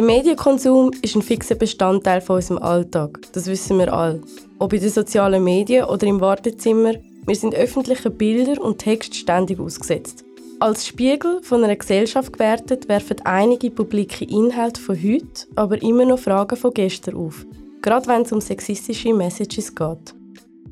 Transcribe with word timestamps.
Der 0.00 0.06
Medienkonsum 0.06 0.92
ist 1.02 1.14
ein 1.14 1.20
fixer 1.20 1.56
Bestandteil 1.56 2.22
von 2.22 2.36
unserem 2.36 2.62
Alltag. 2.62 3.20
Das 3.34 3.44
wissen 3.44 3.78
wir 3.78 3.92
alle. 3.92 4.22
Ob 4.58 4.72
in 4.72 4.80
den 4.80 4.88
sozialen 4.88 5.44
Medien 5.44 5.84
oder 5.84 6.06
im 6.06 6.22
Wartezimmer, 6.22 6.94
wir 7.26 7.36
sind 7.36 7.54
öffentlichen 7.54 8.16
Bilder 8.16 8.62
und 8.62 8.78
Text 8.78 9.14
ständig 9.14 9.60
ausgesetzt. 9.60 10.24
Als 10.58 10.86
Spiegel 10.86 11.42
von 11.42 11.62
einer 11.62 11.76
Gesellschaft 11.76 12.32
gewertet, 12.32 12.88
werfen 12.88 13.16
einige 13.24 13.70
publike 13.70 14.24
Inhalte 14.24 14.80
von 14.80 14.96
heute 14.96 15.46
aber 15.54 15.82
immer 15.82 16.06
noch 16.06 16.20
Fragen 16.20 16.56
von 16.56 16.72
gestern 16.72 17.16
auf. 17.16 17.44
Gerade 17.82 18.06
wenn 18.06 18.22
es 18.22 18.32
um 18.32 18.40
sexistische 18.40 19.12
Messages 19.12 19.74
geht. 19.74 20.14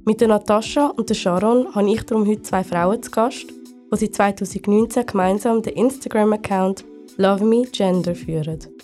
Mit 0.07 0.23
der 0.23 0.29
Natascha 0.29 0.87
und 0.87 1.11
der 1.11 1.15
Sharon 1.15 1.75
habe 1.75 1.91
ich 1.91 2.03
darum 2.05 2.27
heute 2.27 2.41
zwei 2.41 2.65
Frauen 2.65 3.03
zu 3.03 3.11
Gast, 3.11 3.45
die 3.47 3.97
seit 3.99 4.15
2019 4.39 5.05
gemeinsam 5.05 5.61
den 5.61 5.75
Instagram-Account 5.75 6.83
Love 7.19 7.45
Me 7.45 7.65
Gender 7.71 8.15
führen. 8.15 8.78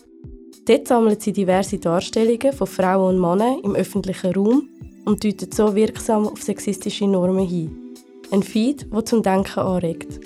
Dort 0.66 0.88
sammeln 0.88 1.20
sie 1.20 1.32
diverse 1.32 1.78
Darstellungen 1.78 2.52
von 2.52 2.66
Frauen 2.66 3.16
und 3.16 3.20
Männern 3.20 3.60
im 3.64 3.74
öffentlichen 3.74 4.34
Raum 4.34 4.68
und 5.04 5.22
deuten 5.22 5.52
so 5.52 5.74
wirksam 5.74 6.26
auf 6.26 6.42
sexistische 6.42 7.06
Normen 7.06 7.46
hin. 7.46 7.94
Ein 8.30 8.42
Feed, 8.42 8.90
der 8.90 9.04
zum 9.04 9.22
Denken 9.22 9.60
anregt. 9.60 10.20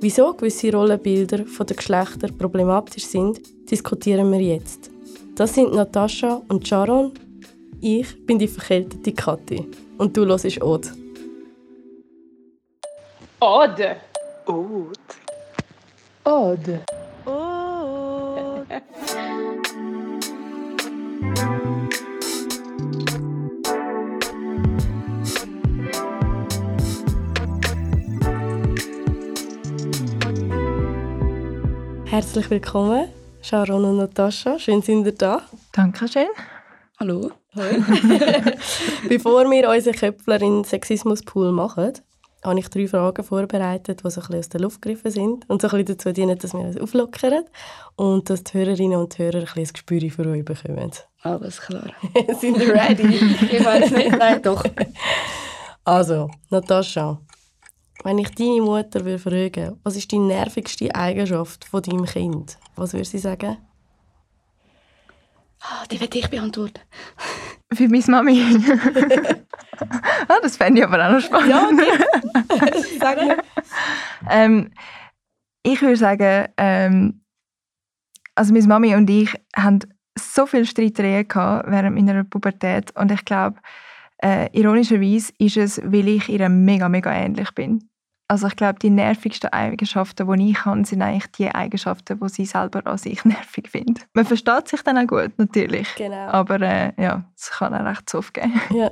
Wieso 0.00 0.32
gewisse 0.32 0.72
Rollenbilder 0.72 1.38
der 1.38 1.76
Geschlechter 1.76 2.28
problematisch 2.28 3.04
sind, 3.04 3.40
diskutieren 3.70 4.32
wir 4.32 4.40
jetzt. 4.40 4.90
Das 5.34 5.54
sind 5.54 5.74
Natascha 5.74 6.40
und 6.48 6.66
Sharon. 6.66 7.12
Ich 7.80 8.24
bin 8.24 8.38
die 8.38 8.48
verkältete 8.48 9.12
Kathi. 9.12 9.66
Und 9.98 10.16
du 10.16 10.24
hörst 10.24 10.62
Ode. 10.62 10.88
Ode. 13.40 13.96
Ode. 14.46 14.88
Ode. 16.24 16.80
Ode. 17.26 19.33
Herzlich 32.14 32.48
willkommen, 32.48 33.08
Sharon 33.42 33.84
und 33.84 33.96
Natascha. 33.96 34.56
Schön, 34.60 34.82
sind 34.82 35.04
ihr 35.04 35.16
da. 35.16 35.42
Dankeschön. 35.72 36.28
Hallo. 37.00 37.32
Bevor 39.08 39.50
wir 39.50 39.68
unseren 39.68 39.94
Köpfler 39.94 40.40
in 40.40 40.62
Sexismuspool 40.62 41.50
machen, 41.50 41.92
habe 42.44 42.58
ich 42.58 42.68
drei 42.68 42.86
Fragen 42.86 43.24
vorbereitet, 43.24 44.02
die 44.04 44.10
so 44.10 44.20
ein 44.20 44.26
bisschen 44.26 44.38
aus 44.38 44.48
der 44.50 44.60
Luft 44.60 44.82
gegriffen 44.82 45.10
sind 45.10 45.48
und 45.48 45.62
so 45.62 45.68
ein 45.68 45.70
bisschen 45.72 45.96
dazu 45.96 46.12
dienen, 46.12 46.38
dass 46.38 46.52
wir 46.52 46.60
uns 46.60 46.76
auflockern 46.76 47.44
und 47.96 48.28
dass 48.28 48.44
die 48.44 48.58
Hörerinnen 48.58 48.98
und 48.98 49.18
Hörer 49.18 49.38
ein, 49.38 49.44
bisschen 49.44 49.64
ein 49.64 49.72
Gespür 49.72 50.10
für 50.10 50.30
euch 50.30 50.44
bekommen. 50.44 50.90
Alles 51.22 51.60
klar. 51.60 51.90
sind 52.40 52.58
ihr 52.58 52.74
ready? 52.74 53.14
ich 53.50 53.64
weiß 53.64 53.90
nicht, 53.90 54.16
nein, 54.16 54.42
doch. 54.42 54.64
Also, 55.86 56.30
Natascha, 56.48 57.20
wenn 58.04 58.16
ich 58.16 58.30
deine 58.34 58.62
Mutter 58.62 59.04
will 59.04 59.18
fragen 59.18 59.78
was 59.82 59.96
ist 59.96 60.10
die 60.10 60.18
nervigste 60.18 60.94
Eigenschaft 60.94 61.66
von 61.66 61.82
deinem 61.82 62.06
Kind? 62.06 62.56
Was 62.74 62.94
würde 62.94 63.04
sie 63.04 63.18
sagen? 63.18 63.58
Ah, 65.60 65.84
die 65.90 66.00
werde 66.00 66.18
ich 66.18 66.28
beantworten. 66.30 66.80
Für 67.72 67.88
meine 67.88 68.04
Mami. 68.06 68.40
ah, 70.28 70.38
das 70.42 70.56
fände 70.56 70.80
ich 70.80 70.86
aber 70.86 71.06
auch 71.06 71.12
noch 71.12 71.20
spannend. 71.20 71.50
Ja, 71.50 71.68
Sag 73.00 73.16
mir. 73.16 73.38
ähm, 74.30 74.70
ich 75.62 75.80
würde 75.80 75.96
sagen, 75.96 76.48
ähm, 76.56 77.24
also 78.34 78.52
meine 78.52 78.66
Mami 78.66 78.94
und 78.94 79.08
ich 79.10 79.34
haben 79.56 79.80
so 80.18 80.46
viele 80.46 80.66
Streitereien 80.66 81.26
gehabt 81.26 81.70
während 81.70 81.96
meiner 81.96 82.24
Pubertät 82.24 82.94
und 82.96 83.10
ich 83.10 83.24
glaube, 83.24 83.58
äh, 84.22 84.48
ironischerweise 84.52 85.32
ist 85.38 85.56
es, 85.56 85.80
weil 85.84 86.08
ich 86.08 86.28
ihr 86.28 86.48
mega, 86.48 86.88
mega 86.88 87.12
ähnlich 87.12 87.50
bin. 87.52 87.88
Also 88.26 88.46
ich 88.46 88.56
glaube, 88.56 88.78
die 88.80 88.90
nervigsten 88.90 89.52
Eigenschaften, 89.52 90.30
die 90.38 90.50
ich 90.50 90.64
habe, 90.64 90.84
sind 90.84 91.02
eigentlich 91.02 91.30
die 91.32 91.48
Eigenschaften, 91.50 92.18
die 92.18 92.28
sie 92.30 92.46
selber 92.46 92.86
an 92.86 92.96
sich 92.96 93.24
nervig 93.24 93.68
findet. 93.68 94.06
Man 94.14 94.24
versteht 94.24 94.68
sich 94.68 94.82
dann 94.82 94.98
auch 94.98 95.06
gut, 95.06 95.32
natürlich. 95.36 95.94
Genau. 95.96 96.28
Aber 96.28 96.60
äh, 96.60 96.92
ja, 97.00 97.24
es 97.36 97.50
kann 97.50 97.74
auch 97.74 97.84
recht 97.84 98.08
zu 98.08 98.20
geben. 98.32 98.60
Ja. 98.74 98.90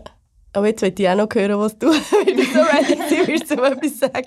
Aber 0.55 0.67
jetzt 0.67 0.83
möchte 0.83 1.03
ich 1.03 1.09
auch 1.09 1.17
noch 1.17 1.29
hören, 1.35 1.59
was 1.59 1.79
du, 1.79 1.87
wenn 2.27 2.37
du 2.37 2.43
so 2.43 2.61
ready 2.61 3.25
bist, 3.25 3.51
um 3.53 3.65
etwas 3.65 3.99
sagen. 3.99 4.27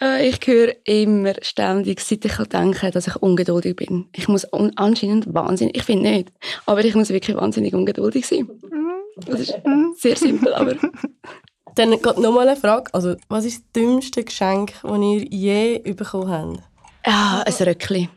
Äh, 0.00 0.28
ich 0.28 0.40
höre 0.44 0.74
immer 0.84 1.34
ständig, 1.40 2.00
seit 2.00 2.24
ich 2.24 2.36
denke, 2.36 2.90
dass 2.90 3.06
ich 3.06 3.14
ungeduldig 3.14 3.76
bin. 3.76 4.08
Ich 4.12 4.26
muss 4.26 4.44
anscheinend 4.52 5.32
wahnsinnig, 5.32 5.76
ich 5.76 5.84
finde 5.84 6.10
nicht, 6.10 6.32
aber 6.66 6.84
ich 6.84 6.96
muss 6.96 7.10
wirklich 7.10 7.36
wahnsinnig 7.36 7.74
ungeduldig 7.74 8.26
sein. 8.26 8.48
Das 9.24 9.38
ist 9.38 9.54
sehr 9.98 10.16
simpel, 10.16 10.52
aber... 10.52 10.74
Dann 11.76 11.90
geht 11.90 12.18
nochmal 12.18 12.48
eine 12.48 12.58
Frage. 12.58 12.92
Also, 12.94 13.16
was 13.28 13.44
ist 13.44 13.62
das 13.62 13.72
dümmste 13.72 14.24
Geschenk, 14.24 14.72
das 14.82 14.98
ihr 14.98 15.24
je 15.30 15.78
bekommen 15.92 16.30
habt? 16.30 16.62
Ja, 17.06 17.44
ein 17.46 17.68
Röckli. 17.68 18.08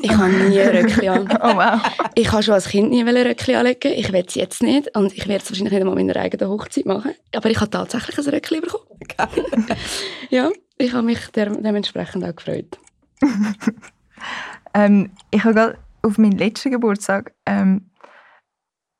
Ich 0.00 0.10
habe 0.10 0.28
nie 0.28 0.60
ein 0.60 0.76
Röckli 0.76 1.08
an. 1.08 1.28
Oh 1.42 1.56
wow. 1.56 1.80
Ich 2.14 2.30
habe 2.30 2.42
schon 2.42 2.54
als 2.54 2.68
Kind 2.68 2.90
nie 2.90 3.02
ein 3.02 3.08
Röckli 3.08 3.54
anlegen. 3.54 3.92
Ich 3.92 4.12
will 4.12 4.24
es 4.26 4.34
jetzt 4.34 4.62
nicht. 4.62 4.94
Und 4.94 5.16
ich 5.16 5.26
werde 5.26 5.42
es 5.42 5.50
wahrscheinlich 5.50 5.72
nicht 5.72 5.80
einmal 5.80 5.98
in 5.98 6.06
meiner 6.06 6.20
eigenen 6.20 6.50
Hochzeit 6.50 6.84
machen. 6.84 7.14
Aber 7.34 7.50
ich 7.50 7.58
habe 7.58 7.70
tatsächlich 7.70 8.18
ein 8.18 8.34
Röckli 8.34 8.60
bekommen. 8.60 8.84
ja, 10.30 10.50
ich 10.76 10.92
habe 10.92 11.06
mich 11.06 11.20
dementsprechend 11.34 12.24
auch 12.24 12.36
gefreut. 12.36 12.78
ähm, 14.74 15.10
ich 15.30 15.42
habe 15.42 15.54
gerade 15.54 15.78
auf 16.02 16.18
meinen 16.18 16.36
letzten 16.36 16.70
Geburtstag 16.70 17.32
ähm, 17.46 17.89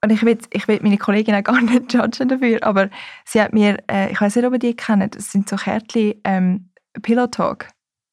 und 0.02 0.10
ich 0.10 0.22
will, 0.22 0.38
ich 0.50 0.66
will 0.66 0.80
meine 0.82 0.98
Kollegin 0.98 1.34
auch 1.34 1.44
gar 1.44 1.60
nicht 1.60 1.92
judgen 1.92 2.28
dafür, 2.28 2.58
aber 2.62 2.88
sie 3.24 3.40
hat 3.40 3.52
mir, 3.52 3.78
äh, 3.90 4.10
ich 4.10 4.20
weiß 4.20 4.36
nicht, 4.36 4.44
ob 4.44 4.52
ihr 4.54 4.58
die 4.58 4.76
kennt, 4.76 5.16
das 5.16 5.30
sind 5.30 5.48
so 5.48 5.56
Kärtchen, 5.56 6.14
ähm, 6.24 6.70
Pillow 7.02 7.26
Talk 7.26 7.68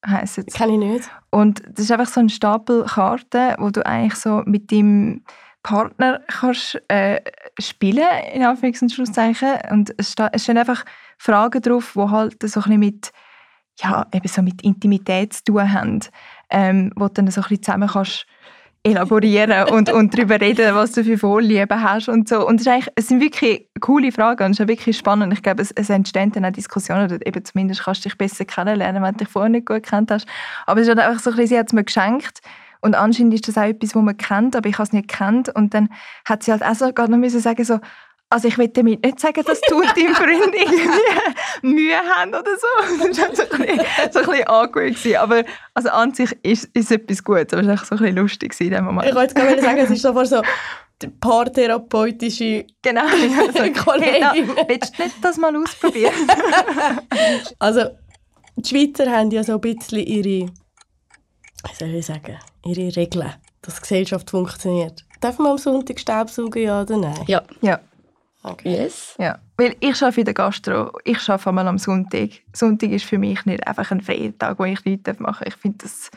heisst 0.06 0.38
es. 0.38 0.54
Kann 0.54 0.70
ich 0.70 0.78
nicht. 0.78 1.10
Und 1.30 1.62
das 1.66 1.84
ist 1.84 1.92
einfach 1.92 2.06
so 2.06 2.20
ein 2.20 2.28
Stapel 2.28 2.84
Karten, 2.84 3.54
wo 3.58 3.70
du 3.70 3.84
eigentlich 3.84 4.14
so 4.14 4.42
mit 4.46 4.70
deinem 4.70 5.24
Partner 5.62 6.20
kannst 6.28 6.80
äh, 6.88 7.20
spielen, 7.58 8.06
in 8.32 8.42
Anführungs- 8.42 8.82
und 8.82 8.92
Schlusszeichen. 8.92 9.58
Und 9.70 9.92
es, 9.98 10.14
es 10.32 10.42
stehen 10.42 10.58
einfach 10.58 10.84
Fragen 11.18 11.60
drauf, 11.60 11.92
die 11.94 12.00
halt 12.00 12.42
so 12.42 12.60
ein 12.60 12.64
bisschen 12.64 12.80
mit, 12.80 13.12
ja, 13.80 14.06
eben 14.12 14.28
so 14.28 14.42
mit 14.42 14.62
Intimität 14.62 15.32
zu 15.32 15.44
tun 15.44 15.72
haben, 15.72 16.00
ähm, 16.50 16.92
wo 16.96 17.08
du 17.08 17.14
dann 17.14 17.30
so 17.30 17.40
ein 17.40 17.48
bisschen 17.48 17.62
zusammen 17.62 17.88
kannst 17.88 18.26
elaborieren 18.82 19.68
und, 19.68 19.90
und 19.90 20.16
darüber 20.16 20.40
reden, 20.40 20.74
was 20.74 20.92
du 20.92 21.04
für 21.04 21.18
Vorlieben 21.18 21.82
hast 21.82 22.08
und 22.08 22.28
so. 22.28 22.46
Und 22.46 22.60
es, 22.60 22.66
ist 22.66 22.92
es 22.94 23.08
sind 23.08 23.20
wirklich 23.20 23.68
coole 23.80 24.12
Fragen 24.12 24.44
und 24.44 24.52
es 24.52 24.60
ist 24.60 24.68
wirklich 24.68 24.96
spannend. 24.96 25.32
Ich 25.32 25.42
glaube, 25.42 25.62
es, 25.62 25.72
es 25.72 25.90
entstehen 25.90 26.32
dann 26.32 26.44
auch 26.44 26.52
Diskussionen 26.52 27.04
oder 27.04 27.26
eben 27.26 27.44
zumindest 27.44 27.84
kannst 27.84 28.04
du 28.04 28.08
dich 28.08 28.18
besser 28.18 28.44
kennenlernen, 28.44 29.02
wenn 29.02 29.12
du 29.12 29.18
dich 29.18 29.28
vorher 29.28 29.50
nicht 29.50 29.66
gut 29.66 29.82
kennt 29.82 30.10
hast. 30.10 30.26
Aber 30.66 30.80
es 30.80 30.88
ist 30.88 30.96
halt 30.96 31.06
einfach 31.06 31.22
so 31.22 31.32
sie 31.32 31.58
hat 31.58 31.66
es 31.66 31.72
mir 31.72 31.84
geschenkt 31.84 32.40
und 32.80 32.94
anscheinend 32.94 33.34
ist 33.34 33.48
das 33.48 33.58
auch 33.58 33.62
etwas, 33.62 33.94
was 33.94 34.02
man 34.02 34.16
kennt, 34.16 34.54
aber 34.54 34.68
ich 34.68 34.74
habe 34.74 34.84
es 34.84 34.92
nicht 34.92 35.08
gekannt 35.08 35.48
und 35.54 35.74
dann 35.74 35.88
hat 36.24 36.42
sie 36.42 36.52
halt 36.52 36.62
auch 36.62 36.74
so 36.74 36.92
gerade 36.92 37.10
noch 37.10 37.18
müssen 37.18 37.40
sagen 37.40 37.64
so, 37.64 37.80
also 38.30 38.48
ich 38.48 38.58
will 38.58 38.68
damit 38.68 39.04
nicht 39.04 39.20
sagen, 39.20 39.42
dass 39.44 39.60
du 39.62 39.76
und 39.76 39.86
dein 39.96 40.14
Freund 40.14 40.54
irgendwie 40.54 40.88
Mühe 41.62 41.96
haben 41.96 42.34
oder 42.34 42.56
so. 42.56 43.06
Das 43.08 43.18
war 43.18 43.34
so 43.34 43.42
ein 43.42 43.48
bisschen, 43.48 43.80
so 44.12 44.18
ein 44.20 44.26
bisschen 44.26 44.48
awkward. 44.48 45.16
Aber 45.16 45.44
also 45.74 45.88
an 45.90 46.12
sich 46.12 46.32
ist, 46.42 46.64
ist 46.74 46.86
es 46.86 46.90
etwas 46.90 47.24
Gutes, 47.24 47.52
aber 47.52 47.62
es 47.62 47.68
war 47.68 47.76
so 47.76 47.94
ein 47.94 47.98
bisschen 47.98 48.16
lustig 48.16 48.60
in 48.60 48.70
dem 48.70 48.84
Moment. 48.84 49.08
Ich 49.08 49.14
wollte 49.14 49.34
gerade 49.34 49.60
sagen, 49.60 49.78
es 49.78 49.90
ist 49.90 50.02
so 50.02 50.42
die 51.00 51.08
paartherapeutische 51.08 52.66
genau, 52.82 53.02
also, 53.06 53.72
Kollegin. 53.84 54.48
Genau. 54.48 54.68
Willst 54.68 54.98
du 54.98 55.02
nicht 55.04 55.16
das 55.22 55.36
mal 55.38 55.56
ausprobieren? 55.56 56.12
also 57.58 57.84
die 58.56 58.68
Schweizer 58.68 59.10
haben 59.10 59.30
ja 59.30 59.44
so 59.44 59.54
ein 59.54 59.60
bisschen 59.60 60.00
ihre, 60.00 60.50
wie 60.50 61.74
soll 61.78 61.94
ich 61.94 62.06
sagen, 62.06 62.36
ihre 62.64 62.94
Regeln, 62.96 63.32
dass 63.62 63.76
die 63.76 63.80
Gesellschaft 63.82 64.30
funktioniert. 64.30 65.04
Darf 65.20 65.38
man 65.38 65.52
am 65.52 65.58
Sonntag 65.58 66.00
Staubsaugen, 66.00 66.62
ja 66.62 66.82
oder 66.82 66.96
nein? 66.96 67.24
Ja. 67.26 67.42
Ja. 67.60 67.80
Okay. 68.42 68.76
Yes. 68.76 69.16
Ja, 69.18 69.38
weil 69.56 69.74
ich 69.80 70.00
arbeite 70.02 70.20
in 70.20 70.24
der 70.26 70.34
Gastro, 70.34 70.92
ich 71.04 71.28
arbeite 71.28 71.48
einmal 71.48 71.66
am 71.66 71.78
Sonntag. 71.78 72.30
Sonntag 72.52 72.90
ist 72.90 73.04
für 73.04 73.18
mich 73.18 73.44
nicht 73.46 73.66
einfach 73.66 73.90
ein 73.90 74.00
Feiertag, 74.00 74.58
wo 74.58 74.64
ich 74.64 74.84
nichts 74.84 75.18
machen 75.18 75.44
darf. 75.44 75.46
Ich 75.46 75.56
finde 75.56 75.78
das, 75.78 76.10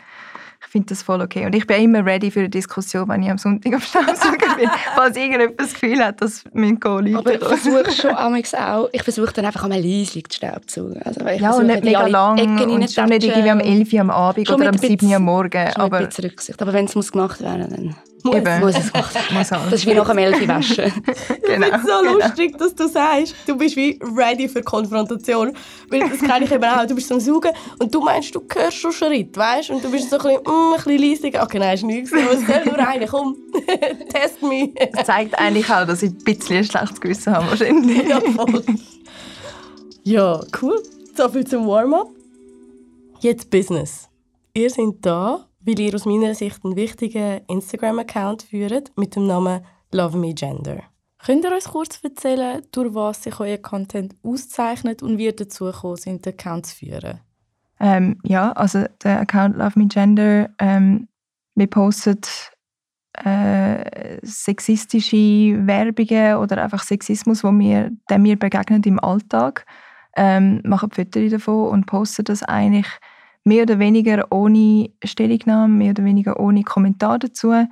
finde 0.72 0.88
das 0.88 1.04
voll 1.04 1.22
okay. 1.22 1.46
Und 1.46 1.54
ich 1.54 1.68
bin 1.68 1.84
immer 1.84 2.06
ready 2.06 2.32
für 2.32 2.40
eine 2.40 2.50
Diskussion, 2.50 3.08
wenn 3.10 3.22
ich 3.22 3.30
am 3.30 3.38
Sonntag 3.38 3.74
am 3.74 3.82
Staubsaugen 3.82 4.56
bin, 4.58 4.70
falls 4.96 5.18
irgendjemand 5.18 5.60
das 5.60 5.74
Gefühl 5.74 6.04
hat, 6.04 6.22
dass 6.22 6.46
mein 6.54 6.80
Kollege 6.80 7.18
Aber 7.18 7.34
ich 7.34 7.44
versuche 7.44 7.92
schon 7.92 8.12
auch, 8.12 8.90
ich 8.94 9.04
versuche 9.04 9.34
dann 9.34 9.46
einfach 9.46 9.64
einmal 9.66 9.82
leise 9.82 10.24
zu 10.24 10.38
Staubsaugen. 10.38 11.02
Also, 11.04 11.26
ich 11.28 11.42
ja, 11.42 11.52
und 11.52 11.68
nicht 11.68 11.84
mega 11.84 12.08
lang 12.08 12.40
und 12.40 12.92
schon 12.92 13.10
nicht 13.10 13.24
irgendwie 13.26 13.50
am 13.50 13.60
11 13.60 13.94
Uhr 13.94 14.00
am 14.00 14.10
Abend 14.12 14.50
oder 14.50 14.70
am 14.70 14.78
7 14.78 15.06
Uhr 15.08 15.16
am 15.18 15.24
Morgen. 15.24 15.72
Schon 15.74 15.82
aber, 15.82 15.98
ein 15.98 16.08
bisschen 16.08 16.26
Rücksicht. 16.26 16.62
Aber 16.62 16.72
wenn 16.72 16.86
es 16.86 17.12
gemacht 17.12 17.42
werden 17.42 17.62
muss, 17.62 17.70
dann... 17.70 17.96
Muss, 18.24 18.36
Eben. 18.36 18.60
muss 18.60 18.78
es 18.78 18.94
gemacht 18.94 19.16
werden. 19.16 19.48
das 19.72 19.74
ist 19.74 19.86
wie 19.88 19.94
nach 19.96 20.08
dem 20.08 20.18
11 20.20 20.42
Uhr 20.42 20.48
waschen. 20.48 20.94
genau. 21.04 21.18
Ich 21.38 21.48
finde 21.48 21.72
es 21.76 21.84
so 21.84 22.14
lustig, 22.14 22.58
dass 22.58 22.76
du 22.76 22.88
sagst, 22.88 23.36
du 23.48 23.58
bist 23.58 23.76
wie 23.76 24.00
ready 24.16 24.48
für 24.48 24.62
Konfrontation. 24.62 25.54
Weil 25.90 26.08
das 26.08 26.20
kenne 26.20 26.46
ich 26.46 26.52
eben 26.52 26.64
auch. 26.64 26.86
Du 26.86 26.94
bist 26.94 27.12
am 27.12 27.20
Saugen 27.20 27.52
und 27.80 27.94
du 27.94 28.00
meinst, 28.02 28.36
du 28.36 28.42
hörst 28.54 28.78
schon 28.78 28.92
Schritt, 28.92 29.36
weißt 29.36 29.72
Und 29.72 29.84
du 29.84 29.92
bist 29.92 30.10
so 30.10 30.18
ein 30.18 30.24
bisschen, 30.24 30.46
ein 30.62 30.84
bisschen 30.84 31.32
leise. 31.32 31.42
Okay, 31.42 31.60
nein, 31.60 31.76
ist 31.76 31.84
nichts. 31.84 32.12
Es 32.12 32.48
soll 32.48 32.66
nur 32.66 32.80
einer. 32.80 33.08
Komm, 33.08 33.36
test 34.10 34.42
mich. 34.44 34.74
Das 34.94 35.06
zeigt 35.06 35.38
eigentlich 35.38 35.70
auch, 35.70 35.86
dass 35.86 36.04
ich 36.04 36.12
ein 36.12 36.18
bisschen 36.24 36.58
ein 36.58 36.64
schlechtes 36.64 37.02
Gewissen 37.02 37.34
habe, 37.34 37.50
wahrscheinlich. 37.50 38.08
ja, 38.08 38.20
voll. 38.22 38.64
Ja, 40.04 40.42
cool. 40.62 40.82
So 41.16 41.30
viel 41.30 41.46
zum 41.46 41.68
Warm-up. 41.68 42.10
Jetzt 43.20 43.50
Business. 43.50 44.10
Ihr 44.54 44.70
seid 44.70 44.96
da, 45.02 45.46
weil 45.62 45.80
ihr 45.80 45.94
aus 45.94 46.06
meiner 46.06 46.34
Sicht 46.34 46.64
einen 46.64 46.76
wichtigen 46.76 47.42
Instagram-Account 47.48 48.44
führt 48.44 48.92
mit 48.98 49.16
dem 49.16 49.28
Namen 49.28 49.66
Love 49.92 50.18
Me 50.18 50.34
Gender. 50.34 50.82
Könnt 51.24 51.46
ihr 51.46 51.54
uns 51.54 51.66
kurz 51.66 52.00
erzählen, 52.04 52.64
durch 52.72 52.96
was 52.96 53.24
sich 53.24 53.40
euer 53.40 53.60
Content 53.60 54.16
auszeichnet 54.24 55.04
und 55.04 55.20
wie 55.20 55.26
ihr 55.26 55.36
dazu 55.36 55.66
gekommen 55.66 55.98
sind, 55.98 56.26
den 56.26 56.34
Account 56.34 56.66
zu 56.66 56.78
führen? 56.78 57.20
Ähm, 57.82 58.18
ja, 58.24 58.52
also 58.52 58.86
der 59.04 59.22
Account 59.22 59.58
Love 59.58 59.80
Me 59.80 59.88
Gender, 59.88 60.50
ähm, 60.60 61.08
wir 61.56 61.68
posten 61.68 62.22
äh, 63.14 64.20
sexistische 64.22 65.18
Werbungen 65.66 66.36
oder 66.36 66.64
einfach 66.64 66.84
Sexismus, 66.84 67.44
wo 67.44 67.52
mir, 67.52 67.92
dem 68.10 68.22
mir 68.22 68.38
begegnet 68.38 68.86
im 68.86 69.00
Alltag, 69.00 69.66
ähm, 70.16 70.62
machen 70.64 70.92
Fotos 70.92 71.32
davon 71.32 71.70
und 71.70 71.88
posten 71.88 72.24
das 72.26 72.44
eigentlich 72.44 72.88
mehr 73.44 73.64
oder 73.64 73.80
weniger 73.80 74.28
ohne 74.32 74.92
Stellungnahme, 75.04 75.74
mehr 75.74 75.92
oder 75.92 76.04
weniger 76.04 76.40
ohne 76.40 76.64
Kommentar 76.64 77.18
dazu. 77.18 77.68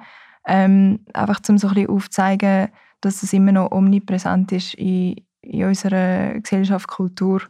Ähm, 0.47 1.05
einfach 1.13 1.39
um 1.49 1.59
so 1.59 1.67
ein 1.67 1.75
bisschen 1.75 1.89
aufzuzeigen, 1.89 2.69
dass 3.01 3.21
es 3.21 3.31
immer 3.31 3.51
noch 3.51 3.71
omnipräsent 3.71 4.51
ist 4.53 4.73
in, 4.73 5.17
in 5.41 5.65
unserer 5.65 6.39
Gesellschaft, 6.39 6.87
Kultur. 6.87 7.43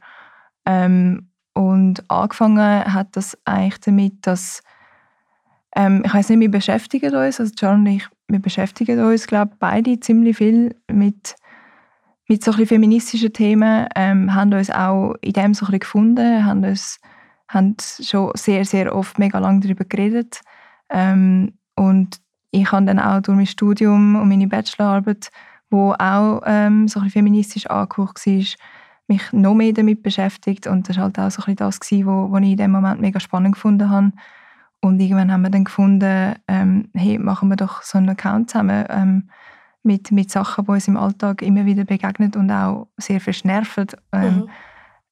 Ähm, 0.66 1.29
und 1.60 2.10
angefangen 2.10 2.86
hat 2.94 3.18
das 3.18 3.38
eigentlich 3.44 3.82
damit, 3.82 4.26
dass 4.26 4.64
ähm, 5.76 6.04
ich 6.06 6.14
weiß 6.14 6.30
nicht, 6.30 6.40
wir 6.40 6.50
beschäftigen 6.50 7.14
uns, 7.14 7.42
also 7.42 7.54
John 7.58 7.82
und 7.82 7.88
ich, 7.88 8.08
wir 8.30 8.40
beschäftigen 8.40 9.04
uns, 9.04 9.28
glaube 9.28 9.52
beide 9.60 10.00
ziemlich 10.00 10.38
viel 10.38 10.74
mit 10.90 11.36
mit 12.30 12.46
so 12.46 12.54
ein 12.54 12.66
feministischen 12.66 13.34
Themen, 13.34 13.88
ähm, 13.94 14.34
haben 14.34 14.54
uns 14.54 14.70
auch 14.70 15.16
in 15.20 15.34
dem 15.34 15.54
so 15.54 15.66
ein 15.66 15.80
gefunden, 15.80 16.46
haben 16.46 16.64
uns 16.64 17.02
haben 17.50 17.76
schon 18.00 18.32
sehr, 18.36 18.64
sehr 18.64 18.96
oft 18.96 19.20
mega 19.20 19.40
lange 19.40 19.60
darüber 19.60 19.84
geredet. 19.84 20.40
Ähm, 20.90 21.56
und 21.76 22.22
ich 22.52 22.72
habe 22.72 22.86
dann 22.86 23.00
auch 23.00 23.20
durch 23.22 23.36
mein 23.36 23.48
Studium 23.48 24.16
und 24.16 24.30
meine 24.30 24.48
Bachelorarbeit, 24.48 25.30
wo 25.70 25.92
auch 25.92 26.42
ähm, 26.46 26.88
so 26.88 27.02
ein 27.02 27.10
feministisch 27.10 27.66
angehaucht 27.66 28.26
war, 28.26 28.44
mich 29.10 29.34
noch 29.34 29.56
mehr 29.56 29.74
damit 29.74 30.04
beschäftigt. 30.04 30.68
Und 30.68 30.88
das 30.88 30.98
war 30.98 31.06
halt 31.06 31.20
auch 31.20 31.32
so 31.32 31.44
ein 31.46 31.56
das, 31.56 31.80
was 31.80 31.92
ich 31.92 32.02
in 32.02 32.58
dem 32.58 32.72
Moment 32.72 33.02
mega 33.02 33.20
spannend 33.20 33.56
gefunden 33.56 33.90
habe. 33.90 34.12
Und 34.82 35.00
irgendwann 35.00 35.32
haben 35.32 35.42
wir 35.42 35.50
dann 35.50 35.66
gefunden, 35.66 36.36
ähm, 36.48 36.90
hey, 36.94 37.18
machen 37.18 37.50
wir 37.50 37.58
doch 37.58 37.82
so 37.82 37.98
einen 37.98 38.10
Account 38.10 38.52
zusammen 38.52 38.86
ähm, 38.90 39.30
mit, 39.84 40.12
mit 40.12 40.32
Sachen, 40.32 40.66
die 40.66 40.72
uns 40.72 40.88
im 40.88 40.96
Alltag 40.96 41.42
immer 41.42 41.66
wieder 41.66 41.84
begegnen 41.84 42.34
und 42.36 42.50
auch 42.50 42.88
sehr 42.98 43.20
nerven 43.44 43.88
ähm, 44.14 44.36
mhm. 44.36 44.50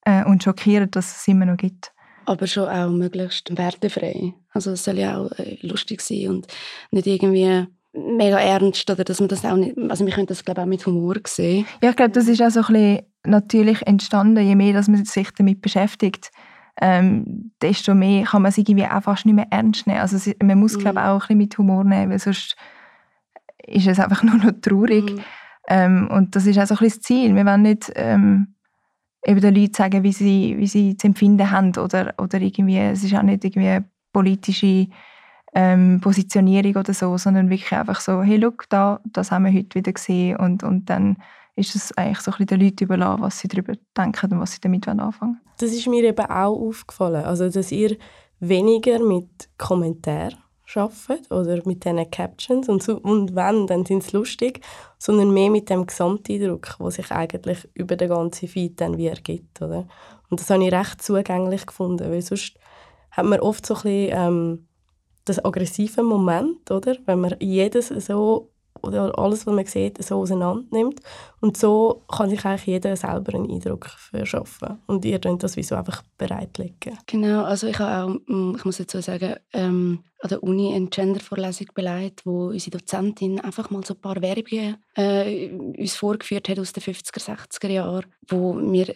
äh, 0.05 0.23
und 0.23 0.43
schockieren, 0.43 0.89
dass 0.91 1.17
es 1.17 1.27
immer 1.27 1.45
noch 1.45 1.57
gibt 1.57 1.91
aber 2.27 2.45
schon 2.45 2.67
auch 2.67 2.89
möglichst 2.89 3.57
wertefrei. 3.57 4.33
Also 4.51 4.71
es 4.71 4.83
soll 4.83 4.99
ja 4.99 5.17
auch 5.17 5.31
äh, 5.39 5.57
lustig 5.61 6.01
sein 6.01 6.27
und 6.27 6.47
nicht 6.91 7.07
irgendwie 7.07 7.65
mega 7.93 8.37
ernst 8.39 8.89
oder 8.89 9.03
dass 9.03 9.19
man 9.19 9.29
das 9.29 9.45
auch 9.45 9.55
nicht, 9.55 9.77
also 9.89 10.05
wir 10.05 10.13
können 10.13 10.27
das 10.27 10.43
glaube 10.43 10.61
ich 10.61 10.63
auch 10.63 10.69
mit 10.69 10.85
Humor 10.85 11.15
sehen. 11.25 11.65
Ja, 11.81 11.91
ich 11.91 11.95
glaube, 11.95 12.11
das 12.11 12.27
ist 12.27 12.41
auch 12.41 12.51
so 12.51 12.59
ein 12.59 12.73
bisschen 12.73 13.05
natürlich 13.27 13.85
entstanden, 13.85 14.43
je 14.43 14.55
mehr 14.55 14.73
dass 14.73 14.87
man 14.87 15.03
sich 15.05 15.31
damit 15.31 15.61
beschäftigt, 15.61 16.31
ähm, 16.79 17.51
desto 17.61 17.95
mehr 17.95 18.25
kann 18.25 18.43
man 18.43 18.49
es 18.49 18.57
irgendwie 18.57 18.85
auch 18.85 19.01
fast 19.01 19.25
nicht 19.25 19.35
mehr 19.35 19.47
ernst 19.49 19.87
nehmen. 19.87 19.99
Also 19.99 20.31
man 20.41 20.59
muss 20.59 20.75
mhm. 20.75 20.81
glaube 20.81 20.99
ich 20.99 21.05
auch 21.05 21.13
ein 21.13 21.19
bisschen 21.19 21.37
mit 21.37 21.57
Humor 21.57 21.83
nehmen, 21.83 22.11
weil 22.11 22.19
sonst 22.19 22.55
ist 23.65 23.87
es 23.87 23.99
einfach 23.99 24.23
nur 24.23 24.37
noch 24.37 24.53
traurig. 24.61 25.11
Mhm. 25.11 25.23
Ähm, 25.69 26.07
und 26.11 26.35
das 26.35 26.45
ist 26.45 26.57
auch 26.57 26.65
so 26.65 26.75
ein 26.75 26.79
bisschen 26.79 26.99
das 26.99 27.01
Ziel. 27.01 27.35
Wir 27.35 27.45
wollen 27.45 27.61
nicht 27.63 27.91
ähm, 27.95 28.55
eben 29.25 29.41
den 29.41 29.55
Leuten 29.55 29.73
sagen, 29.73 30.03
wie 30.03 30.13
sie, 30.13 30.55
wie 30.57 30.67
sie 30.67 30.95
zu 30.95 31.07
empfinden 31.07 31.51
haben 31.51 31.75
oder, 31.77 32.13
oder 32.17 32.39
irgendwie, 32.39 32.77
es 32.77 33.03
ist 33.03 33.13
auch 33.15 33.23
nicht 33.23 33.43
irgendwie 33.43 33.67
eine 33.67 33.85
politische 34.13 34.87
ähm, 35.53 35.99
Positionierung 36.01 36.75
oder 36.75 36.93
so, 36.93 37.17
sondern 37.17 37.49
wirklich 37.49 37.73
einfach 37.73 37.99
so, 37.99 38.21
hey, 38.21 38.37
look, 38.37 38.69
da, 38.69 39.01
das 39.05 39.31
haben 39.31 39.45
wir 39.45 39.51
heute 39.51 39.75
wieder 39.75 39.91
gesehen 39.91 40.37
und, 40.37 40.63
und 40.63 40.89
dann 40.89 41.17
ist 41.57 41.75
es 41.75 41.97
eigentlich 41.97 42.19
so 42.19 42.31
den 42.31 42.59
Leuten 42.59 42.83
überlassen, 42.83 43.21
was 43.21 43.39
sie 43.39 43.47
darüber 43.47 43.73
denken 43.97 44.31
und 44.31 44.39
was 44.39 44.53
sie 44.53 44.61
damit 44.61 44.87
anfangen 44.87 45.19
wollen. 45.19 45.41
Das 45.57 45.71
ist 45.71 45.87
mir 45.87 46.03
eben 46.03 46.25
auch 46.25 46.55
aufgefallen, 46.55 47.25
also 47.25 47.49
dass 47.49 47.71
ihr 47.71 47.97
weniger 48.39 48.99
mit 48.99 49.49
Kommentaren 49.57 50.37
arbeitet 50.75 51.31
oder 51.31 51.61
mit 51.65 51.83
diesen 51.85 52.11
Captions 52.11 52.69
und, 52.69 52.83
so, 52.83 52.97
und 52.97 53.35
wenn, 53.35 53.67
dann 53.67 53.85
sind 53.85 54.03
sie 54.03 54.15
lustig, 54.15 54.61
sondern 54.99 55.33
mehr 55.33 55.49
mit 55.49 55.69
dem 55.69 55.87
Gesamteindruck, 55.87 56.75
der 56.79 56.91
sich 56.91 57.11
eigentlich 57.11 57.67
über 57.73 57.95
den 57.95 58.09
ganzen 58.09 58.47
Feed 58.47 58.79
dann 58.79 58.97
wie 58.97 59.07
ergibt. 59.07 59.61
Oder? 59.61 59.87
Und 60.29 60.39
das 60.39 60.49
habe 60.49 60.63
ich 60.63 60.71
recht 60.71 61.01
zugänglich 61.01 61.65
gefunden, 61.65 62.11
weil 62.11 62.21
sonst 62.21 62.57
hat 63.11 63.25
man 63.25 63.39
oft 63.39 63.65
so 63.65 63.75
ein 63.75 63.81
bisschen 63.81 64.09
ähm, 64.11 64.67
das 65.25 65.43
aggressive 65.43 66.03
Moment, 66.03 66.69
oder? 66.69 66.97
wenn 67.05 67.21
man 67.21 67.35
jedes 67.39 67.87
so 67.87 68.51
oder 68.81 69.17
alles, 69.17 69.45
was 69.45 69.53
man 69.53 69.65
sieht, 69.65 70.03
so 70.03 70.15
auseinander 70.15 70.65
nimmt. 70.71 71.01
Und 71.39 71.57
so 71.57 72.03
kann 72.07 72.29
sich 72.29 72.43
eigentlich 72.45 72.65
jeder 72.65 72.95
selber 72.95 73.35
einen 73.35 73.49
Eindruck 73.49 73.85
verschaffen. 73.85 74.79
Und 74.87 75.05
ihr 75.05 75.19
könnt 75.19 75.43
das 75.43 75.57
wie 75.57 75.63
so 75.63 75.75
einfach 75.75 76.03
bereitlegen. 76.17 76.97
Genau, 77.05 77.43
also 77.43 77.67
ich 77.67 77.79
habe 77.79 78.11
auch, 78.11 78.19
mm, 78.27 78.55
ich 78.57 78.65
muss 78.65 78.77
dazu 78.77 79.01
sagen, 79.01 79.35
ähm, 79.53 80.03
an 80.19 80.29
der 80.29 80.43
Uni 80.43 80.73
eine 80.73 80.87
Gender-Vorlesung 80.87 81.67
beleidigt, 81.73 82.25
wo 82.25 82.47
unsere 82.47 82.77
Dozentin 82.77 83.39
einfach 83.39 83.69
mal 83.69 83.85
so 83.85 83.93
ein 83.93 84.01
paar 84.01 84.21
Werbungen 84.21 84.77
äh, 84.95 85.49
uns 85.51 85.95
vorgeführt 85.95 86.49
hat 86.49 86.59
aus 86.59 86.73
den 86.73 86.83
50er, 86.83 87.19
60er 87.19 87.69
Jahren, 87.69 88.05
wo 88.27 88.53
mir 88.53 88.93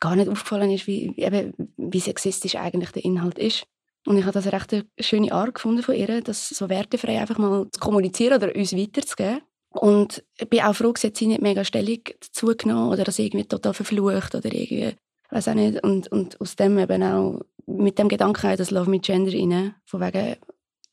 gar 0.00 0.16
nicht 0.16 0.28
aufgefallen 0.28 0.70
ist, 0.70 0.86
wie, 0.86 1.14
eben, 1.16 1.52
wie 1.76 2.00
sexistisch 2.00 2.56
eigentlich 2.56 2.90
der 2.90 3.04
Inhalt 3.04 3.38
ist. 3.38 3.66
Und 4.06 4.16
ich 4.16 4.24
habe 4.24 4.32
das 4.32 4.46
eine 4.46 4.54
recht 4.54 4.86
schöne 4.98 5.32
Art 5.32 5.54
gefunden 5.54 5.82
von 5.82 5.94
ihr, 5.94 6.22
das 6.22 6.48
so 6.48 6.68
wertefrei 6.68 7.20
einfach 7.20 7.38
mal 7.38 7.66
zu 7.70 7.80
kommunizieren 7.80 8.42
oder 8.42 8.54
uns 8.54 8.74
weiterzugeben. 8.74 9.42
Und 9.70 10.24
ich 10.36 10.48
bin 10.48 10.62
auch 10.62 10.74
froh, 10.74 10.92
dass 10.92 11.02
sie 11.02 11.26
nicht 11.26 11.42
mega 11.42 11.64
Stellung 11.64 12.00
dazu 12.20 12.46
genommen 12.56 12.90
oder 12.90 13.04
das 13.04 13.18
irgendwie 13.18 13.46
total 13.46 13.74
verflucht 13.74 14.34
oder 14.34 14.52
irgendwie, 14.52 14.96
weiß 15.30 15.48
auch 15.48 15.54
nicht. 15.54 15.82
Und, 15.84 16.10
und 16.10 16.40
aus 16.40 16.56
dem 16.56 16.78
eben 16.78 17.02
auch 17.02 17.40
mit 17.66 17.98
dem 17.98 18.08
Gedanken 18.08 18.50
auch 18.50 18.56
das 18.56 18.70
Love 18.70 18.90
Me 18.90 18.98
Gender 18.98 19.32
rein, 19.32 19.74
von 19.84 20.00
wegen 20.00 20.36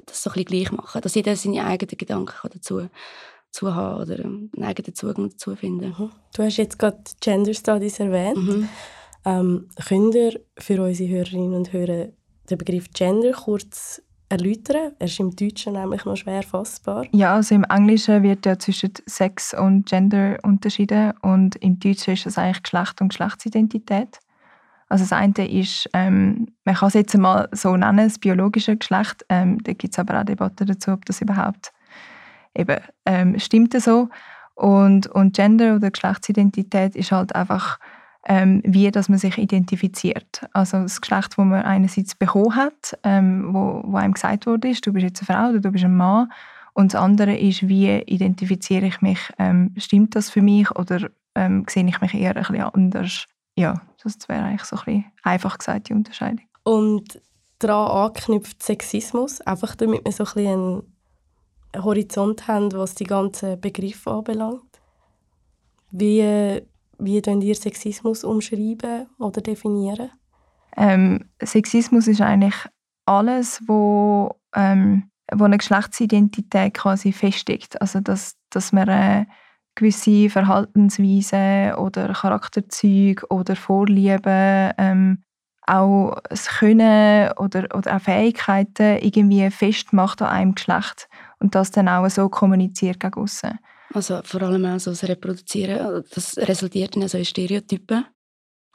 das 0.05 0.21
so 0.21 0.29
ein 0.29 0.33
bisschen 0.33 0.45
gleich 0.45 0.71
machen, 0.71 1.01
dass 1.01 1.15
jeder 1.15 1.35
seine 1.35 1.65
eigenen 1.65 1.97
Gedanken 1.97 2.49
dazu 2.53 2.87
dazu 3.51 3.73
haben 3.73 4.01
oder 4.01 4.23
einen 4.23 4.51
eigenen 4.61 4.93
Zugang 4.93 5.29
dazu 5.29 5.55
finden. 5.55 5.95
Mhm. 5.97 6.11
Du 6.35 6.43
hast 6.43 6.57
jetzt 6.57 6.77
gerade 6.77 6.99
Gender 7.19 7.53
Studies 7.53 7.99
erwähnt. 7.99 8.37
Mhm. 8.37 8.69
Ähm, 9.25 9.69
könnt 9.87 10.15
ihr 10.15 10.39
für 10.57 10.81
unsere 10.81 11.09
Hörerinnen 11.09 11.53
und 11.53 11.73
Hörer 11.73 12.09
den 12.49 12.57
Begriff 12.57 12.89
Gender 12.93 13.31
kurz 13.31 14.01
erläutern? 14.29 14.93
Er 14.99 15.07
ist 15.07 15.19
im 15.19 15.35
Deutschen 15.35 15.73
nämlich 15.73 16.05
noch 16.05 16.15
schwer 16.15 16.43
fassbar. 16.43 17.05
Ja, 17.11 17.35
also 17.35 17.55
im 17.55 17.63
Englischen 17.63 18.23
wird 18.23 18.45
ja 18.45 18.59
zwischen 18.59 18.93
Sex 19.05 19.53
und 19.53 19.85
Gender 19.85 20.37
unterschieden 20.43 21.13
und 21.21 21.55
im 21.57 21.79
Deutschen 21.79 22.13
ist 22.13 22.25
das 22.25 22.37
eigentlich 22.37 22.63
Geschlecht 22.63 23.01
und 23.01 23.09
Geschlechtsidentität. 23.09 24.19
Also 24.89 25.03
das 25.03 25.11
eine 25.11 25.49
ist, 25.49 25.89
ähm, 25.93 26.47
man 26.63 26.75
kann 26.75 26.87
es 26.87 26.93
jetzt 26.93 27.17
mal 27.17 27.49
so 27.51 27.75
nennen, 27.75 28.07
das 28.07 28.19
biologische 28.19 28.77
Geschlecht. 28.77 29.25
Ähm, 29.27 29.61
da 29.63 29.73
gibt 29.73 29.93
es 29.93 29.99
aber 29.99 30.19
auch 30.19 30.23
Debatten 30.23 30.65
dazu, 30.65 30.91
ob 30.91 31.05
das 31.05 31.21
überhaupt 31.21 31.73
eben 32.55 32.79
ähm, 33.05 33.37
stimmt 33.37 33.73
so. 33.81 34.09
Und, 34.55 35.07
und 35.07 35.35
Gender 35.35 35.75
oder 35.75 35.91
Geschlechtsidentität 35.91 36.95
ist 36.95 37.11
halt 37.11 37.35
einfach 37.35 37.79
ähm, 38.27 38.61
wie 38.65 38.91
dass 38.91 39.07
man 39.09 39.17
sich 39.17 39.37
identifiziert. 39.37 40.45
Also 40.51 40.81
das 40.81 40.99
Geschlecht, 40.99 41.31
das 41.31 41.37
man 41.37 41.63
einerseits 41.63 42.13
bekommen 42.13 42.55
hat, 42.55 42.97
ähm, 43.03 43.53
wo, 43.53 43.81
wo 43.85 43.97
einem 43.97 44.13
gesagt 44.13 44.45
wurde, 44.45 44.73
du 44.73 44.93
bist 44.93 45.03
jetzt 45.03 45.29
eine 45.29 45.39
Frau 45.39 45.49
oder 45.49 45.59
du 45.59 45.71
bist 45.71 45.85
ein 45.85 45.95
Mann. 45.95 46.31
Und 46.73 46.93
das 46.93 47.01
andere 47.01 47.35
ist, 47.35 47.67
wie 47.67 47.89
identifiziere 47.89 48.85
ich 48.85 49.01
mich, 49.01 49.19
ähm, 49.39 49.73
stimmt 49.77 50.15
das 50.15 50.29
für 50.29 50.41
mich 50.41 50.69
oder 50.71 51.09
ähm, 51.35 51.65
sehe 51.69 51.87
ich 51.87 52.01
mich 52.01 52.13
eher 52.13 52.35
ein 52.35 52.43
bisschen 52.43 52.61
anders? 52.61 53.25
Ja, 53.55 53.81
das 54.03 54.17
wäre 54.27 54.43
eigentlich 54.43 54.65
so 54.65 54.75
ein 54.75 54.85
bisschen 54.85 55.05
einfach 55.23 55.57
gesagt, 55.57 55.89
die 55.89 55.93
Unterscheidung. 55.93 56.45
Und 56.63 57.21
daran 57.59 58.09
anknüpft 58.09 58.61
Sexismus, 58.61 59.41
einfach 59.41 59.75
damit 59.75 60.05
wir 60.05 60.11
so 60.11 60.25
ein 60.25 60.33
bisschen 60.33 60.83
einen 61.73 61.83
Horizont 61.83 62.47
haben, 62.47 62.71
was 62.73 62.93
die 62.93 63.05
ganzen 63.05 63.59
Begriffe 63.59 64.11
anbelangt. 64.11 64.61
Wie 65.91 66.61
wie 66.99 67.21
könnt 67.21 67.43
ihr 67.43 67.55
Sexismus 67.55 68.23
umschreiben 68.23 69.07
oder 69.19 69.41
definieren? 69.41 70.09
Ähm, 70.75 71.25
Sexismus 71.41 72.07
ist 72.07 72.21
eigentlich 72.21 72.55
alles, 73.05 73.61
wo, 73.67 74.35
ähm, 74.55 75.09
wo 75.31 75.45
eine 75.45 75.57
Geschlechtsidentität 75.57 76.73
quasi 76.75 77.11
festigt. 77.11 77.81
Also 77.81 77.99
dass, 77.99 78.35
dass 78.49 78.71
man 78.71 78.87
äh, 78.87 79.25
gewisse 79.75 80.29
Verhaltensweisen 80.29 81.73
oder 81.75 82.13
Charakterzüge 82.13 83.25
oder 83.29 83.55
Vorlieben 83.55 84.73
ähm, 84.77 85.23
auch 85.67 86.17
das 86.29 86.47
Können 86.47 87.29
oder, 87.37 87.67
oder 87.75 87.95
auch 87.95 88.01
Fähigkeiten 88.01 88.97
irgendwie 88.99 89.49
festmacht 89.51 90.21
an 90.21 90.29
einem 90.29 90.55
Geschlecht 90.55 91.09
und 91.39 91.55
das 91.55 91.71
dann 91.71 91.89
auch 91.89 92.09
so 92.09 92.29
kommuniziert 92.29 92.99
gegen 92.99 93.21
aussen. 93.21 93.59
Also 93.93 94.19
vor 94.23 94.41
allem 94.41 94.65
auch 94.65 94.79
so 94.79 94.91
das 94.91 95.03
Reproduzieren, 95.03 96.03
das 96.13 96.37
resultiert 96.37 96.95
in 96.95 97.07
so 97.07 97.23
Stereotypen. 97.23 98.05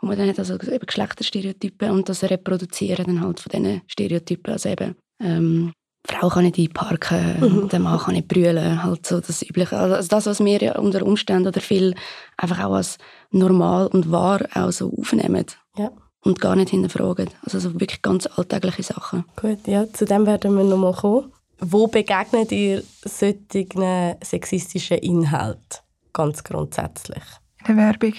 Und 0.01 0.09
man 0.09 0.19
dann 0.19 0.29
hat 0.29 0.39
also 0.39 0.55
eben 0.55 0.87
Geschlechterstereotypen 0.87 1.91
und 1.91 2.09
das 2.09 2.25
Reproduzieren 2.25 3.07
dann 3.07 3.21
halt 3.21 3.41
von 3.41 3.51
diesen 3.51 3.83
Stereotypen. 3.87 4.53
Also 4.53 4.69
eben, 4.71 4.97
ähm, 5.23 5.73
die 6.09 6.15
Frau 6.15 6.29
kann 6.29 6.45
nicht 6.45 6.59
einparken, 6.59 7.41
mhm. 7.41 7.69
der 7.69 7.79
Mann 7.79 7.99
kann 7.99 8.15
nicht 8.15 8.27
brüllen, 8.27 8.83
halt 8.83 9.07
so 9.07 9.21
das 9.21 9.43
Übliche. 9.43 9.79
Also 9.79 10.09
das, 10.09 10.27
was 10.27 10.45
wir 10.45 10.61
ja 10.61 10.79
unter 10.79 11.07
Umständen 11.07 11.47
oder 11.47 11.61
viel 11.61 11.95
einfach 12.37 12.65
auch 12.65 12.75
als 12.75 12.99
normal 13.31 13.87
und 13.87 14.11
wahr 14.11 14.41
auch 14.55 14.73
so 14.73 14.93
aufnehmen. 14.99 15.47
Ja. 15.77 15.93
Und 16.25 16.41
gar 16.41 16.57
nicht 16.57 16.71
hinterfragen. 16.71 17.31
Also 17.43 17.59
so 17.59 17.75
wirklich 17.75 18.03
ganz 18.03 18.27
alltägliche 18.27 18.83
Sachen. 18.83 19.25
Gut, 19.41 19.67
ja, 19.67 19.93
zu 19.93 20.05
dem 20.05 20.27
werden 20.27 20.57
wir 20.57 20.65
nochmal 20.65 20.93
kommen. 20.93 21.33
Wo 21.65 21.87
begegnet 21.87 22.51
ihr 22.51 22.83
solchen 23.05 24.17
sexistischen 24.21 24.99
Inhalten 24.99 25.79
ganz 26.13 26.43
grundsätzlich? 26.43 27.23
In 27.61 27.77
der 27.77 27.77
Werbung. 27.77 28.15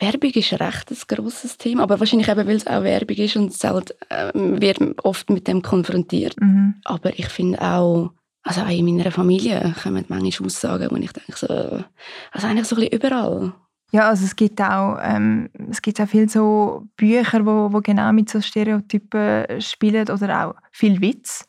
Werbung 0.00 0.30
ist 0.30 0.52
recht 0.54 0.90
ein 0.90 1.16
grosses 1.16 1.56
Thema, 1.58 1.84
aber 1.84 2.00
wahrscheinlich 2.00 2.26
eben, 2.26 2.44
weil 2.44 2.56
es 2.56 2.66
auch 2.66 2.82
Werbung 2.82 3.16
ist 3.16 3.36
und 3.36 3.52
es 3.52 3.62
halt, 3.62 3.94
äh, 4.08 4.32
wird 4.34 4.80
oft 5.04 5.30
mit 5.30 5.46
dem 5.46 5.62
konfrontiert. 5.62 6.34
Mhm. 6.40 6.74
Aber 6.84 7.16
ich 7.16 7.28
finde 7.28 7.62
auch, 7.62 8.10
also 8.42 8.62
auch 8.62 8.68
in 8.68 8.84
meiner 8.84 9.12
Familie 9.12 9.72
kommen 9.80 10.04
manchmal 10.08 10.46
Aussagen, 10.46 10.88
wo 10.90 10.96
ich 10.96 11.12
denke, 11.12 11.36
so, 11.36 11.46
also 11.46 12.46
eigentlich 12.48 12.66
so 12.66 12.74
ein 12.74 12.80
bisschen 12.80 12.98
überall. 12.98 13.52
Ja, 13.92 14.08
also 14.08 14.24
es 14.24 14.34
gibt 14.34 14.60
auch, 14.60 14.98
ähm, 15.00 15.50
es 15.70 15.82
gibt 15.82 16.00
auch 16.00 16.08
viele 16.08 16.28
so 16.28 16.88
Bücher, 16.96 17.46
wo, 17.46 17.72
wo 17.72 17.80
genau 17.80 18.12
mit 18.12 18.28
so 18.28 18.40
Stereotypen 18.40 19.60
spielen 19.60 20.10
oder 20.10 20.46
auch 20.46 20.54
viel 20.72 21.00
Witz 21.00 21.46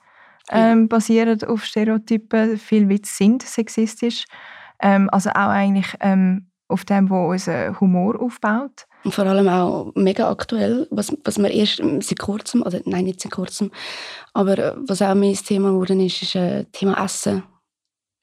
ähm, 0.51 0.87
basieren 0.87 1.41
auf 1.43 1.63
Stereotypen. 1.63 2.57
Viel 2.57 2.89
Witz 2.89 3.17
sind 3.17 3.43
sexistisch. 3.43 4.25
Ähm, 4.81 5.09
also 5.11 5.29
auch 5.29 5.49
eigentlich 5.49 5.93
ähm, 5.99 6.47
auf 6.67 6.85
dem, 6.85 7.09
wo 7.09 7.29
unser 7.29 7.79
Humor 7.79 8.19
aufbaut. 8.21 8.85
Und 9.03 9.13
vor 9.13 9.25
allem 9.25 9.47
auch 9.47 9.91
mega 9.95 10.29
aktuell, 10.29 10.87
was, 10.89 11.15
was 11.23 11.37
wir 11.37 11.51
erst 11.51 11.81
seit 11.99 12.19
kurzem, 12.19 12.61
oder 12.61 12.79
nein, 12.85 13.05
nicht 13.05 13.21
seit 13.21 13.31
kurzem, 13.31 13.71
aber 14.33 14.57
äh, 14.57 14.73
was 14.77 15.01
auch 15.01 15.15
mein 15.15 15.33
Thema 15.33 15.71
geworden 15.71 15.99
ist, 15.99 16.21
ist 16.21 16.35
äh, 16.35 16.65
Thema 16.71 17.03
Essen. 17.03 17.43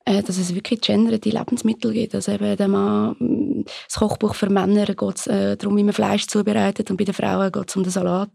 Äh, 0.07 0.23
dass 0.23 0.39
es 0.39 0.55
wirklich 0.55 0.81
genderte 0.81 1.29
Lebensmittel 1.29 1.93
gibt. 1.93 2.15
Also 2.15 2.33
eben 2.33 2.57
der 2.57 2.69
Mann, 2.69 3.65
das 3.87 3.99
Kochbuch 3.99 4.35
für 4.35 4.49
Männer 4.49 4.87
geht 4.87 5.17
es 5.17 5.27
äh, 5.27 5.57
darum, 5.57 5.77
wie 5.77 5.85
man 5.85 5.93
Fleisch 5.93 6.27
zubereitet 6.27 6.91
und 6.91 6.97
bei 6.97 7.05
den 7.05 7.15
Frauen 7.15 7.53
geht 7.53 7.69
es 7.69 7.77
um 7.77 7.83
den 7.83 7.93
Salat. 7.93 8.31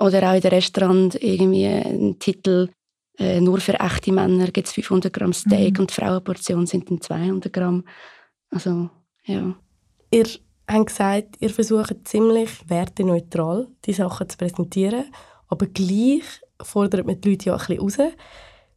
Oder 0.00 0.30
auch 0.30 0.34
in 0.34 0.40
den 0.40 0.50
Restaurant 0.50 1.20
irgendwie 1.20 1.66
ein 1.66 2.18
Titel, 2.20 2.68
äh, 3.18 3.40
nur 3.40 3.60
für 3.60 3.74
echte 3.80 4.12
Männer 4.12 4.46
gibt 4.50 4.68
es 4.68 4.74
500 4.74 5.12
Gramm 5.12 5.32
Steak 5.32 5.74
mhm. 5.74 5.80
und 5.80 5.90
die 5.90 5.94
Frauenportion 5.94 6.66
sind 6.66 6.90
dann 6.90 7.00
200 7.00 7.52
Gramm. 7.52 7.84
Also 8.50 8.90
ja. 9.24 9.54
Ihr 10.10 10.26
habt 10.66 10.86
gesagt, 10.86 11.36
ihr 11.40 11.50
versucht 11.50 12.06
ziemlich 12.06 12.50
werteneutral 12.68 13.68
die 13.84 13.92
Sachen 13.92 14.28
zu 14.28 14.38
präsentieren, 14.38 15.04
aber 15.48 15.66
gleich 15.66 16.24
fordert 16.62 17.06
man 17.06 17.20
die 17.20 17.30
Leute 17.30 17.46
ja 17.46 17.56
ein 17.56 17.58
bisschen 17.58 17.80
raus. 17.80 17.98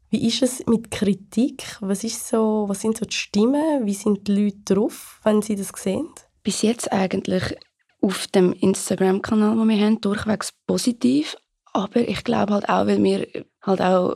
Wie 0.10 0.28
ist 0.28 0.42
es 0.42 0.66
mit 0.66 0.92
Kritik? 0.92 1.78
Was, 1.80 2.04
ist 2.04 2.28
so, 2.28 2.66
was 2.68 2.82
sind 2.82 2.98
so 2.98 3.06
die 3.06 3.16
Stimmen? 3.16 3.86
Wie 3.86 3.94
sind 3.94 4.28
die 4.28 4.44
Leute 4.44 4.74
drauf, 4.74 5.22
wenn 5.24 5.42
sie 5.42 5.56
das 5.56 5.70
sehen? 5.76 6.10
Bis 6.44 6.64
jetzt 6.64 6.92
eigentlich 6.92 7.56
auf 8.02 8.28
dem 8.28 8.52
Instagram-Kanal, 8.52 9.56
den 9.56 9.70
wir 9.70 9.86
haben, 9.86 10.02
durchwegs 10.02 10.52
positiv. 10.68 11.38
Aber 11.72 12.02
ich 12.02 12.26
glaube 12.26 12.56
halt 12.56 12.68
auch, 12.68 12.88
weil 12.88 13.02
wir 13.02 13.46
halt 13.64 13.82
auch 13.82 14.16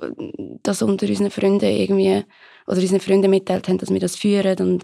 das 0.64 0.82
unter 0.82 1.08
unseren 1.08 1.32
Freunden 1.32 1.66
irgendwie 1.66 2.24
oder 2.68 2.82
unseren 2.82 3.00
Freunden 3.00 3.30
mitteilt 3.30 3.68
haben, 3.68 3.78
dass 3.78 3.92
wir 3.92 4.00
das 4.00 4.16
führen 4.16 4.58
und 4.60 4.84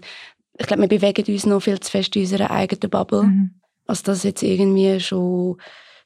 ich 0.58 0.66
glaube, 0.66 0.82
wir 0.82 0.88
bewegen 0.88 1.32
uns 1.32 1.46
noch 1.46 1.60
viel 1.60 1.80
zu 1.80 1.90
fest 1.90 2.14
in 2.14 2.22
unserer 2.22 2.50
eigenen 2.50 2.90
Bubble. 2.90 3.24
Mhm. 3.24 3.50
Also 3.86 4.04
dass 4.04 4.22
jetzt 4.22 4.42
irgendwie 4.42 5.00
schon 5.00 5.56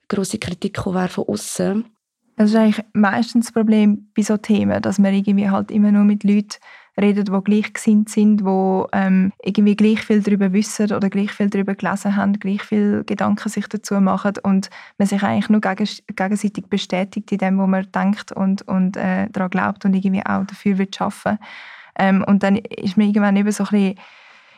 große 0.09 0.39
Kritik 0.39 0.87
wäre 0.87 1.09
von 1.09 1.25
außen. 1.29 1.85
Das 2.37 2.51
ist 2.51 2.57
eigentlich 2.57 2.85
meistens 2.93 3.47
das 3.47 3.53
Problem 3.53 4.09
bei 4.15 4.23
so 4.23 4.37
Themen, 4.37 4.81
dass 4.83 4.99
man 4.99 5.15
irgendwie 5.15 5.51
halt 5.51 5.71
immer 5.71 5.91
nur 5.91 6.05
mit 6.05 6.23
Leuten 6.23 6.59
redet, 7.01 7.29
die 7.29 7.41
gleichgesinnt 7.45 8.09
sind, 8.09 8.41
die 8.41 8.83
ähm, 8.93 9.33
irgendwie 9.43 9.77
gleich 9.77 10.01
viel 10.01 10.23
darüber 10.23 10.53
wissen 10.53 10.93
oder 10.93 11.11
gleich 11.11 11.31
viel 11.31 11.51
darüber 11.51 11.75
gelesen 11.75 12.17
haben, 12.17 12.39
gleich 12.39 12.63
viel 12.63 13.05
Gedanken 13.05 13.49
sich 13.49 13.69
dazu 13.69 14.01
machen 14.01 14.35
und 14.43 14.71
man 14.99 15.07
sich 15.07 15.23
eigentlich 15.23 15.51
nur 15.51 15.61
gegenseitig 15.61 16.67
bestätigt 16.67 17.31
in 17.33 17.39
dem, 17.39 17.59
was 17.59 17.69
man 17.69 17.93
denkt 17.93 18.33
und, 18.33 18.63
und 18.63 18.97
äh, 18.97 19.29
daran 19.31 19.51
glaubt 19.51 19.85
und 19.85 19.95
irgendwie 19.95 20.25
auch 20.25 20.45
dafür 20.45 20.79
will 20.79 20.89
arbeiten. 20.99 21.39
Ähm, 21.99 22.25
und 22.27 22.43
dann 22.43 22.57
ist 22.57 22.97
man 22.97 23.07
irgendwann 23.07 23.37
eben 23.37 23.53
so 23.53 23.65
ein 23.65 23.71
bisschen 23.71 23.99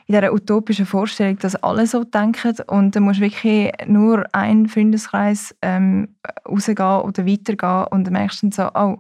in 0.07 0.15
dieser 0.15 0.33
utopischen 0.33 0.87
Vorstellung, 0.87 1.39
dass 1.39 1.55
alle 1.57 1.87
so 1.87 2.03
denken 2.03 2.57
und 2.69 2.97
dann 2.97 3.03
musst 3.03 3.19
du 3.21 3.25
wirklich 3.25 3.71
nur 3.87 4.25
einen 4.33 4.67
Freundeskreis 4.67 5.55
ähm, 5.61 6.17
rausgehen 6.49 7.01
oder 7.03 7.27
weitergehen 7.27 7.85
und 7.91 8.05
dann 8.05 8.15
merkst 8.15 8.43
du 8.43 8.51
so, 8.51 8.71
oh, 8.75 8.97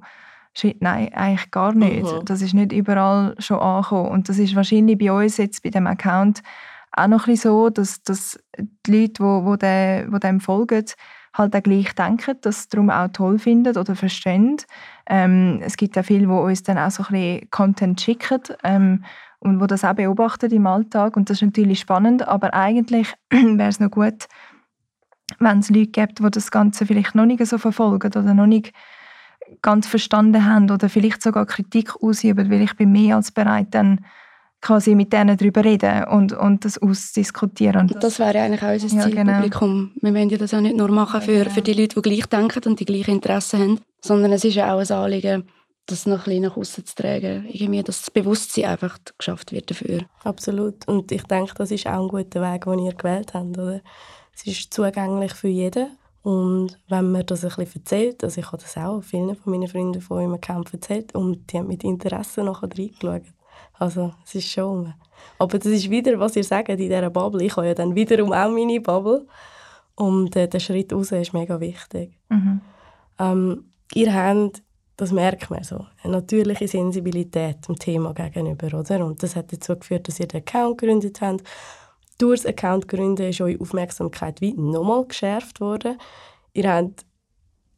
shit, 0.59 0.83
nein, 0.83 1.13
eigentlich 1.15 1.51
gar 1.51 1.73
nicht. 1.73 2.05
Mhm. 2.05 2.25
Das 2.25 2.43
ist 2.43 2.55
nicht 2.55 2.73
überall 2.73 3.35
schon 3.39 3.59
angekommen 3.59 4.11
und 4.11 4.29
das 4.29 4.39
ist 4.39 4.57
wahrscheinlich 4.57 4.99
bei 4.99 5.13
uns 5.13 5.37
jetzt 5.37 5.63
bei 5.63 5.71
dem 5.71 5.87
Account 5.87 6.43
auch 6.93 7.07
noch 7.07 7.27
ein 7.27 7.33
bisschen 7.33 7.53
so, 7.53 7.71
dass, 7.71 8.03
dass 8.03 8.39
die 8.59 8.91
Leute, 8.91 9.13
die, 9.15 9.23
wo, 9.23 9.57
de, 9.57 10.07
wo 10.11 10.19
dem 10.19 10.41
folgen, 10.41 10.85
halt 11.35 11.55
auch 11.55 11.63
gleich 11.63 11.95
denken, 11.95 12.37
dass 12.41 12.63
sie 12.63 12.69
darum 12.71 12.91
auch 12.91 13.09
toll 13.09 13.39
finden 13.39 13.77
oder 13.77 13.95
verstehen. 13.95 14.57
Ähm, 15.07 15.61
es 15.63 15.77
gibt 15.77 15.97
auch 15.99 16.05
viele, 16.05 16.27
die 16.27 16.33
uns 16.33 16.63
dann 16.63 16.79
auch 16.79 16.91
so 16.91 17.05
ein 17.05 17.13
bisschen 17.13 17.51
Content 17.51 18.01
schicken, 18.01 18.41
ähm, 18.65 19.05
und 19.41 19.61
wo 19.61 19.67
das 19.67 19.85
auch 19.85 19.95
beobachtet 19.95 20.53
im 20.53 20.67
Alltag. 20.67 21.17
Und 21.17 21.31
das 21.31 21.39
ist 21.39 21.43
natürlich 21.43 21.81
spannend, 21.81 22.27
aber 22.27 22.55
eigentlich 22.55 23.15
wäre 23.31 23.69
es 23.69 23.81
noch 23.81 23.91
gut, 23.91 24.27
wenn 25.39 25.59
es 25.61 25.71
Leute 25.71 25.91
gibt, 25.91 26.19
die 26.19 26.31
das 26.31 26.51
Ganze 26.51 26.87
vielleicht 26.87 27.15
noch 27.15 27.27
nicht 27.27 27.45
so 27.47 27.59
verfolgen 27.59 28.09
oder 28.09 28.35
noch 28.35 28.47
nicht 28.47 28.73
ganz 29.63 29.87
verstanden 29.87 30.45
haben 30.45 30.71
oder 30.71 30.89
vielleicht 30.89 31.23
sogar 31.23 31.47
Kritik 31.47 32.03
ausüben, 32.03 32.51
weil 32.51 32.63
ich 32.63 32.77
bin 32.77 32.93
mehr 32.93 33.17
als 33.17 33.31
bereit, 33.33 33.69
dann 33.73 34.05
quasi 34.61 34.95
mit 34.95 35.13
denen 35.13 35.37
darüber 35.37 35.65
reden 35.65 36.05
und, 36.05 36.33
und 36.33 36.65
das 36.65 36.79
ausdiskutieren. 36.79 37.93
Und 37.93 38.03
das 38.03 38.19
wäre 38.19 38.41
eigentlich 38.41 38.63
auch 38.63 38.73
unser 38.73 38.97
ja, 38.97 39.09
genau. 39.09 39.33
Zielpublikum. 39.33 39.91
Genau. 39.95 40.03
Wir 40.03 40.15
wollen 40.21 40.31
ja 40.31 40.39
das 40.39 40.55
auch 40.55 40.61
nicht 40.61 40.77
nur 40.77 40.89
machen 40.89 41.21
für, 41.23 41.49
für 41.49 41.63
die 41.63 41.75
Leute, 41.75 42.01
die 42.01 42.03
gleich 42.03 42.27
denken 42.27 42.61
und 42.67 42.81
die 42.81 42.85
gleichen 42.85 43.15
Interessen 43.15 43.61
haben, 43.61 43.81
sondern 44.01 44.33
es 44.33 44.45
ist 44.45 44.55
ja 44.55 44.75
auch 44.75 44.81
ein 44.81 44.91
Anliegen, 44.91 45.45
das 45.87 46.07
noch 46.07 46.19
ein 46.19 46.25
bisschen 46.25 46.43
nach 46.43 46.57
außen 46.57 46.87
zu 46.87 46.95
tragen. 46.95 47.47
Irgendwie, 47.51 47.83
dass 47.83 48.01
das 48.01 48.11
Bewusstsein 48.11 48.67
einfach 48.67 48.99
geschafft 49.17 49.53
wird 49.53 49.71
dafür. 49.71 50.03
Absolut. 50.25 50.87
Und 50.87 51.11
ich 51.13 51.23
denke, 51.23 51.55
das 51.55 51.71
ist 51.71 51.87
auch 51.87 52.03
ein 52.03 52.09
guter 52.09 52.43
Weg, 52.43 52.65
den 52.65 52.81
ihr 52.81 52.95
gewählt 52.95 53.33
habt. 53.35 53.57
Oder? 53.57 53.81
Es 54.35 54.47
ist 54.47 54.75
zugänglich 54.75 55.35
für 55.35 55.49
jeden. 55.49 55.98
Und 56.23 56.79
wenn 56.89 57.13
man 57.13 57.25
das 57.25 57.45
ein 57.45 57.49
bisschen 57.51 57.83
erzählt, 57.83 58.25
also 58.25 58.41
ich 58.41 58.47
habe 58.47 58.59
das 58.59 58.77
auch 58.77 59.01
vielen 59.03 59.35
von 59.37 59.53
meinen 59.53 59.69
Freunden 59.69 60.01
von 60.01 60.19
meinem 60.19 60.41
Camp 60.41 60.73
erzählt 60.73 61.15
und 61.15 61.51
die 61.53 61.59
haben 61.59 61.69
mit 61.69 61.85
Interesse 61.85 62.43
nachher 62.43 62.69
reingeschaut. 62.77 63.23
Also 63.75 64.13
es 64.25 64.35
ist 64.35 64.51
schon... 64.51 64.95
Aber 65.39 65.59
das 65.59 65.67
ist 65.67 65.91
wieder, 65.91 66.19
was 66.19 66.37
ihr 66.37 66.45
sagt 66.45 66.69
in 66.69 66.77
dieser 66.77 67.11
Bubble. 67.11 67.45
Ich 67.45 67.57
habe 67.57 67.67
ja 67.67 67.75
dann 67.75 67.95
wiederum 67.95 68.33
auch 68.33 68.51
meine 68.51 68.81
Bubble. 68.81 69.27
Und 69.95 70.37
äh, 70.37 70.49
der 70.49 70.61
Schritt 70.61 70.93
raus 70.93 71.11
ist 71.13 71.33
mega 71.33 71.59
wichtig. 71.61 72.19
Mhm. 72.29 72.61
Ähm, 73.19 73.65
ihr 73.95 74.15
habt 74.15 74.63
das 74.99 75.13
merkt 75.13 75.49
man 75.49 75.63
so. 75.63 75.87
Eine 76.03 76.15
natürliche 76.15 76.67
Sensibilität 76.67 77.69
dem 77.69 77.77
Thema 77.77 78.13
gegenüber, 78.13 78.81
oder? 78.81 79.07
Und 79.07 79.23
das 79.23 79.37
hat 79.37 79.53
dazu 79.53 79.77
geführt, 79.77 80.09
dass 80.09 80.19
ihr 80.19 80.27
den 80.27 80.41
Account 80.41 80.79
gegründet 80.79 81.21
habt. 81.21 81.45
Durch 82.19 82.43
das 82.43 82.47
Account 82.47 82.89
gründen 82.89 83.29
ist 83.29 83.41
eure 83.41 83.61
Aufmerksamkeit 83.61 84.41
wie 84.41 84.53
nochmal 84.55 85.07
geschärft 85.07 85.61
worden. 85.61 85.99
Ihr 86.53 86.73
habt 86.73 87.07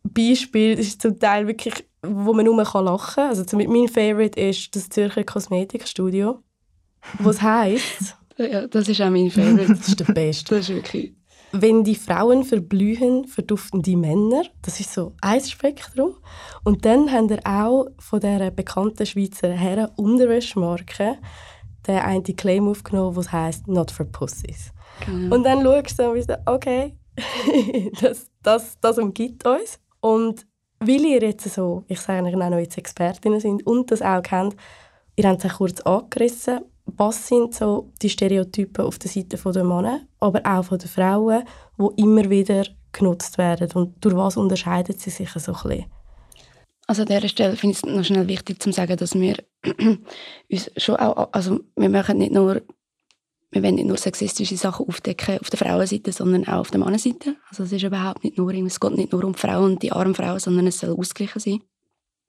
Beispiele, 0.02 0.76
das 0.76 0.86
ist 0.86 1.02
zum 1.02 1.18
Teil 1.18 1.46
wirklich, 1.46 1.84
wo 2.02 2.32
man 2.32 2.46
nur 2.46 2.56
lachen 2.56 3.14
kann. 3.14 3.28
Also 3.28 3.44
mein 3.56 3.88
Favorite 3.88 4.40
ist 4.40 4.74
das 4.74 4.88
Zürcher 4.88 5.24
Kosmetikstudio. 5.24 6.42
Was 7.18 7.42
heisst? 7.42 8.16
Ja, 8.38 8.66
das 8.66 8.88
ist 8.88 9.00
auch 9.02 9.10
mein 9.10 9.30
Favorite. 9.30 9.68
das 9.68 9.88
ist 9.88 10.00
der 10.00 10.12
Beste. 10.12 10.56
Das 10.56 10.68
ist 10.68 10.74
wirklich 10.74 11.14
wenn 11.52 11.84
die 11.84 11.94
Frauen 11.94 12.44
verblühen, 12.44 13.26
verduften 13.26 13.82
die 13.82 13.96
Männer. 13.96 14.44
Das 14.62 14.80
ist 14.80 14.92
so 14.92 15.14
ein 15.20 15.40
Spektrum. 15.40 16.14
Und 16.64 16.84
dann 16.84 17.10
haben 17.10 17.28
wir 17.28 17.40
auch 17.44 17.86
von 17.98 18.20
der 18.20 18.50
bekannten 18.50 19.06
Schweizer 19.06 19.50
Herren 19.50 19.90
Unterwäschmarke 19.96 21.18
den 21.86 21.98
einen 21.98 22.24
Claim 22.24 22.68
aufgenommen, 22.68 23.14
der 23.14 23.32
heißt 23.32 23.68
«Not 23.68 23.90
for 23.90 24.06
Pussies». 24.06 24.72
Genau. 25.04 25.34
Und 25.34 25.44
dann 25.44 25.62
schaust 25.62 25.98
du 25.98 26.10
und 26.10 26.22
sagst, 26.22 26.46
okay, 26.46 26.96
das, 28.00 28.30
das, 28.42 28.78
das 28.80 28.98
umgibt 28.98 29.46
uns. 29.46 29.78
Und 30.00 30.46
weil 30.80 31.04
ihr 31.04 31.22
jetzt 31.22 31.48
so, 31.52 31.84
ich 31.88 32.00
sage 32.00 32.26
auch 32.26 32.50
noch 32.50 32.58
jetzt 32.58 32.78
Expertinnen 32.78 33.40
sind 33.40 33.66
und 33.66 33.90
das 33.90 34.02
auch 34.02 34.22
kennt, 34.22 34.56
ihr 35.16 35.28
habt 35.28 35.44
es 35.44 35.52
kurz 35.52 35.80
angerissen, 35.82 36.60
was 36.86 37.28
sind 37.28 37.54
so 37.54 37.90
die 38.02 38.08
Stereotypen 38.08 38.84
auf 38.84 38.98
der 38.98 39.10
Seite 39.10 39.36
der 39.36 39.64
Männer, 39.64 40.00
aber 40.18 40.40
auch 40.44 40.64
von 40.64 40.78
den 40.78 40.88
Frauen, 40.88 41.44
die 41.78 42.02
immer 42.02 42.28
wieder 42.28 42.64
genutzt 42.92 43.38
werden 43.38 43.70
und 43.72 44.04
durch 44.04 44.16
was 44.16 44.36
unterscheiden 44.36 44.98
sie 44.98 45.10
sich 45.10 45.30
so 45.30 45.52
ein 45.52 45.62
bisschen? 45.62 45.84
Also 46.86 47.02
an 47.02 47.08
dieser 47.08 47.28
Stelle 47.28 47.56
finde 47.56 47.72
ich 47.72 47.84
es 47.84 47.86
noch 47.88 48.04
schnell 48.04 48.26
wichtig 48.26 48.60
zu 48.60 48.72
sagen, 48.72 48.96
dass 48.96 49.14
wir 49.14 49.36
uns 50.50 50.70
schon 50.76 50.96
auch, 50.96 51.32
also 51.32 51.60
wir 51.76 51.88
machen 51.88 52.18
nicht 52.18 52.32
nur, 52.32 52.62
wir 53.50 53.62
wollen 53.62 53.74
nicht 53.74 53.86
nur 53.86 53.96
sexistische 53.96 54.56
Sachen 54.56 54.86
aufdecken 54.86 55.38
auf 55.40 55.50
der 55.50 55.58
Frauenseite, 55.58 56.12
sondern 56.12 56.46
auch 56.46 56.60
auf 56.60 56.70
der 56.70 56.80
Mannenseite. 56.80 57.36
Also 57.48 57.64
es 57.64 57.72
ist 57.72 57.82
überhaupt 57.82 58.24
nicht 58.24 58.38
nur, 58.38 58.52
es 58.54 58.80
geht 58.80 58.96
nicht 58.96 59.12
nur 59.12 59.24
um 59.24 59.34
Frauen 59.34 59.72
und 59.72 59.82
die 59.82 59.92
armen 59.92 60.14
Frauen, 60.14 60.38
sondern 60.38 60.66
es 60.66 60.78
soll 60.78 60.96
ausgleichen 60.96 61.40
sein. 61.40 61.60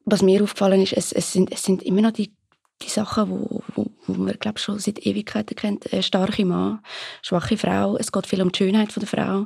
Was 0.03 0.23
mir 0.23 0.41
aufgefallen 0.43 0.81
ist, 0.81 0.93
es, 0.93 1.11
es, 1.11 1.31
sind, 1.31 1.51
es 1.51 1.63
sind 1.63 1.83
immer 1.83 2.01
noch 2.01 2.11
die, 2.11 2.33
die 2.81 2.89
Sachen, 2.89 3.29
wo, 3.29 3.61
wo, 3.75 3.85
wo 4.07 4.13
man 4.13 4.38
glaube 4.39 4.59
schon 4.59 4.79
seit 4.79 5.05
Ewigkeiten 5.05 5.55
kennt. 5.55 5.93
Eine 5.93 6.01
starke 6.01 6.43
Mann, 6.43 6.79
schwache 7.21 7.55
Frau, 7.55 7.97
es 7.97 8.11
geht 8.11 8.25
viel 8.25 8.41
um 8.41 8.51
die 8.51 8.57
Schönheit 8.57 8.91
von 8.91 9.01
der 9.01 9.07
Frau. 9.07 9.45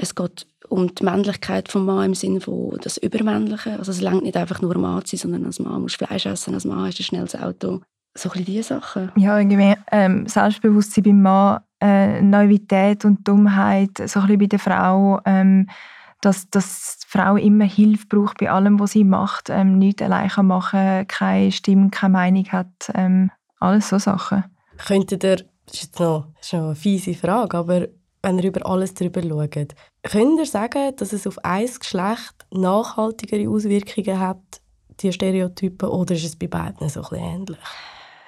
Es 0.00 0.14
geht 0.14 0.46
um 0.68 0.94
die 0.94 1.04
Männlichkeit 1.04 1.68
vom 1.70 1.84
Mann 1.84 2.06
im 2.06 2.14
Sinne 2.14 2.40
von 2.40 2.78
das 2.82 2.98
Übermännliche. 2.98 3.78
Also 3.78 3.90
es 3.90 4.00
lenkt 4.00 4.22
nicht 4.22 4.36
einfach 4.36 4.62
nur 4.62 4.78
Mann 4.78 5.04
zu 5.04 5.16
sein, 5.16 5.32
sondern 5.32 5.46
als 5.46 5.58
Mann 5.58 5.82
musst 5.82 6.00
du 6.00 6.06
Fleisch 6.06 6.24
essen, 6.24 6.54
als 6.54 6.64
Mann 6.64 6.86
hast 6.86 6.98
du 6.98 7.02
ein 7.02 7.04
schnelles 7.04 7.34
Auto. 7.34 7.80
So 8.14 8.30
ein 8.30 8.44
diese 8.44 8.62
Sachen. 8.62 9.10
Ja, 9.16 9.38
irgendwie 9.38 9.74
ähm, 9.90 10.26
Selbstbewusstsein 10.26 11.04
beim 11.04 11.22
Mann, 11.22 11.60
äh, 11.80 12.22
Naivität 12.22 13.04
und 13.04 13.26
Dummheit, 13.26 13.90
so 14.06 14.20
ein 14.20 14.26
bisschen 14.26 14.38
bei 14.38 14.46
der 14.46 14.58
Frau, 14.60 15.20
ähm, 15.24 15.68
dass, 16.20 16.48
dass 16.48 16.98
die 16.98 17.18
Frau 17.18 17.36
immer 17.36 17.64
Hilfe 17.64 18.06
braucht 18.06 18.38
bei 18.38 18.50
allem, 18.50 18.78
was 18.78 18.92
sie 18.92 19.04
macht, 19.04 19.50
ähm, 19.50 19.78
nichts 19.78 20.02
allein 20.02 20.28
kann 20.28 20.46
machen 20.46 21.06
keine 21.08 21.52
Stimme, 21.52 21.90
keine 21.90 22.12
Meinung 22.12 22.46
hat, 22.52 22.90
ähm, 22.94 23.30
alles 23.58 23.88
so 23.88 23.98
Sachen. 23.98 24.44
Könntet 24.84 25.24
ihr, 25.24 25.36
das 25.66 25.74
ist 25.74 25.82
jetzt 25.82 26.00
noch, 26.00 26.28
das 26.36 26.46
ist 26.46 26.52
noch 26.52 26.64
eine 26.66 26.74
fiese 26.76 27.14
Frage, 27.14 27.56
aber 27.56 27.86
wenn 28.28 28.38
ihr 28.38 28.44
über 28.44 28.66
alles 28.66 28.94
darüber 28.94 29.22
schaut, 29.22 29.74
könnt 30.02 30.38
ihr 30.38 30.46
sagen, 30.46 30.94
dass 30.96 31.12
es 31.12 31.26
auf 31.26 31.42
ein 31.44 31.66
Geschlecht 31.66 32.46
nachhaltigere 32.50 33.48
Auswirkungen 33.48 34.20
hat, 34.20 34.60
die 35.00 35.12
Stereotypen, 35.12 35.88
oder 35.88 36.14
ist 36.14 36.24
es 36.24 36.36
bei 36.36 36.46
beiden 36.46 36.88
so 36.88 37.02
ein 37.10 37.18
ähnlich? 37.18 37.58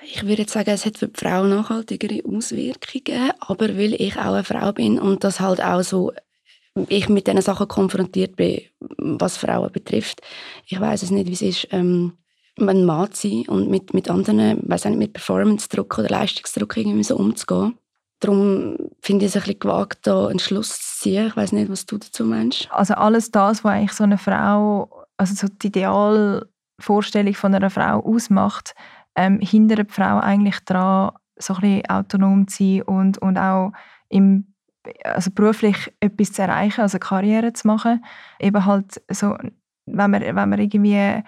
Ich 0.02 0.22
würde 0.22 0.42
jetzt 0.42 0.52
sagen, 0.52 0.70
es 0.70 0.86
hat 0.86 0.96
für 0.96 1.08
die 1.08 1.20
Frau 1.20 1.44
nachhaltigere 1.44 2.22
Auswirkungen, 2.24 3.32
aber 3.40 3.76
weil 3.76 3.94
ich 3.94 4.16
auch 4.16 4.32
eine 4.32 4.44
Frau 4.44 4.72
bin 4.72 4.98
und 4.98 5.22
das 5.22 5.40
halt 5.40 5.62
auch 5.62 5.82
so 5.82 6.12
ich 6.88 7.08
mit 7.08 7.26
diesen 7.26 7.42
Sachen 7.42 7.68
konfrontiert 7.68 8.36
bin, 8.36 8.62
was 8.96 9.36
Frauen 9.36 9.72
betrifft. 9.72 10.22
Ich 10.66 10.80
weiß 10.80 11.02
es 11.02 11.10
nicht, 11.10 11.26
wie 11.26 11.32
es 11.32 11.42
ist, 11.42 11.68
ähm, 11.72 12.16
ein 12.58 12.84
Mann 12.84 13.12
zu 13.12 13.28
sein 13.28 13.48
und 13.48 13.68
mit, 13.68 13.92
mit 13.92 14.08
anderen, 14.08 14.62
weiß 14.62 14.84
nicht, 14.86 14.98
mit 14.98 15.12
Performance-Druck 15.12 15.98
oder 15.98 16.08
Leistungsdruck 16.08 16.76
irgendwie 16.76 17.04
so 17.04 17.16
umzugehen. 17.16 17.76
Darum 18.20 18.76
finde 19.00 19.24
ich 19.24 19.30
es 19.30 19.36
ein 19.36 19.42
bisschen 19.42 19.60
gewagt, 19.60 20.06
da 20.06 20.28
einen 20.28 20.38
Schluss 20.38 20.78
zu 20.78 21.02
ziehen. 21.02 21.26
Ich 21.28 21.36
weiß 21.36 21.52
nicht, 21.52 21.70
was 21.70 21.86
du 21.86 21.98
dazu 21.98 22.24
meinst. 22.24 22.68
Also 22.70 22.94
alles 22.94 23.30
das, 23.30 23.64
was 23.64 23.72
eigentlich 23.72 23.92
so 23.92 24.04
eine 24.04 24.18
Frau, 24.18 25.06
also 25.16 25.34
so 25.34 25.48
die 25.48 25.68
Idealvorstellung 25.68 27.34
von 27.34 27.54
einer 27.54 27.70
Frau 27.70 28.00
ausmacht, 28.00 28.74
ähm, 29.16 29.40
hindert 29.40 29.90
die 29.90 29.94
Frau 29.94 30.18
eigentlich 30.18 30.60
daran, 30.66 31.12
so 31.38 31.54
ein 31.54 31.60
bisschen 31.60 31.86
autonom 31.86 32.46
zu 32.46 32.56
sein 32.58 32.82
und, 32.82 33.18
und 33.18 33.38
auch 33.38 33.72
im, 34.10 34.54
also 35.04 35.30
beruflich 35.30 35.92
etwas 36.00 36.32
zu 36.32 36.42
erreichen, 36.42 36.82
also 36.82 36.98
Karriere 36.98 37.52
zu 37.54 37.66
machen. 37.66 38.04
Eben 38.38 38.64
halt 38.64 39.00
so, 39.10 39.36
wenn 39.86 40.10
man, 40.10 40.22
wenn 40.22 40.34
man 40.34 40.58
irgendwie 40.58 41.22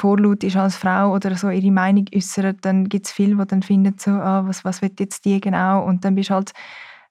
vorlaut 0.00 0.42
ist 0.42 0.56
als 0.56 0.76
Frau 0.76 1.14
oder 1.14 1.36
so 1.36 1.50
ihre 1.50 1.70
Meinung 1.70 2.06
äußert, 2.14 2.58
dann 2.62 2.88
gibt 2.88 3.06
es 3.06 3.12
viele, 3.12 3.36
die 3.36 3.46
dann 3.46 3.62
finden, 3.62 3.94
so, 3.98 4.10
ah, 4.10 4.42
was, 4.46 4.64
was 4.64 4.82
will 4.82 4.92
jetzt 4.98 5.24
die 5.24 5.40
genau? 5.40 5.84
Und 5.84 6.04
dann 6.04 6.14
bist 6.14 6.30
halt, 6.30 6.52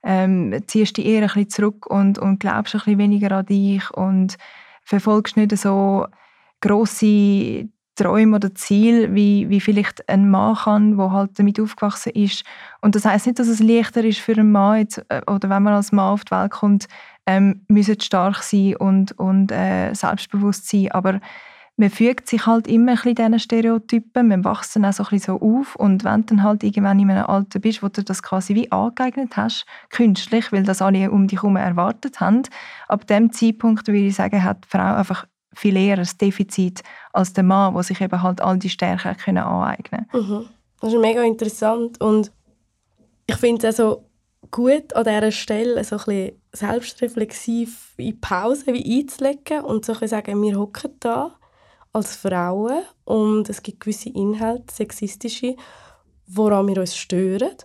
ähm, 0.04 0.56
ziehst 0.68 0.98
du 0.98 1.02
dich 1.02 1.12
eher 1.12 1.22
ein 1.22 1.28
bisschen 1.28 1.50
zurück 1.50 1.86
und, 1.88 2.18
und 2.18 2.40
glaubst 2.40 2.74
ein 2.76 2.80
bisschen 2.80 2.98
weniger 2.98 3.38
an 3.38 3.46
dich 3.46 3.90
und 3.92 4.38
verfolgst 4.84 5.38
nicht 5.38 5.56
so 5.58 6.08
grosse 6.62 7.70
Träume 8.00 8.38
oder 8.38 8.56
Ziele, 8.56 9.14
wie, 9.14 9.50
wie 9.50 9.60
vielleicht 9.60 10.08
ein 10.08 10.30
Mann 10.30 10.56
kann, 10.56 10.98
der 10.98 11.12
halt 11.12 11.38
damit 11.38 11.60
aufgewachsen 11.60 12.14
ist. 12.14 12.44
Und 12.82 12.96
das 12.96 13.06
heißt 13.06 13.28
nicht, 13.28 13.40
dass 13.40 13.48
es 13.48 13.60
leichter 13.60 14.04
ist 14.04 14.20
für 14.20 14.34
einen 14.34 14.52
Mann, 14.52 14.80
jetzt, 14.80 15.04
äh, 15.10 15.22
oder 15.30 15.50
wenn 15.50 15.64
man 15.64 15.74
als 15.74 15.92
Mann 15.92 16.14
auf 16.14 16.24
die 16.24 16.32
Welt 16.32 16.52
kommt, 16.52 16.88
ähm, 17.26 17.66
müssen 17.68 18.00
stark 18.00 18.38
sein 18.38 18.76
und, 18.78 19.12
und 19.20 19.52
äh, 19.52 19.94
selbstbewusst 19.94 20.70
sein, 20.70 20.92
aber 20.92 21.20
man 21.80 21.90
fügt 21.90 22.28
sich 22.28 22.46
halt 22.46 22.68
immer 22.68 22.92
ein 22.92 22.96
bisschen 22.96 23.16
diesen 23.16 23.40
Stereotypen, 23.40 24.28
man 24.28 24.44
wächst 24.44 24.76
dann 24.76 24.84
auch 24.84 24.92
so 24.92 25.04
ein 25.04 25.10
bisschen 25.12 25.40
so 25.40 25.42
auf 25.42 25.78
und 25.78 26.04
wenn 26.04 26.22
du 26.22 26.36
dann 26.36 26.44
halt 26.44 26.62
irgendwann 26.62 27.00
in 27.00 27.10
einem 27.10 27.26
Alter 27.26 27.60
bist, 27.60 27.82
wo 27.82 27.88
du 27.88 28.04
das 28.04 28.22
quasi 28.22 28.54
wie 28.54 28.70
angeeignet 28.70 29.38
hast, 29.38 29.66
künstlich, 29.90 30.52
weil 30.52 30.64
das 30.64 30.82
alle 30.82 31.10
um 31.10 31.28
dich 31.28 31.42
herum 31.42 31.56
erwartet 31.56 32.20
haben, 32.20 32.44
ab 32.90 33.08
dem 33.08 33.32
Zeitpunkt 33.32 33.88
würde 33.88 34.00
ich 34.00 34.16
sagen, 34.16 34.44
hat 34.44 34.66
die 34.66 34.78
Frau 34.78 34.94
einfach 34.94 35.26
viel 35.54 35.78
eher 35.78 35.98
ein 35.98 36.10
Defizit 36.20 36.84
als 37.14 37.32
der 37.32 37.46
Mann, 37.46 37.74
der 37.74 37.84
sich 37.84 38.02
eben 38.02 38.22
halt 38.22 38.42
all 38.42 38.60
die 38.60 38.70
Stärken 38.70 39.16
können 39.16 39.38
aneignen. 39.38 40.06
Mhm. 40.12 40.48
Das 40.82 40.92
ist 40.92 41.00
mega 41.00 41.24
interessant 41.24 42.02
und 42.02 42.34
ich 43.26 43.38
finde 43.38 43.66
es 43.66 43.80
also 43.80 44.04
gut, 44.52 44.94
an 44.94 45.06
dieser 45.06 45.32
Stelle 45.32 45.82
so 45.86 45.96
ein 45.96 46.04
bisschen 46.04 46.42
selbstreflexiv 46.52 47.94
in 47.96 48.20
Pause 48.20 48.74
wie 48.74 49.00
einzulegen 49.00 49.62
und 49.62 49.86
so 49.86 49.94
ein 49.94 50.00
bisschen 50.00 50.08
sagen, 50.10 50.42
wir 50.42 50.60
hocken 50.60 50.92
da 51.00 51.39
als 51.92 52.16
Frauen 52.16 52.84
und 53.06 53.50
es 53.50 53.64
gibt 53.64 53.82
gewisse 53.82 54.10
Inhalte, 54.10 54.74
sexistische, 54.74 55.56
woran 56.28 56.68
wir 56.68 56.78
uns 56.78 56.96
stören. 56.96 57.56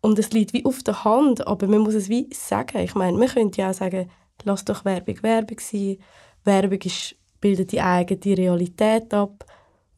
Und 0.00 0.18
es 0.18 0.30
liegt 0.30 0.52
wie 0.52 0.64
auf 0.64 0.82
der 0.82 1.04
Hand, 1.04 1.46
aber 1.46 1.66
man 1.66 1.80
muss 1.80 1.94
es 1.94 2.08
wie 2.08 2.28
sagen. 2.32 2.78
Ich 2.78 2.94
meine, 2.94 3.18
man 3.18 3.28
könnte 3.28 3.60
ja 3.60 3.70
auch 3.70 3.74
sagen, 3.74 4.10
lass 4.44 4.64
doch 4.64 4.84
Werbung 4.84 5.22
Werbung 5.22 5.58
sein. 5.60 5.98
Werbung 6.44 6.80
ist, 6.82 7.16
bildet 7.40 7.72
die 7.72 7.80
eigene 7.80 8.36
Realität 8.36 9.12
ab. 9.12 9.44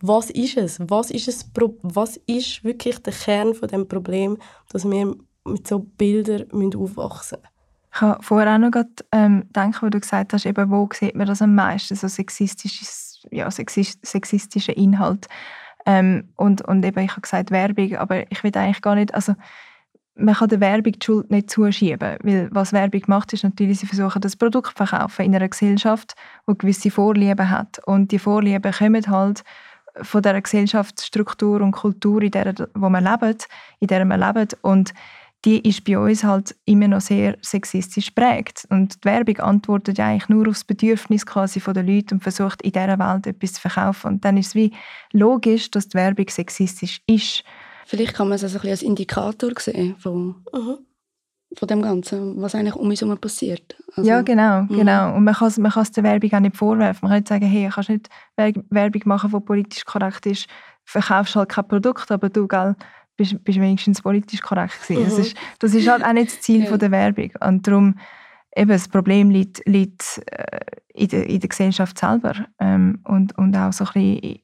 Was 0.03 0.31
ist 0.31 0.57
es? 0.57 0.79
Was 0.81 1.11
ist, 1.11 1.29
es, 1.29 1.51
was 1.83 2.17
ist 2.27 2.65
wirklich 2.65 2.99
der 3.01 3.13
Kern 3.13 3.55
von 3.55 3.69
dem 3.69 3.87
Problem, 3.87 4.39
dass 4.71 4.89
wir 4.89 5.15
mit 5.45 5.69
so 5.69 5.81
Bildern 5.81 6.47
aufwachsen 6.75 7.39
müssen? 7.41 7.51
Ich 7.93 8.01
habe 8.01 8.23
vorher 8.23 8.55
auch 8.55 8.59
noch 8.59 8.71
gerade, 8.71 8.91
ähm, 9.13 9.43
gedacht, 9.49 9.83
wo 9.83 9.89
du 9.89 10.01
gesagt 10.01 10.33
hast, 10.33 10.47
eben, 10.47 10.71
wo 10.71 10.89
sieht 10.93 11.15
man 11.15 11.27
das 11.27 11.43
am 11.43 11.55
meisten, 11.55 11.97
so 11.97 12.09
sexistisches 12.09 13.10
ja, 13.31 13.51
sexistischen 13.51 14.75
Inhalt. 14.75 15.27
Ähm, 15.87 16.29
und, 16.37 16.63
und 16.63 16.85
eben, 16.85 17.05
ich 17.05 17.11
habe 17.13 17.23
gesagt 17.23 17.51
Werbung, 17.51 17.97
aber 17.97 18.31
ich 18.31 18.45
will 18.45 18.53
eigentlich 18.55 18.83
gar 18.83 18.95
nicht, 18.95 19.15
also 19.15 19.35
man 20.15 20.35
kann 20.35 20.49
der 20.49 20.61
Werbung 20.61 20.93
die 20.93 21.05
Schuld 21.05 21.31
nicht 21.31 21.51
zuschieben, 21.51 22.19
weil 22.23 22.49
was 22.53 22.73
Werbung 22.73 23.03
macht, 23.07 23.33
ist 23.33 23.45
natürlich, 23.45 23.81
sie 23.81 23.87
versuchen 23.87 24.21
das 24.21 24.37
Produkt 24.37 24.77
zu 24.77 24.85
verkaufen 24.85 25.25
in 25.25 25.35
einer 25.35 25.49
Gesellschaft, 25.49 26.15
die 26.49 26.59
gewisse 26.59 26.91
Vorlieben 26.91 27.49
hat 27.49 27.81
und 27.87 28.13
die 28.13 28.19
Vorlieben 28.19 28.73
kommen 28.73 29.07
halt 29.07 29.43
von 30.03 30.23
der 30.23 30.41
Gesellschaftsstruktur 30.41 31.61
und 31.61 31.73
Kultur, 31.73 32.23
in 32.23 32.31
der 32.31 32.55
wo 32.75 32.89
man 32.89 33.05
lebt, 33.05 33.49
in 33.81 33.89
der 33.89 34.05
man 34.05 34.21
lebt 34.21 34.57
und 34.63 34.93
die 35.45 35.67
ist 35.67 35.85
bei 35.85 35.99
uns 35.99 36.23
halt 36.23 36.55
immer 36.67 36.89
noch 36.89 37.01
sehr 37.01 37.39
sexistisch 37.41 38.11
prägt. 38.11 38.67
Und 38.69 39.03
die 39.03 39.09
Werbung 39.09 39.39
antwortet 39.39 39.99
ja 39.99 40.09
eigentlich 40.09 40.29
nur 40.29 40.47
auf 40.49 40.55
das 40.55 40.65
Bedürfnis 40.65 41.25
quasi 41.25 41.61
der 41.61 41.83
Leute 41.83 42.15
und 42.15 42.23
versucht 42.23 42.61
in 42.63 42.73
dieser 42.73 42.99
Welt 42.99 43.27
etwas 43.27 43.55
zu 43.55 43.61
verkaufen. 43.61 44.09
Und 44.09 44.25
dann 44.25 44.37
ist 44.37 44.49
es 44.49 44.55
wie 44.55 44.73
logisch, 45.13 45.71
dass 45.71 45.89
die 45.89 45.95
Werbung 45.95 46.29
sexistisch 46.29 47.01
ist. 47.07 47.43
Vielleicht 47.87 48.15
kann 48.15 48.29
man 48.29 48.37
es 48.37 48.45
also 48.45 48.59
ein 48.59 48.61
bisschen 48.61 48.71
als 48.71 48.83
Indikator 48.83 49.51
sehen 49.59 49.97
von, 49.99 50.45
mhm. 50.53 50.79
von 51.57 51.69
dem 51.69 51.83
Ganzen, 51.83 52.41
was 52.41 52.55
eigentlich 52.55 52.77
um 52.77 52.89
uns 52.89 53.01
herum 53.01 53.17
passiert. 53.19 53.77
Also, 53.97 54.09
ja, 54.09 54.21
genau, 54.21 54.63
mhm. 54.63 54.69
genau. 54.69 55.17
Und 55.17 55.25
man 55.25 55.35
kann, 55.35 55.53
man 55.59 55.73
kann 55.73 55.83
es 55.83 55.93
der 55.93 56.05
Werbung 56.05 56.33
auch 56.35 56.41
nicht 56.41 56.57
vorwerfen. 56.57 57.01
Man 57.03 57.11
kann 57.11 57.19
nicht 57.21 57.29
sagen, 57.29 57.47
hey, 57.47 57.67
du 57.67 57.75
kannst 57.75 57.89
nicht 57.89 58.11
Werbung 58.37 59.03
machen, 59.07 59.31
die 59.31 59.41
politisch 59.41 59.85
korrekt 59.87 60.27
ist, 60.27 60.47
verkaufst 60.85 61.35
halt 61.35 61.49
kein 61.49 61.67
Produkt, 61.67 62.11
aber 62.11 62.29
du, 62.29 62.47
gell, 62.47 62.77
bist, 63.21 63.45
bist 63.45 63.61
wenigstens 63.61 64.01
politisch 64.01 64.41
korrekt 64.41 64.81
gewesen. 64.83 65.03
Mhm. 65.03 65.09
Das, 65.09 65.19
ist, 65.19 65.37
das 65.59 65.75
ist 65.75 65.89
halt 65.89 66.03
auch 66.03 66.13
nicht 66.13 66.33
das 66.33 66.41
Ziel 66.41 66.65
ja. 66.65 66.77
der 66.77 66.91
Werbung. 66.91 67.31
Und 67.41 67.67
darum, 67.67 67.95
eben, 68.57 68.71
das 68.71 68.89
Problem 68.89 69.31
liegt, 69.31 69.61
liegt 69.67 70.23
äh, 70.31 70.61
in, 70.95 71.09
der, 71.09 71.29
in 71.29 71.41
der 71.41 71.49
Gesellschaft 71.49 71.99
selber 71.99 72.35
ähm, 72.59 73.01
und, 73.05 73.37
und 73.37 73.55
auch 73.57 73.73
so 73.73 73.85
ein 73.85 73.93
bisschen, 73.93 74.39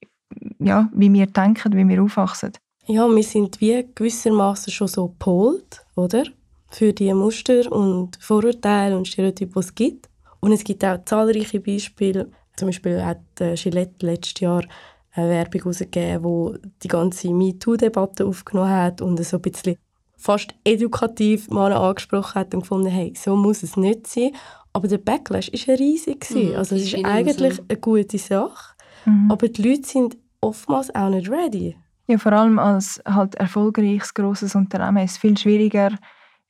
ja, 0.58 0.90
wie 0.92 1.10
wir 1.12 1.26
denken, 1.26 1.72
wie 1.72 1.88
wir 1.88 2.02
aufwachsen. 2.02 2.52
Ja, 2.86 3.08
wir 3.08 3.22
sind 3.22 3.60
wie 3.60 3.84
gewissermaßen 3.94 4.72
schon 4.72 4.88
so 4.88 5.14
polt, 5.18 5.84
oder? 5.96 6.24
Für 6.70 6.92
die 6.92 7.12
Muster 7.14 7.72
und 7.72 8.18
Vorurteile 8.20 8.96
und 8.96 9.08
Stereotype, 9.08 9.52
die 9.52 9.58
es 9.58 9.74
gibt. 9.74 10.08
Und 10.40 10.52
es 10.52 10.62
gibt 10.62 10.84
auch 10.84 11.02
zahlreiche 11.04 11.60
Beispiele. 11.60 12.30
Zum 12.56 12.68
Beispiel 12.68 13.02
hat 13.02 13.40
äh, 13.40 13.54
Gillette 13.54 14.06
letztes 14.06 14.40
Jahr 14.40 14.62
eine 15.16 15.30
Werbung 15.30 15.62
herausgegeben, 15.62 16.58
die 16.62 16.68
die 16.82 16.88
ganze 16.88 17.32
MeToo-Debatte 17.32 18.26
aufgenommen 18.26 18.70
hat 18.70 19.00
und 19.00 19.22
so 19.24 19.36
ein 19.36 19.42
bisschen 19.42 19.76
fast 20.16 20.54
edukativ 20.64 21.48
mal 21.50 21.72
angesprochen 21.72 22.34
hat 22.34 22.54
und 22.54 22.60
gefunden, 22.60 22.88
hey, 22.88 23.12
so 23.16 23.36
muss 23.36 23.62
es 23.62 23.76
nicht 23.76 24.06
sein. 24.06 24.32
Aber 24.72 24.88
der 24.88 24.98
Backlash 24.98 25.50
war 25.52 25.78
riesig. 25.78 26.30
Mhm, 26.30 26.54
also 26.56 26.74
es 26.74 26.92
ist 26.92 27.04
eigentlich 27.04 27.54
so. 27.54 27.62
eine 27.68 27.78
gute 27.80 28.18
Sache, 28.18 28.74
mhm. 29.04 29.30
aber 29.30 29.48
die 29.48 29.62
Leute 29.62 29.88
sind 29.88 30.16
oftmals 30.40 30.94
auch 30.94 31.08
nicht 31.08 31.30
ready. 31.30 31.76
Ja, 32.08 32.18
vor 32.18 32.32
allem 32.32 32.58
als 32.58 33.02
halt 33.06 33.34
erfolgreiches, 33.34 34.14
grosses 34.14 34.54
Unternehmen 34.54 35.04
ist 35.04 35.12
es 35.12 35.18
viel 35.18 35.36
schwieriger, 35.36 35.90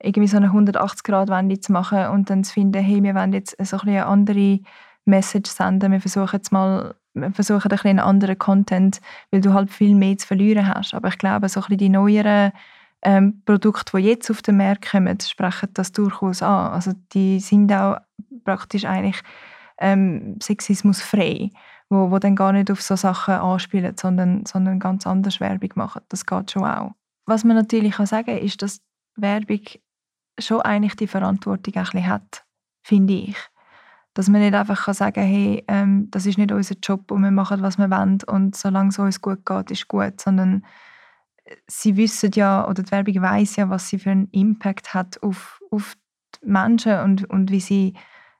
irgendwie 0.02 0.28
so 0.28 0.36
eine 0.36 0.48
180-Grad-Wende 0.48 1.60
zu 1.60 1.72
machen 1.72 2.08
und 2.08 2.28
dann 2.28 2.44
zu 2.44 2.52
finden, 2.52 2.82
hey, 2.82 3.02
wir 3.02 3.14
wollen 3.14 3.32
jetzt 3.32 3.56
so 3.64 3.78
ein 3.78 3.88
eine 3.88 4.06
andere 4.06 4.60
Message 5.06 5.50
senden, 5.50 5.92
wir 5.92 6.00
versuchen 6.00 6.36
jetzt 6.36 6.52
mal 6.52 6.94
wir 7.16 7.32
versuchen 7.32 7.70
ein 7.70 7.78
einen 7.78 7.98
anderen 7.98 8.38
Content, 8.38 9.00
weil 9.30 9.40
du 9.40 9.54
halt 9.54 9.70
viel 9.70 9.94
mehr 9.94 10.18
zu 10.18 10.26
verlieren 10.26 10.68
hast. 10.68 10.94
Aber 10.94 11.08
ich 11.08 11.18
glaube, 11.18 11.48
so 11.48 11.60
ein 11.60 11.62
bisschen 11.62 11.78
die 11.78 11.88
neueren 11.88 12.52
ähm, 13.02 13.42
Produkte, 13.44 13.96
die 13.96 14.04
jetzt 14.04 14.30
auf 14.30 14.42
den 14.42 14.58
Markt 14.58 14.90
kommen, 14.90 15.18
sprechen 15.20 15.70
das 15.74 15.92
durchaus 15.92 16.42
an. 16.42 16.72
Also 16.72 16.92
die 17.12 17.40
sind 17.40 17.72
auch 17.72 17.98
praktisch 18.44 18.84
eigentlich 18.84 19.20
ähm, 19.78 20.38
sexismusfrei, 20.42 21.50
wo, 21.88 22.10
wo 22.10 22.18
dann 22.18 22.36
gar 22.36 22.52
nicht 22.52 22.70
auf 22.70 22.82
so 22.82 22.96
Sachen 22.96 23.34
anspielen, 23.34 23.96
sondern, 23.96 24.44
sondern 24.46 24.78
ganz 24.78 25.06
anders 25.06 25.40
Werbung 25.40 25.70
machen. 25.74 26.02
Das 26.08 26.26
geht 26.26 26.50
schon 26.50 26.64
auch. 26.64 26.92
Was 27.26 27.44
man 27.44 27.56
natürlich 27.56 27.94
kann 27.94 28.06
sagen 28.06 28.38
ist, 28.38 28.62
dass 28.62 28.80
Werbung 29.16 29.60
schon 30.38 30.60
eigentlich 30.60 30.96
die 30.96 31.06
Verantwortung 31.06 31.74
ein 31.74 31.84
bisschen 31.84 32.06
hat, 32.06 32.44
finde 32.82 33.14
ich. 33.14 33.36
Dass 34.16 34.28
man 34.28 34.40
nicht 34.40 34.54
einfach 34.54 34.86
kann 34.86 34.94
sagen 34.94 35.12
kann, 35.12 35.24
hey, 35.24 35.64
ähm, 35.68 36.08
das 36.10 36.24
ist 36.24 36.38
nicht 36.38 36.50
unser 36.50 36.74
Job 36.82 37.10
und 37.10 37.22
wir 37.22 37.30
machen, 37.30 37.60
was 37.60 37.76
wir 37.76 37.90
wollen 37.90 38.18
und 38.26 38.56
solange 38.56 38.88
es 38.88 38.98
uns 38.98 39.20
gut 39.20 39.44
geht, 39.44 39.70
ist 39.70 39.88
gut, 39.88 40.18
sondern 40.20 40.64
äh, 41.44 41.54
sie 41.66 41.98
wissen 41.98 42.30
ja, 42.34 42.66
oder 42.66 42.82
die 42.82 42.90
Werbung 42.90 43.20
weiß 43.20 43.56
ja, 43.56 43.68
was 43.68 43.90
sie 43.90 43.98
für 43.98 44.10
einen 44.10 44.28
Impact 44.32 44.94
hat 44.94 45.22
auf, 45.22 45.60
auf 45.70 45.96
die 46.42 46.48
Menschen 46.48 46.98
und, 47.00 47.28
und 47.28 47.50
wie 47.50 47.60
sie 47.60 47.92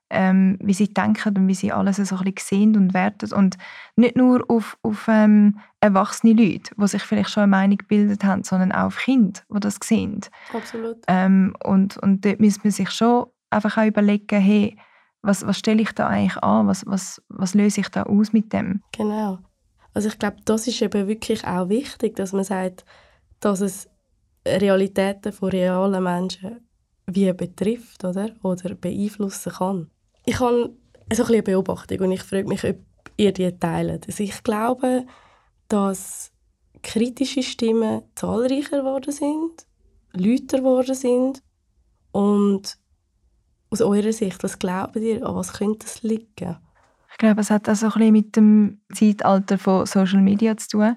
ähm, 0.09 0.57
wie 0.61 0.73
sie 0.73 0.93
denken 0.93 1.37
und 1.37 1.49
wie 1.49 1.55
sie 1.55 1.73
alles 1.73 1.97
so 1.97 2.17
ein 2.17 2.25
bisschen 2.25 2.37
sehen 2.39 2.77
und 2.77 2.95
werten. 2.95 3.33
Und 3.33 3.59
nicht 3.97 4.17
nur 4.17 4.45
auf, 4.49 4.79
auf 4.83 5.07
ähm, 5.09 5.59
erwachsene 5.81 6.33
Leute, 6.33 6.75
die 6.77 6.87
sich 6.87 7.03
vielleicht 7.03 7.31
schon 7.31 7.45
eine 7.45 7.51
Meinung 7.51 7.79
gebildet 7.79 8.25
haben, 8.25 8.45
sondern 8.45 8.73
auch 8.73 8.87
auf 8.87 8.99
Kinder, 8.99 9.41
die 9.53 9.61
das 9.61 9.79
sehen. 9.83 10.21
Absolut. 10.53 10.99
Ähm, 11.09 11.57
und, 11.65 11.97
und 11.99 12.25
dort 12.25 12.41
muss 12.41 12.63
man 12.63 12.71
sich 12.71 12.91
schon 12.91 13.27
einfach 13.51 13.79
auch 13.79 13.87
überlegen, 13.87 14.41
hey, 14.41 14.77
was, 15.23 15.47
was 15.47 15.59
stelle 15.59 15.83
ich 15.83 15.93
da 15.93 16.07
eigentlich 16.07 16.43
an? 16.43 16.67
Was, 16.67 16.85
was, 16.87 17.23
was 17.29 17.55
löse 17.55 17.81
ich 17.81 17.89
da 17.89 18.05
aus 18.05 18.33
mit 18.33 18.53
dem? 18.53 18.83
Genau. 18.93 19.39
Also 19.95 20.09
ich 20.09 20.19
glaube, 20.19 20.37
das 20.45 20.67
ist 20.67 20.83
eben 20.83 21.09
wirklich 21.09 21.45
auch 21.47 21.69
wichtig, 21.69 22.17
dass 22.17 22.33
man 22.33 22.45
sagt, 22.45 22.85
dass 23.41 23.61
es 23.61 23.89
Realitäten 24.47 25.33
von 25.33 25.49
realen 25.49 26.05
Menschen 26.05 26.61
wie 27.07 27.33
betrifft 27.33 28.05
oder, 28.05 28.31
oder 28.43 28.75
beeinflussen 28.75 29.53
kann. 29.53 29.91
Ich 30.25 30.41
habe 30.41 30.77
so 31.13 31.25
ein 31.25 31.29
eine 31.29 31.43
Beobachtung 31.43 32.01
und 32.01 32.13
ich 32.13 32.23
frage 32.23 32.49
mich, 32.49 32.65
ob 32.65 32.77
ihr 33.17 33.33
die 33.33 33.57
teilt. 33.59 34.07
Also 34.07 34.23
ich 34.23 34.43
glaube, 34.43 35.07
dass 35.69 36.33
kritische 36.83 37.43
Stimmen 37.43 38.03
zahlreicher 38.15 38.79
geworden 38.79 39.13
sind, 39.13 39.67
lauter 40.13 40.59
geworden 40.59 40.95
sind 40.95 41.43
und 42.13 42.77
aus 43.71 43.81
eurer 43.81 44.13
Sicht, 44.13 44.43
was 44.43 44.59
glaubt 44.59 44.97
ihr, 44.97 45.27
an 45.27 45.35
was 45.35 45.53
könnte 45.55 45.81
das 45.81 46.03
liegen? 46.03 46.57
Ich 47.11 47.19
glaube, 47.19 47.41
es 47.41 47.51
hat 47.51 47.69
auch 47.69 47.75
so 47.75 47.87
ein 47.87 47.93
bisschen 47.93 48.13
mit 48.13 48.37
dem 48.37 48.81
Zeitalter 48.93 49.59
von 49.59 49.87
Social 49.87 50.21
Media 50.21 50.57
zu 50.57 50.69
tun, 50.69 50.97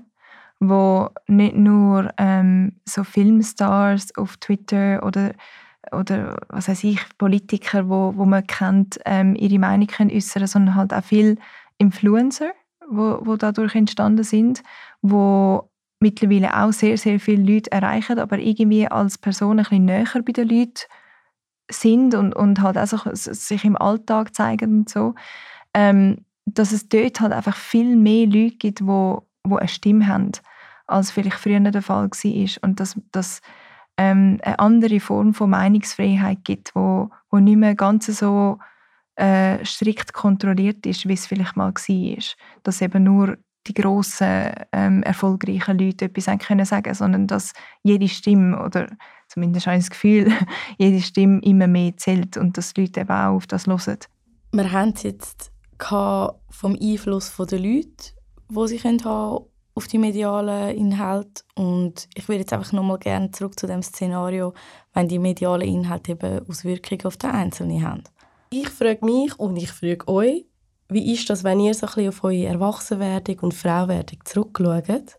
wo 0.60 1.10
nicht 1.28 1.56
nur 1.56 2.12
ähm, 2.18 2.74
so 2.86 3.04
Filmstars 3.04 4.16
auf 4.16 4.38
Twitter 4.38 5.02
oder 5.04 5.32
oder 5.92 6.38
was 6.50 6.68
weiß 6.68 6.84
ich, 6.84 7.00
Politiker, 7.18 7.90
wo, 7.90 8.14
wo 8.16 8.26
man 8.26 8.46
kennt, 8.46 9.00
ähm, 9.06 9.36
ihre 9.36 9.60
Meinung 9.60 9.88
können 9.88 10.12
äußern, 10.12 10.46
sondern 10.46 10.76
halt 10.76 10.94
auch 10.94 11.04
viele 11.04 11.38
Influencer, 11.78 12.52
wo, 12.88 13.20
wo 13.22 13.38
dadurch 13.38 13.76
entstanden 13.76 14.24
sind, 14.24 14.62
wo 15.02 15.70
mittlerweile 16.00 16.56
auch 16.56 16.72
sehr, 16.72 16.98
sehr 16.98 17.20
viele 17.20 17.44
Leute 17.44 17.72
erreichen, 17.72 18.20
aber 18.20 18.38
irgendwie 18.38 18.88
als 18.88 19.18
Person 19.18 19.60
ein 19.60 19.64
bisschen 19.64 19.86
näher 19.86 20.06
bei 20.14 20.32
den 20.32 20.50
Leuten 20.50 20.82
sind 21.70 22.16
und, 22.16 22.36
und 22.36 22.62
halt 22.62 22.78
auch 22.78 22.88
so, 22.88 22.98
sich 23.14 23.64
im 23.64 23.78
Alltag 23.78 24.36
zeigen 24.36 24.80
und 24.80 24.90
so, 24.90 25.16
ähm, 25.74 26.26
dass 26.46 26.72
es 26.72 26.90
dort 26.90 27.22
halt 27.22 27.32
einfach 27.32 27.56
viel 27.56 27.96
mehr 27.96 28.26
Leute 28.26 28.58
gibt, 28.58 28.86
wo, 28.86 29.24
wo 29.44 29.58
eine 29.58 29.68
Stimme 29.68 30.08
haben, 30.08 30.32
als 30.88 31.12
vielleicht 31.12 31.38
früher 31.38 31.60
der 31.60 31.82
Fall 31.82 32.10
war. 32.10 32.64
Und 32.64 32.80
dass, 32.80 33.00
dass 33.12 33.42
ähm, 33.98 34.40
eine 34.44 34.60
andere 34.60 35.00
Form 35.00 35.34
von 35.34 35.50
Meinungsfreiheit 35.52 36.44
gibt, 36.44 36.76
wo, 36.76 37.10
wo 37.30 37.38
nicht 37.38 37.58
mehr 37.58 37.76
ganz 37.76 38.08
so 38.08 38.58
äh, 39.16 39.64
strikt 39.66 40.14
kontrolliert 40.14 40.86
ist, 40.86 41.08
wie 41.08 41.14
es 41.14 41.28
vielleicht 41.28 41.56
mal 41.56 41.74
war. 41.74 42.24
Dass 42.64 42.82
eben 42.82 43.04
nur 43.04 43.38
die 43.68 43.74
grossen, 43.74 44.52
ähm, 44.72 45.04
erfolgreichen 45.04 45.78
Leute 45.78 46.06
etwas 46.06 46.40
können 46.40 46.66
sagen 46.66 46.94
sondern 46.94 47.28
dass 47.28 47.54
jede 47.84 48.08
Stimme, 48.08 48.64
oder 48.64 48.88
zumindest 49.30 49.68
habe 49.68 49.78
ich 49.78 49.84
das 49.84 49.92
Gefühl, 49.92 50.32
jede 50.78 51.02
Stimme 51.02 51.40
immer 51.44 51.68
mehr 51.68 51.96
zählt 51.96 52.36
und 52.36 52.58
dass 52.58 52.74
die 52.74 52.82
Leute 52.82 53.02
eben 53.02 53.12
auch 53.12 53.36
auf 53.36 53.48
das 53.48 53.68
hören. 53.68 54.00
Wir 54.52 54.72
haben 54.72 54.94
es 54.96 55.04
jetzt 55.04 55.52
vom 56.50 56.78
Einfluss 56.82 57.34
der 57.38 57.60
Leute, 57.60 58.14
die 58.50 58.68
sie 58.68 58.80
haben 58.80 59.00
auf 59.76 59.88
die 59.88 59.98
medialen 59.98 60.76
Inhalte 60.76 61.44
und 61.56 62.10
ich 62.16 62.28
würde 62.28 62.42
jetzt 62.42 62.52
einfach 62.52 62.74
nochmal 62.74 62.98
gerne 62.98 63.32
zurück 63.32 63.58
zu 63.58 63.66
dem 63.66 63.82
Szenario, 63.82 64.54
wenn 64.94 65.08
die 65.08 65.20
medialen 65.20 65.68
Inhalte 65.68 66.14
eben 66.14 66.46
Auswirkungen 66.50 67.06
auf 67.06 67.16
den 67.16 67.30
Einzelnen 67.30 67.88
haben. 67.88 68.04
Ich 68.50 68.68
frage 68.68 69.06
mich 69.06 69.40
und 69.40 69.56
ich 69.56 69.72
frage 69.72 70.08
euch, 70.08 70.46
wie 70.90 71.14
ist 71.14 71.30
das, 71.30 71.44
wenn 71.44 71.60
ihr 71.60 71.74
so 71.76 71.86
ein 71.86 71.94
bisschen 71.94 72.10
auf 72.10 72.24
eure 72.24 72.48
Erwachsenwerdung 72.48 73.40
und 73.40 73.54
Frauwerdung 73.54 74.20
zurückschaut? 74.26 75.16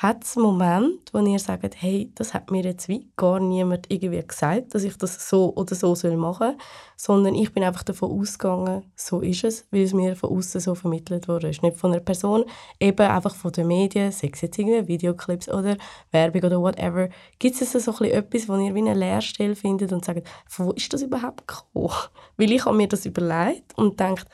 Hat 0.00 0.22
es 0.22 0.36
Moment, 0.36 1.12
wo 1.12 1.18
ihr 1.18 1.40
sagt, 1.40 1.74
hey, 1.82 2.12
das 2.14 2.32
hat 2.32 2.52
mir 2.52 2.62
jetzt 2.62 2.86
wie 2.86 3.10
gar 3.16 3.40
niemand 3.40 3.90
irgendwie 3.90 4.24
gesagt, 4.24 4.72
dass 4.72 4.84
ich 4.84 4.96
das 4.96 5.28
so 5.28 5.52
oder 5.56 5.74
so 5.74 5.96
soll 5.96 6.16
machen 6.16 6.52
soll, 6.52 6.56
sondern 6.96 7.34
ich 7.34 7.52
bin 7.52 7.64
einfach 7.64 7.82
davon 7.82 8.12
ausgegangen, 8.12 8.84
so 8.94 9.22
ist 9.22 9.42
es, 9.42 9.66
weil 9.72 9.82
es 9.82 9.92
mir 9.92 10.14
von 10.14 10.30
außen 10.30 10.60
so 10.60 10.76
vermittelt 10.76 11.26
wurde. 11.26 11.48
Nicht 11.48 11.76
von 11.76 11.90
einer 11.90 12.00
Person, 12.00 12.44
eben 12.78 13.08
einfach 13.08 13.34
von 13.34 13.50
den 13.50 13.66
Medien, 13.66 14.12
sei 14.12 14.30
es 14.32 14.40
jetzt 14.40 14.56
irgendwie 14.56 14.86
Videoclips 14.86 15.48
oder 15.48 15.76
Werbung 16.12 16.44
oder 16.44 16.60
whatever. 16.60 17.08
Gibt 17.40 17.60
es 17.60 17.72
so 17.72 18.04
etwas, 18.04 18.48
wo 18.48 18.54
ihr 18.54 18.76
wie 18.76 18.78
eine 18.78 18.94
Lehrstelle 18.94 19.56
findet 19.56 19.92
und 19.92 20.04
sagt, 20.04 20.28
wo 20.56 20.70
ist 20.70 20.92
das 20.92 21.02
überhaupt 21.02 21.48
gekommen? 21.48 21.92
Weil 22.36 22.52
ich 22.52 22.64
habe 22.64 22.76
mir 22.76 22.86
das 22.86 23.04
überlegt 23.04 23.76
und 23.76 23.98
denkt, 23.98 24.26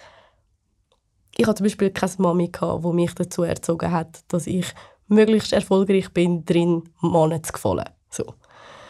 ich 1.37 1.47
hatte 1.47 1.57
zum 1.57 1.65
Beispiel 1.65 1.91
keine 1.91 2.13
Mami, 2.19 2.53
die 2.53 2.93
mich 2.93 3.15
dazu 3.15 3.43
erzogen 3.43 3.91
hat, 3.91 4.21
dass 4.29 4.47
ich 4.47 4.67
möglichst 5.09 5.53
erfolgreich 5.53 6.13
bin, 6.13 6.45
drin 6.45 6.85
Männern 7.01 7.43
zu 7.43 7.53
gefallen. 7.53 7.89
So. 8.11 8.35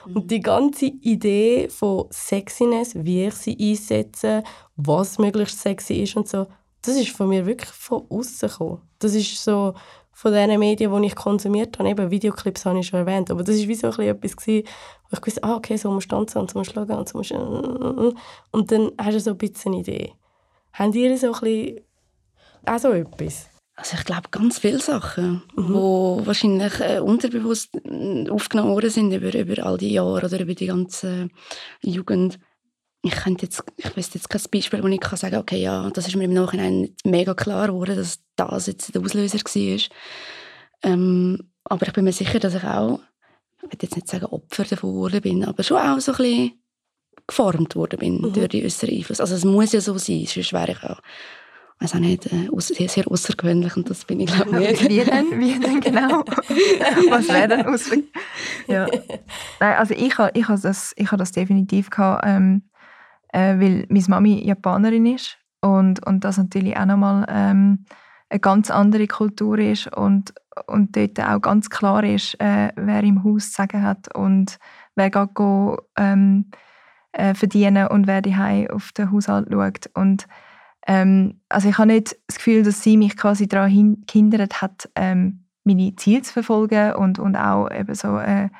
Mhm. 0.07 0.17
Und 0.17 0.31
die 0.31 0.41
ganze 0.41 0.87
Idee 0.87 1.69
von 1.69 2.07
Sexiness, 2.11 2.95
wie 2.95 3.25
ich 3.27 3.35
sie 3.35 3.57
einsetze, 3.59 4.43
was 4.77 5.19
möglichst 5.19 5.61
sexy 5.61 5.95
ist 6.03 6.17
und 6.17 6.29
so, 6.29 6.47
das 6.83 6.97
ist 6.97 7.11
von 7.11 7.29
mir 7.29 7.47
wirklich 7.47 7.71
von 7.71 8.05
außen 8.09 8.49
gekommen. 8.49 8.81
Das 8.99 9.15
ist 9.15 9.43
so 9.43 9.75
von 10.13 10.33
den 10.33 10.59
Medien, 10.61 10.95
die 10.95 11.09
ich 11.09 11.17
konsumiert 11.17 11.79
habe, 11.79 11.89
eben 11.89 12.11
Videoclips 12.11 12.65
habe 12.65 12.79
ich 12.79 12.87
schon 12.87 13.01
erwähnt, 13.01 13.31
aber 13.31 13.43
das 13.43 13.59
war 13.59 13.69
wie 13.69 13.75
so 13.75 13.89
etwas, 13.89 14.37
gewesen, 14.37 14.69
wo 15.11 15.17
ich 15.17 15.27
wusste, 15.27 15.43
ah, 15.43 15.57
okay, 15.57 15.77
so 15.77 15.91
musst 15.91 16.11
du 16.13 16.17
tanzen 16.17 16.39
und 16.39 16.51
so 16.51 16.59
musst 16.59 16.71
du 16.71 16.75
schauen 16.75 16.99
und 16.99 17.09
so 17.09 17.19
musst 17.19 17.33
du... 17.33 18.15
Und 18.53 18.71
dann 18.71 18.93
hast 18.97 19.15
du 19.15 19.21
so 19.21 19.31
ein 19.31 19.39
bisschen 19.39 19.73
eine 19.73 19.81
Idee. 19.81 20.13
Habt 20.73 20.95
ihr 20.95 21.19
so 21.19 21.33
ein 21.33 21.41
bisschen 21.41 21.81
auch 22.65 22.79
so 22.79 22.93
etwas? 22.93 23.49
Also 23.77 23.97
ich 23.97 24.05
glaube 24.05 24.29
ganz 24.31 24.61
viele 24.61 24.79
Sachen, 24.79 25.43
mhm. 25.57 25.75
wo 25.75 26.23
wahrscheinlich 26.25 26.79
äh, 26.81 27.01
unterbewusst 27.01 27.75
äh, 27.75 28.29
aufgenommen 28.31 28.71
worden 28.71 28.91
sind 28.91 29.13
über, 29.13 29.35
über 29.35 29.67
all 29.67 29.79
die 29.79 29.93
Jahre 29.93 30.27
oder 30.27 30.41
über 30.41 30.55
die 30.55 30.67
ganze 30.67 31.29
Jugend. 31.83 32.39
Ich 33.03 33.17
könnte 33.17 33.47
jetzt, 33.47 33.65
ich 33.77 33.97
weiß 33.97 34.15
jetzt 34.15 34.31
kein 34.31 34.41
Beispiel, 34.51 34.83
wo 34.83 34.87
ich 34.87 35.01
kann 35.01 35.19
sagen, 35.19 35.37
okay, 35.37 35.61
ja, 35.61 35.91
das 35.91 36.07
ist 36.07 36.17
mir 36.17 36.25
im 36.25 36.33
Nachhinein 36.33 36.95
mega 37.05 37.35
klar 37.35 37.67
geworden, 37.67 37.97
dass 37.97 38.21
das 38.37 38.67
jetzt 38.67 38.95
der 38.95 39.03
Auslöser 39.03 39.39
war. 39.39 39.81
Ähm, 40.85 41.51
aber 41.65 41.87
ich 41.87 41.93
bin 41.93 42.05
mir 42.05 42.13
sicher, 42.13 42.39
dass 42.39 42.55
ich 42.55 42.65
auch, 42.65 43.01
ich 43.57 43.63
will 43.63 43.79
jetzt 43.83 43.97
nicht 43.97 44.09
sagen 44.09 44.27
Opfer 44.27 44.65
davon 44.65 44.95
geworden 44.95 45.21
bin, 45.21 45.45
aber 45.45 45.63
schon 45.65 45.79
auch 45.79 45.99
so 45.99 46.13
ein 46.13 46.19
bisschen 46.19 46.53
geformt 47.27 47.75
worden 47.75 47.99
bin 47.99 48.21
mhm. 48.21 48.33
durch 48.33 48.49
die 48.49 48.65
äußeren 48.65 48.95
Einflüsse. 48.95 49.23
Also 49.23 49.35
es 49.35 49.45
muss 49.45 49.73
ja 49.73 49.81
so 49.81 49.99
sein, 49.99 50.27
sonst 50.27 50.53
wäre 50.53 50.73
ich 50.73 50.83
auch 50.85 51.01
weiß 51.81 51.95
auch 51.95 52.01
nicht, 52.01 52.27
äh, 52.27 52.49
sehr, 52.59 52.89
sehr 52.89 53.11
außergewöhnlich 53.11 53.77
und 53.77 53.91
das 53.91 54.05
bin 54.05 54.21
ich 54.21 54.33
glaube 54.33 54.59
nicht. 54.59 54.89
Wie 54.89 55.05
denn? 55.05 55.39
Wie 55.39 55.59
denn 55.59 55.81
genau? 55.81 56.21
Was 57.11 57.29
wäre 57.29 57.49
denn 57.49 57.67
außergewöhnlich? 57.67 58.13
Ja. 58.67 58.87
Nein, 59.61 59.77
also 59.77 59.95
ich 59.95 60.17
habe 60.19 60.31
ich 60.35 60.49
ha 60.49 60.57
das, 60.57 60.93
ich 60.97 61.11
ha 61.11 61.17
das 61.17 61.33
definitiv 61.33 61.91
gehabt, 61.91 62.25
ähm, 62.27 62.63
äh, 63.33 63.59
weil 63.59 63.87
meine 63.89 64.05
Mami 64.09 64.47
Japanerin 64.47 65.07
ist 65.07 65.39
und, 65.61 66.07
und 66.07 66.25
das 66.25 66.39
natürlich 66.39 66.77
auch 66.77 66.87
nochmal 66.87 67.27
ähm, 67.29 67.85
eine 68.31 68.41
ganz 68.41 68.71
andere 68.71 69.07
Kultur 69.07 69.59
ist 69.59 69.89
und, 69.89 70.35
und 70.67 70.97
dort 70.97 71.21
auch 71.21 71.41
ganz 71.41 71.71
klar 71.71 72.05
ist, 72.05 72.41
äh, 72.41 72.71
wer 72.77 73.03
im 73.03 73.25
Haus 73.25 73.49
zu 73.51 73.57
sagen 73.57 73.83
hat 73.83 74.15
und 74.15 74.59
wer 74.95 75.11
geht 75.11 75.35
go, 75.35 75.79
ähm, 75.97 76.51
äh, 77.13 77.35
verdienen 77.35 77.87
und 77.89 78.07
wer 78.07 78.23
die 78.23 78.37
auf 78.71 78.93
den 78.93 79.11
Haushalt 79.11 79.49
schaut 79.51 79.91
und 79.95 80.27
ähm, 80.87 81.41
also 81.49 81.69
ich 81.69 81.79
habe 81.79 81.93
nicht 81.93 82.17
das 82.27 82.37
Gefühl, 82.37 82.63
dass 82.63 82.83
sie 82.83 82.97
mich 82.97 83.17
quasi 83.17 83.49
daran 83.49 84.05
gehindert 84.07 84.61
hat, 84.61 84.89
ähm, 84.95 85.47
meine 85.65 85.97
Ziele 85.97 86.23
zu 86.23 86.33
verfolgen 86.33 86.93
und, 86.95 87.19
und 87.19 87.37
auch 87.37 87.71
eben 87.71 87.95
so 87.95 88.19
äh, 88.19 88.51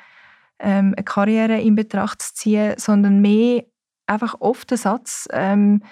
ähm, 0.59 0.93
eine 0.95 1.03
Karriere 1.03 1.59
in 1.59 1.75
Betracht 1.75 2.21
zu 2.21 2.33
ziehen, 2.33 2.73
sondern 2.77 3.21
mehr 3.21 3.63
einfach 4.07 4.35
oft 4.39 4.71
ein 4.71 4.77
Satz, 4.77 5.27
ähm, 5.31 5.83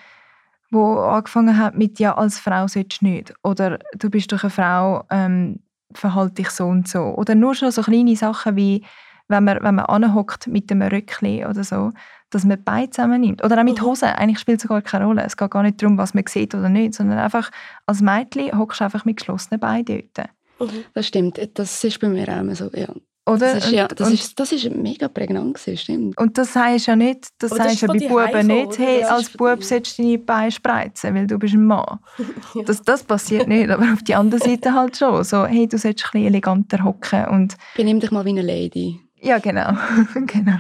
wo 0.72 0.98
angefangen 0.98 1.58
hat 1.58 1.78
mit 1.78 2.00
«Ja, 2.00 2.18
als 2.18 2.40
Frau 2.40 2.68
sollst 2.68 3.02
du 3.02 3.06
nicht» 3.06 3.34
oder 3.44 3.78
«Du 3.96 4.10
bist 4.10 4.32
doch 4.32 4.44
eine 4.44 4.50
Frau, 4.50 5.04
ähm, 5.12 5.60
verhalte 5.94 6.36
dich 6.36 6.50
so 6.50 6.66
und 6.66 6.88
so». 6.88 7.16
Oder 7.16 7.36
nur 7.36 7.54
schon 7.54 7.72
so 7.72 7.84
kleine 7.84 8.16
Sachen 8.16 8.56
wie 8.56 8.84
wenn 9.28 9.44
man, 9.46 9.60
wenn 9.62 9.76
man 9.76 9.86
anhockt 9.86 10.48
mit 10.48 10.72
einem 10.72 10.82
Röckchen 10.82 11.46
oder 11.46 11.64
so, 11.64 11.92
dass 12.34 12.46
man 12.46 12.64
beide 12.64 12.90
zusammennimmt. 12.90 13.44
Oder 13.44 13.60
auch 13.60 13.64
mit 13.64 13.80
mhm. 13.80 13.86
Hosen. 13.86 14.10
Eigentlich 14.10 14.40
spielt 14.40 14.62
es 14.62 14.68
gar 14.68 14.82
keine 14.82 15.06
Rolle. 15.06 15.24
Es 15.24 15.38
geht 15.38 15.52
gar 15.52 15.64
nicht 15.64 15.82
darum, 15.82 15.98
was 15.98 16.14
man 16.14 16.26
sieht 16.28 16.56
oder 16.56 16.70
nicht, 16.70 16.94
sondern 16.94 17.20
einfach 17.20 17.52
als 17.86 18.02
Mädchen 18.02 18.58
hockst 18.58 18.82
du 18.82 18.86
einfach 18.86 19.06
mit 19.06 19.18
geschlossenen 19.18 19.60
Beinen 19.60 19.86
dort. 19.86 20.30
Mhm. 20.60 20.86
Das 20.94 21.08
stimmt. 21.08 21.40
Das 21.54 21.84
ist 21.84 22.00
bei 22.00 22.10
mir 22.10 22.28
auch 22.30 22.40
immer 22.40 22.56
so, 22.56 22.70
ja. 22.74 22.88
Oder? 23.26 23.54
Das 23.54 23.66
ist, 23.66 23.72
ja, 23.72 23.88
das, 23.88 24.08
und, 24.08 24.14
ist, 24.16 24.38
das 24.38 24.52
ist 24.52 24.70
mega 24.70 25.08
prägnant 25.08 25.54
gewesen, 25.54 25.78
stimmt. 25.78 26.18
Und 26.18 26.38
das 26.38 26.52
sagst 26.52 26.88
ja 26.88 26.96
nicht, 26.98 27.30
das 27.40 27.52
sagst 27.52 27.82
ja 27.82 27.88
bei 27.88 28.00
Buben 28.00 28.48
nicht, 28.48 28.78
hey, 28.78 29.04
als 29.06 29.30
Bub 29.30 29.64
sollst 29.64 29.98
du 29.98 30.04
deine 30.04 30.18
Beine 30.18 30.52
spreizen, 30.52 31.16
weil 31.16 31.26
du 31.26 31.40
bist 31.40 31.54
ein 31.54 31.66
Mann. 31.66 32.00
ja. 32.54 32.64
das, 32.66 32.82
das 32.82 33.02
passiert 33.04 33.48
nicht, 33.48 33.70
aber 33.70 33.94
auf 33.94 34.04
der 34.04 34.20
anderen 34.20 34.44
Seite 34.44 34.74
halt 34.74 34.98
schon. 34.98 35.24
So, 35.24 35.46
hey, 35.46 35.68
du 35.68 35.78
solltest 35.78 36.08
ein 36.08 36.12
bisschen 36.12 36.28
eleganter 36.28 36.84
hocken 36.84 37.26
und... 37.28 37.56
Benimm 37.78 38.02
dich 38.02 38.12
mal 38.12 38.26
wie 38.26 38.30
eine 38.30 38.42
Lady. 38.42 39.00
Ja, 39.24 39.40
genau. 39.40 39.72
genau. 40.28 40.58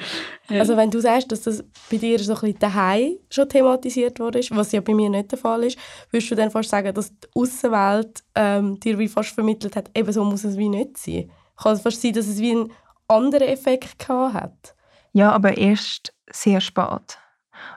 Also 0.49 0.78
wenn 0.78 0.89
du 0.89 1.02
sagst, 1.02 1.30
dass 1.34 1.41
das 1.41 1.63
bei 1.91 1.97
dir 1.97 2.17
so 2.19 2.34
ein 2.34 2.39
bisschen 2.39 2.60
daheim 2.60 3.17
schon 3.30 3.49
thematisiert 3.49 4.21
wurde, 4.21 4.39
was 4.52 4.71
ja 4.71 4.80
bei 4.80 4.93
mir 4.93 5.10
nicht 5.10 5.34
der 5.34 5.38
Fall 5.38 5.65
ist, 5.65 5.78
würdest 6.12 6.32
du 6.32 6.36
dann 6.36 6.49
fast 6.49 6.69
sagen, 6.69 6.93
dass 6.93 7.10
die 7.10 7.28
Außenwelt 7.36 8.23
ähm, 8.36 8.80
dir 8.80 8.97
wie 8.97 9.10
fast 9.10 9.32
vermittelt 9.32 9.76
hat, 9.76 9.91
eben 9.93 10.12
so 10.13 10.23
muss 10.23 10.45
es 10.45 10.58
wie 10.58 10.69
nicht 10.69 10.97
sein? 10.97 11.30
Kann 11.62 11.73
es 11.73 11.82
fast 11.82 12.02
sein, 12.02 12.13
dass 12.13 12.28
es 12.28 12.39
wie 12.39 12.52
einen 12.52 12.71
anderen 13.10 13.49
Effekt 13.49 13.99
gehabt 13.99 14.34
hat? 14.34 14.76
Ja, 15.12 15.34
aber 15.34 15.58
erst 15.58 16.13
sehr 16.32 16.62
spät. 16.62 17.17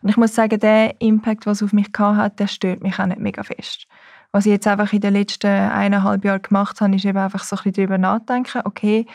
Und 0.02 0.08
ich 0.08 0.16
muss 0.16 0.36
sagen, 0.36 0.60
der 0.60 1.00
Impact, 1.00 1.46
was 1.46 1.58
es 1.58 1.64
auf 1.64 1.72
mich 1.72 1.92
gehabt 1.92 2.16
hat, 2.16 2.38
der 2.38 2.46
stört 2.46 2.82
mich 2.82 2.98
auch 3.00 3.06
nicht 3.06 3.20
mega 3.20 3.42
fest. 3.42 3.88
Was 4.30 4.46
ich 4.46 4.52
jetzt 4.52 4.66
einfach 4.68 4.92
in 4.92 5.00
den 5.00 5.14
letzten 5.14 5.48
eineinhalb 5.48 6.24
Jahren 6.24 6.42
gemacht 6.42 6.80
habe, 6.80 6.94
ist 6.94 7.04
eben 7.04 7.18
einfach 7.18 7.42
so 7.42 7.56
ein 7.56 7.62
bisschen 7.64 7.72
darüber 7.72 7.98
nachdenken, 7.98 8.62
okay, 8.64 9.06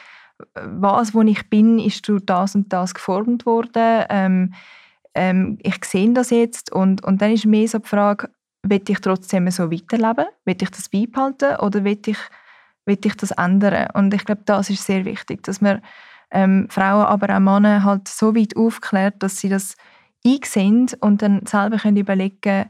was, 0.56 1.14
wo 1.14 1.22
ich 1.22 1.50
bin, 1.50 1.80
ist 1.80 2.08
durch 2.08 2.26
das 2.26 2.56
und 2.56 2.72
das 2.72 2.94
geformt 2.94 3.46
worden. 3.46 4.06
Ähm, 4.10 4.54
ähm, 5.14 5.58
ich 5.62 5.84
sehe 5.86 6.12
das 6.14 6.30
jetzt 6.30 6.72
und, 6.72 7.04
und 7.04 7.22
dann 7.22 7.32
ist 7.32 7.46
mehr 7.46 7.68
so 7.68 7.80
die 7.80 7.88
Frage, 7.88 8.30
will 8.64 8.82
ich 8.88 9.00
trotzdem 9.00 9.50
so 9.52 9.72
weiterleben? 9.72 10.26
Will 10.46 10.58
ich 10.60 10.70
das 10.70 10.90
beibehalten 10.90 11.58
oder 11.58 11.84
will 11.84 12.00
ich, 12.06 12.18
will 12.86 12.98
ich 13.04 13.16
das 13.16 13.32
ändern? 13.32 13.88
Und 13.94 14.14
ich 14.14 14.26
glaube, 14.26 14.44
das 14.46 14.70
ist 14.70 14.86
sehr 14.86 15.06
wichtig, 15.06 15.44
dass 15.44 15.62
man 15.62 15.82
ähm, 16.32 16.68
Frauen, 16.70 17.06
aber 17.06 17.36
auch 17.36 17.40
Männer 17.40 17.84
halt 17.84 18.08
so 18.08 18.36
weit 18.36 18.56
aufklärt, 18.56 19.22
dass 19.22 19.38
sie 19.38 19.50
das 19.50 19.76
einsehen 20.26 20.90
und 21.00 21.22
dann 21.22 21.46
selber 21.46 21.78
können 21.78 21.98
überlegen 21.98 22.70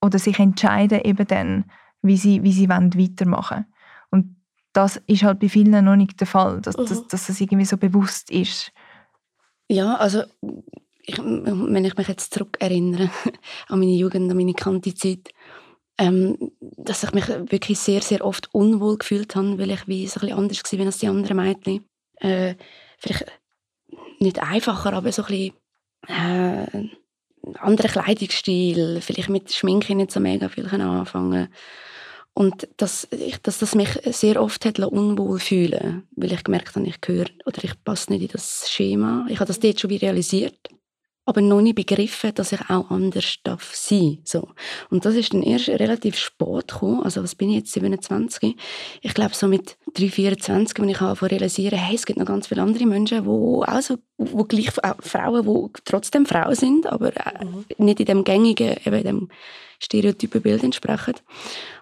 oder 0.00 0.18
sich 0.18 0.38
entscheiden 0.38 1.02
eben 1.02 1.26
dann, 1.26 1.64
wie 2.02 2.16
sie, 2.16 2.42
wie 2.42 2.52
sie 2.52 2.68
weitermachen 2.68 3.28
wollen. 3.28 3.66
Das 4.72 5.00
ist 5.06 5.22
halt 5.22 5.40
bei 5.40 5.48
vielen 5.48 5.84
noch 5.84 5.96
nicht 5.96 6.20
der 6.20 6.26
Fall, 6.26 6.60
dass, 6.60 6.76
mhm. 6.76 6.86
dass, 6.86 7.06
dass 7.08 7.28
es 7.28 7.40
irgendwie 7.40 7.64
so 7.64 7.76
bewusst 7.76 8.30
ist. 8.30 8.72
Ja, 9.68 9.96
also 9.96 10.22
ich, 11.02 11.18
wenn 11.18 11.84
ich 11.84 11.96
mich 11.96 12.08
jetzt 12.08 12.34
zurückerinnere 12.34 13.10
an 13.68 13.78
meine 13.78 13.92
Jugend, 13.92 14.30
an 14.30 14.36
meine 14.36 14.54
Kantizeit, 14.54 15.30
ähm, 15.98 16.52
dass 16.60 17.02
ich 17.02 17.12
mich 17.12 17.28
wirklich 17.28 17.78
sehr, 17.78 18.00
sehr 18.00 18.24
oft 18.24 18.52
unwohl 18.54 18.98
gefühlt 18.98 19.34
habe, 19.34 19.58
weil 19.58 19.70
ich 19.70 19.86
wie 19.86 20.06
so 20.06 20.20
ein 20.20 20.26
bisschen 20.26 20.38
anders 20.38 20.72
war 20.72 20.86
als 20.86 20.98
die 20.98 21.08
anderen 21.08 21.36
Mädchen. 21.36 21.84
Äh, 22.16 22.54
vielleicht 22.98 23.26
nicht 24.18 24.40
einfacher, 24.42 24.92
aber 24.92 25.12
so 25.12 25.24
ein 25.24 25.28
bisschen 25.28 25.54
äh, 26.08 26.88
anderer 27.58 27.88
Kleidungsstil, 27.88 29.00
vielleicht 29.00 29.28
mit 29.28 29.52
Schminke 29.52 29.94
nicht 29.94 30.10
so 30.10 30.20
mega 30.20 30.48
viel 30.48 30.66
anfangen 30.66 31.48
und 32.34 32.68
dass, 32.76 33.08
ich, 33.10 33.38
dass 33.38 33.58
das 33.58 33.74
mich 33.74 33.90
sehr 34.06 34.40
oft 34.40 34.64
hat 34.64 34.78
unwohl 34.78 35.40
fühlen 35.40 36.04
weil 36.16 36.32
ich 36.32 36.44
gemerkt 36.44 36.74
habe, 36.76 36.86
ich 36.86 37.00
gehöre 37.00 37.28
oder 37.44 37.64
ich 37.64 37.72
passe 37.84 38.12
nicht 38.12 38.22
in 38.22 38.28
das 38.28 38.70
Schema. 38.70 39.26
Ich 39.28 39.40
habe 39.40 39.48
das 39.48 39.60
dort 39.60 39.80
schon 39.80 39.90
wie 39.90 39.96
realisiert, 39.96 40.68
aber 41.26 41.40
noch 41.42 41.60
nicht 41.60 41.76
begriffen, 41.76 42.34
dass 42.34 42.52
ich 42.52 42.60
auch 42.68 42.90
anders 42.90 43.36
darf 43.44 43.74
sein 43.74 44.18
so. 44.24 44.48
Und 44.90 45.04
das 45.04 45.14
ist 45.14 45.32
dann 45.32 45.42
erst 45.42 45.68
relativ 45.68 46.16
spät 46.16 46.68
gekommen. 46.68 47.02
Also 47.02 47.22
was 47.22 47.34
bin 47.34 47.50
ich 47.50 47.56
jetzt, 47.56 47.72
27? 47.72 48.56
Ich 49.02 49.14
glaube 49.14 49.34
so 49.34 49.46
mit 49.46 49.76
3, 49.94 50.08
24, 50.08 50.78
wenn 50.78 50.88
ich 50.88 51.00
anfange 51.00 51.32
realisieren, 51.32 51.78
hey, 51.78 51.94
es 51.94 52.06
gibt 52.06 52.18
noch 52.18 52.26
ganz 52.26 52.48
viele 52.48 52.62
andere 52.62 52.86
Menschen, 52.86 53.26
wo 53.26 53.62
auch 53.62 53.80
so, 53.80 53.98
wo 54.16 54.44
gleich 54.44 54.70
Frauen, 54.70 55.46
die 55.46 55.80
trotzdem 55.84 56.26
Frauen 56.26 56.54
sind, 56.54 56.86
aber 56.86 57.14
äh, 57.14 57.44
mhm. 57.44 57.64
nicht 57.78 58.00
in 58.00 58.06
dem 58.06 58.24
gängigen, 58.24 58.76
eben 58.84 58.96
in 58.96 59.04
dem 59.04 59.28
stereotypen 59.80 60.42
Bild 60.42 60.62
entsprechen 60.62 61.14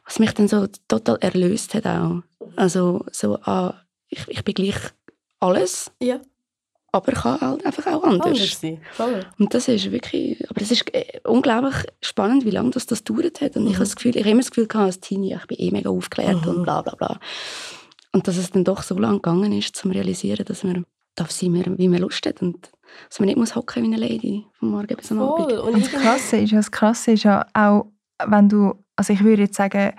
was 0.09 0.19
mich 0.19 0.33
dann 0.33 0.49
so 0.49 0.67
total 0.89 1.19
erlöst 1.21 1.75
hat 1.75 1.87
auch. 1.87 2.23
Also 2.57 3.05
so, 3.13 3.37
ah, 3.43 3.75
ich, 4.09 4.27
ich 4.29 4.43
bin 4.43 4.55
gleich 4.55 4.79
alles, 5.39 5.91
ja. 6.03 6.19
aber 6.93 7.13
kann 7.13 7.41
halt 7.41 7.67
einfach 7.67 7.87
auch 7.87 8.03
anders. 8.03 8.27
anders 8.27 8.61
sein. 8.61 8.81
Und 9.39 9.53
das 9.53 9.69
ist 9.69 9.93
wirklich, 9.93 10.43
aber 10.49 10.63
es 10.63 10.71
ist 10.71 10.93
äh, 10.95 11.21
unglaublich 11.25 11.75
spannend, 12.03 12.47
wie 12.47 12.51
lange 12.51 12.71
das 12.71 12.87
das 12.87 13.05
gedauert 13.05 13.43
hat. 13.43 13.57
Und 13.57 13.65
mhm. 13.65 13.69
ich 13.69 13.75
habe 13.75 13.85
das 13.85 13.97
Gefühl, 13.97 14.17
ich 14.17 14.23
habe 14.23 14.31
immer 14.31 14.41
das 14.41 14.51
Gefühl 14.51 14.67
gehabt, 14.67 14.87
als 14.87 15.01
Teenie, 15.01 15.37
ich 15.39 15.47
bin 15.47 15.59
eh 15.61 15.71
mega 15.71 15.91
aufgeklärt 15.91 16.47
mhm. 16.47 16.49
und 16.49 16.63
bla 16.63 16.81
bla 16.81 16.95
bla. 16.95 17.21
Und 18.13 18.27
dass 18.27 18.39
es 18.39 18.51
dann 18.51 18.65
doch 18.65 18.83
so 18.83 18.99
lange 18.99 19.17
gegangen 19.17 19.53
ist, 19.53 19.77
zum 19.77 19.91
realisieren, 19.91 20.47
dass 20.47 20.65
man 20.65 20.87
darf 21.15 21.31
sein, 21.31 21.77
wie 21.77 21.89
man 21.89 22.01
Lust 22.01 22.25
hat 22.25 22.41
und 22.41 22.71
dass 23.09 23.21
man 23.21 23.27
nicht 23.27 23.39
muss 23.39 23.55
hocken 23.55 23.83
wie 23.83 23.87
eine 23.87 23.97
Lady 23.97 24.47
vom 24.59 24.71
Morgen 24.71 24.97
bis 24.97 25.13
am 25.13 25.21
Abend. 25.21 25.53
Und 25.53 25.81
das 25.81 25.91
Krasse 25.91 26.37
ist, 26.39 26.53
das 26.53 26.71
Krasse 26.71 27.13
ist 27.13 27.25
ja 27.25 27.47
auch, 27.55 27.87
wenn 28.27 28.49
du 28.49 28.75
also 28.99 29.13
ich 29.13 29.23
würde 29.23 29.43
jetzt 29.43 29.57
sagen, 29.57 29.93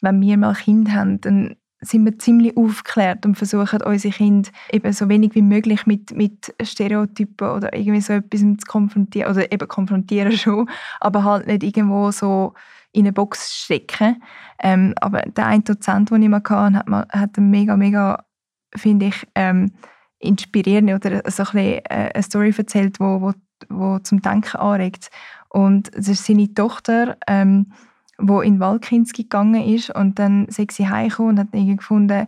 wenn 0.00 0.20
wir 0.20 0.36
mal 0.38 0.54
Kind 0.54 0.90
haben, 0.92 1.20
dann 1.20 1.56
sind 1.80 2.06
wir 2.06 2.18
ziemlich 2.18 2.56
aufgeklärt 2.56 3.26
und 3.26 3.36
versuchen 3.36 3.82
unsere 3.82 4.14
Kinder 4.14 4.48
eben 4.72 4.92
so 4.94 5.08
wenig 5.10 5.34
wie 5.34 5.42
möglich 5.42 5.86
mit, 5.86 6.16
mit 6.16 6.54
Stereotypen 6.62 7.50
oder 7.50 7.74
irgendwie 7.74 8.00
so 8.00 8.14
etwas 8.14 8.40
zu 8.40 8.66
konfrontieren 8.66 9.30
oder 9.30 9.52
eben 9.52 9.68
konfrontieren 9.68 10.32
schon, 10.32 10.70
aber 11.00 11.22
halt 11.22 11.46
nicht 11.46 11.62
irgendwo 11.62 12.10
so 12.10 12.54
in 12.92 13.02
eine 13.02 13.12
Box 13.12 13.54
stecken. 13.54 14.22
Ähm, 14.58 14.94
aber 15.02 15.20
der 15.20 15.46
eine 15.46 15.62
Dozent, 15.62 16.10
den 16.10 16.22
ich 16.22 16.28
mal 16.30 16.42
hatte, 16.42 16.78
hat, 16.78 17.12
hat 17.12 17.36
eine 17.36 17.46
mega, 17.46 17.76
mega, 17.76 18.24
finde 18.74 19.06
ich, 19.06 19.26
ähm, 19.34 19.72
inspirierende 20.18 20.94
oder 20.94 21.22
so 21.30 21.42
ein 21.42 21.46
bisschen, 21.46 21.84
äh, 21.84 22.10
eine 22.14 22.22
Story 22.22 22.54
erzählt, 22.56 23.00
wo, 23.00 23.20
wo, 23.20 23.32
wo 23.68 23.98
zum 23.98 24.20
Denken 24.20 24.56
anregt. 24.56 25.10
Und 25.48 25.90
das 25.96 26.08
ist 26.08 26.24
seine 26.24 26.52
Tochter, 26.52 27.16
ähm, 27.26 27.72
wo 28.18 28.40
in 28.40 28.60
Walkinski 28.60 29.24
gegangen 29.24 29.62
ist 29.62 29.90
und 29.90 30.18
dann 30.18 30.46
sei 30.48 30.66
sie 30.70 30.88
heimgekommen 30.88 31.32
und 31.32 31.40
hat 31.40 31.48
irgendwie 31.52 31.76
gefunden, 31.76 32.26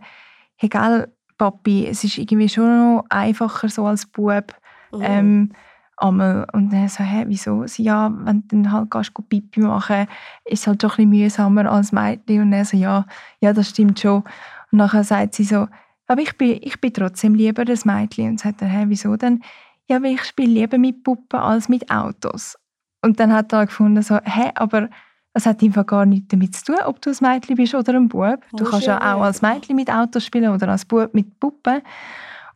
hey 0.55 0.69
gell, 0.69 1.11
Papi, 1.37 1.87
es 1.87 2.03
ist 2.03 2.17
irgendwie 2.17 2.49
schon 2.49 2.95
noch 2.95 3.05
einfacher 3.09 3.69
so 3.69 3.85
als 3.85 4.05
Bub. 4.05 4.53
Mhm. 4.91 5.01
Ähm, 5.01 5.51
einmal. 5.97 6.45
Und 6.53 6.71
dann 6.71 6.89
so, 6.89 7.03
hä, 7.03 7.25
wieso? 7.27 7.65
Sie, 7.67 7.83
ja, 7.83 8.11
wenn 8.23 8.41
du 8.47 8.61
dann 8.61 8.71
halt 8.71 8.91
gehst, 8.91 9.13
Pipi 9.29 9.61
machen, 9.61 10.07
ist 10.45 10.61
es 10.61 10.67
halt 10.67 10.81
schon 10.81 10.91
ein 10.91 10.95
bisschen 10.95 11.09
mühsamer 11.09 11.71
als 11.71 11.91
Mädchen. 11.91 12.41
Und 12.41 12.51
dann 12.51 12.65
so, 12.65 12.77
ja, 12.77 13.05
ja, 13.39 13.53
das 13.53 13.69
stimmt 13.69 13.99
schon. 13.99 14.23
Und 14.71 14.77
nachher 14.77 15.03
sagt 15.03 15.35
sie 15.35 15.43
so, 15.43 15.67
aber 16.09 16.21
ich 16.23 16.35
bin, 16.37 16.59
ich 16.61 16.81
bin 16.81 16.91
trotzdem 16.91 17.35
lieber 17.35 17.65
das 17.65 17.85
Mädchen. 17.85 18.29
Und 18.29 18.39
sagt 18.39 18.63
er, 18.63 18.67
hä, 18.67 18.85
wieso 18.87 19.15
denn? 19.15 19.43
Ja, 19.87 20.01
weil 20.01 20.15
ich 20.15 20.23
spiele 20.23 20.51
lieber 20.51 20.79
mit 20.79 21.03
Puppen 21.03 21.39
als 21.39 21.69
mit 21.69 21.89
Autos. 21.91 22.57
Und 23.03 23.19
dann 23.19 23.31
hat 23.31 23.53
er 23.53 23.67
gefunden, 23.67 24.01
so, 24.01 24.15
hä, 24.15 24.49
aber 24.55 24.89
es 25.33 25.45
hat 25.45 25.61
einfach 25.61 25.85
gar 25.85 26.07
nichts 26.07 26.29
damit 26.29 26.55
zu 26.55 26.65
tun, 26.65 26.77
ob 26.83 26.99
du 27.01 27.11
ein 27.11 27.17
Mädchen 27.21 27.55
bist 27.55 27.75
oder 27.75 27.93
ein 27.93 28.09
Bub. 28.09 28.43
Du 28.53 28.63
kannst 28.63 28.87
ja 28.87 28.97
auch 28.97 29.21
als 29.21 29.43
Mädchen 29.43 29.75
mit 29.75 29.91
Autos 29.91 30.25
spielen 30.25 30.51
oder 30.51 30.69
als 30.69 30.83
Bub 30.83 31.13
mit 31.13 31.39
Puppen. 31.39 31.81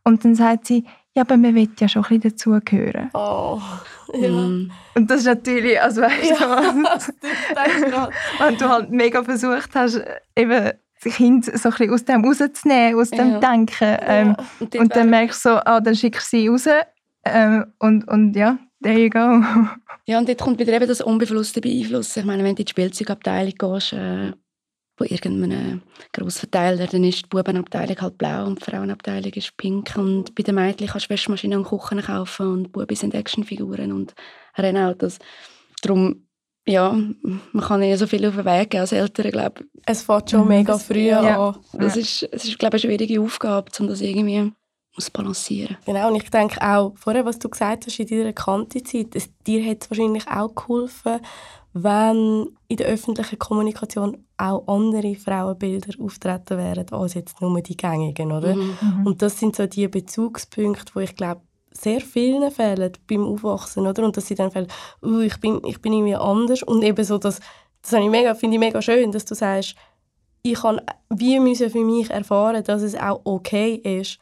Und 0.04 0.26
dann 0.26 0.34
sagt 0.34 0.66
sie, 0.66 0.84
ja, 1.16 1.22
aber 1.22 1.38
man 1.38 1.54
will 1.54 1.70
ja 1.80 1.88
schon 1.88 2.04
ein 2.04 2.20
bisschen 2.20 2.32
dazugehören. 2.32 3.12
Oh, 3.14 3.62
ja. 4.14 4.32
Mm. 4.32 4.72
Und 4.96 5.12
das 5.12 5.20
ist 5.20 5.28
natürlich, 5.28 5.80
also 5.80 6.02
weißt 6.02 6.40
ja, 6.40 6.72
du, 6.72 8.10
wenn 8.40 8.58
du 8.58 8.68
halt 8.68 8.90
mega 8.90 9.24
versucht 9.24 9.76
hast, 9.76 10.02
eben 10.36 10.50
das 10.60 10.74
Kind 11.10 11.46
so 11.46 11.52
ein 11.52 11.76
bisschen 11.76 11.94
aus 11.94 12.06
dem 12.06 12.26
rauszunehmen, 12.26 13.00
aus 13.00 13.10
dem 13.10 13.32
ja. 13.32 13.40
Denken. 13.40 13.98
Ähm, 14.02 14.36
ja. 14.38 14.46
Und, 14.60 14.76
und, 14.76 14.96
dann 14.96 15.10
merkst 15.10 15.46
du 15.46 15.50
so, 15.50 15.56
ah, 15.56 15.80
dann 15.80 15.96
schickst 15.96 16.34
du 16.34 16.38
sie 16.38 16.48
raus. 16.48 16.68
Ähm, 17.26 17.66
und, 17.80 18.08
und 18.08 18.36
ja, 18.36 18.58
there 18.82 19.00
you 19.00 19.10
go. 19.10 19.44
Ja, 20.06 20.20
und 20.20 20.28
dort 20.28 20.42
kommt 20.42 20.60
wieder 20.60 20.74
eben 20.74 20.86
das 20.86 21.00
unbewusste 21.00 21.62
Beeinflussen. 21.62 22.20
Ich 22.20 22.26
meine, 22.26 22.44
wenn 22.44 22.56
du 22.56 22.62
in 22.62 22.66
die 22.66 22.70
Spielzeugabteilung 22.70 23.54
gehst, 23.58 23.94
äh, 23.94 24.34
bei 24.98 25.06
irgendeinem 25.08 25.82
Grossverteiler, 26.12 26.88
dann 26.88 27.04
ist 27.04 27.24
die 27.24 27.30
Bubenabteilung 27.30 28.00
halt 28.00 28.18
blau 28.18 28.46
und 28.46 28.60
die 28.60 28.70
Frauenabteilung 28.70 29.32
ist 29.34 29.58
pink. 29.58 29.96
Und 29.96 30.36
bei 30.36 30.44
den 30.44 30.56
Mädchen 30.56 30.88
kannst 30.88 31.08
du 31.08 31.10
Wäschmaschinen 31.12 31.60
und 31.60 31.66
Kuchen 31.66 32.02
kaufen 32.02 32.48
und 32.48 32.72
Buben 32.72 32.96
sind 32.96 33.16
Actionfiguren 33.16 33.92
und 33.92 34.14
Rennautos. 34.58 35.20
Darum 35.82 36.28
ja, 36.66 36.94
man 37.52 37.64
kann 37.64 37.84
ja 37.84 37.98
so 37.98 38.08
viel 38.08 38.26
auf 38.26 38.36
den 38.36 38.46
Weg 38.46 38.70
gehen 38.72 38.82
als 38.82 38.92
Eltern, 38.92 39.32
glaube 39.32 39.66
Es 39.86 40.04
fängt 40.04 40.30
schon 40.32 40.42
Mhm. 40.44 40.48
mega 40.48 40.74
Das- 40.74 40.84
früh 40.84 41.08
ja. 41.10 41.50
an. 41.50 41.58
Das 41.74 41.98
ist, 41.98 42.24
es 42.32 42.46
ist, 42.46 42.58
glaube 42.60 42.78
ich, 42.78 42.86
eine 42.86 42.94
schwierige 42.98 43.22
Aufgabe, 43.22 43.70
um 43.80 43.88
das 43.88 44.02
irgendwie 44.02 44.52
zu 44.98 45.12
balancieren. 45.12 45.78
Genau, 45.86 46.08
und 46.10 46.16
ich 46.16 46.30
denke 46.30 46.62
auch, 46.62 46.94
vorher, 46.96 47.26
was 47.26 47.40
du 47.40 47.50
gesagt 47.50 47.86
hast 47.88 48.00
in 48.00 48.08
deiner 48.08 48.32
Kante-Zeit, 48.34 49.16
es, 49.16 49.30
dir 49.48 49.66
hat 49.70 49.84
es 49.84 49.90
wahrscheinlich 49.90 50.28
auch 50.28 50.54
geholfen, 50.54 51.20
wenn 51.74 52.48
in 52.68 52.78
der 52.78 52.88
öffentlichen 52.88 53.40
Kommunikation 53.40 54.24
auch 54.38 54.68
andere 54.68 55.16
Frauenbilder 55.16 55.94
auftreten 56.00 56.58
wären, 56.60 56.88
als 56.92 57.16
jetzt 57.16 57.42
nur 57.42 57.60
die 57.62 57.76
gängigen, 57.76 58.32
oder? 58.32 58.56
Mhm. 58.56 59.02
Und 59.06 59.22
das 59.24 59.40
sind 59.40 59.56
so 59.56 59.66
die 59.66 59.88
Bezugspunkte, 59.88 60.94
wo 60.94 61.00
ich 61.00 61.16
glaube, 61.16 61.42
sehr 61.74 62.02
vielen 62.02 62.52
fehlen 62.52 62.92
beim 63.10 63.26
Aufwachsen, 63.26 63.86
oder? 63.88 64.04
Und 64.04 64.16
dass 64.16 64.28
sie 64.28 64.36
dann 64.36 64.52
fehlen, 64.52 64.68
uh, 65.04 65.20
ich, 65.22 65.40
bin, 65.40 65.62
ich 65.66 65.82
bin 65.82 65.94
irgendwie 65.94 66.16
anders. 66.16 66.64
Und 66.64 66.84
eben 66.84 67.04
so, 67.04 67.18
dass, 67.18 67.40
das 67.82 67.94
habe 67.94 68.04
ich 68.04 68.10
mega, 68.10 68.36
finde 68.36 68.56
ich 68.56 68.60
mega 68.60 68.82
schön, 68.82 69.12
dass 69.12 69.26
du 69.26 69.36
sagst, 69.36 69.76
ich 70.44 70.56
kann 70.62 70.82
wie 71.10 71.40
müssen 71.40 71.70
für 71.70 71.84
mich 71.84 72.10
erfahren, 72.10 72.64
dass 72.64 72.82
es 72.82 72.96
auch 72.96 73.22
okay 73.24 73.76
ist, 73.76 74.20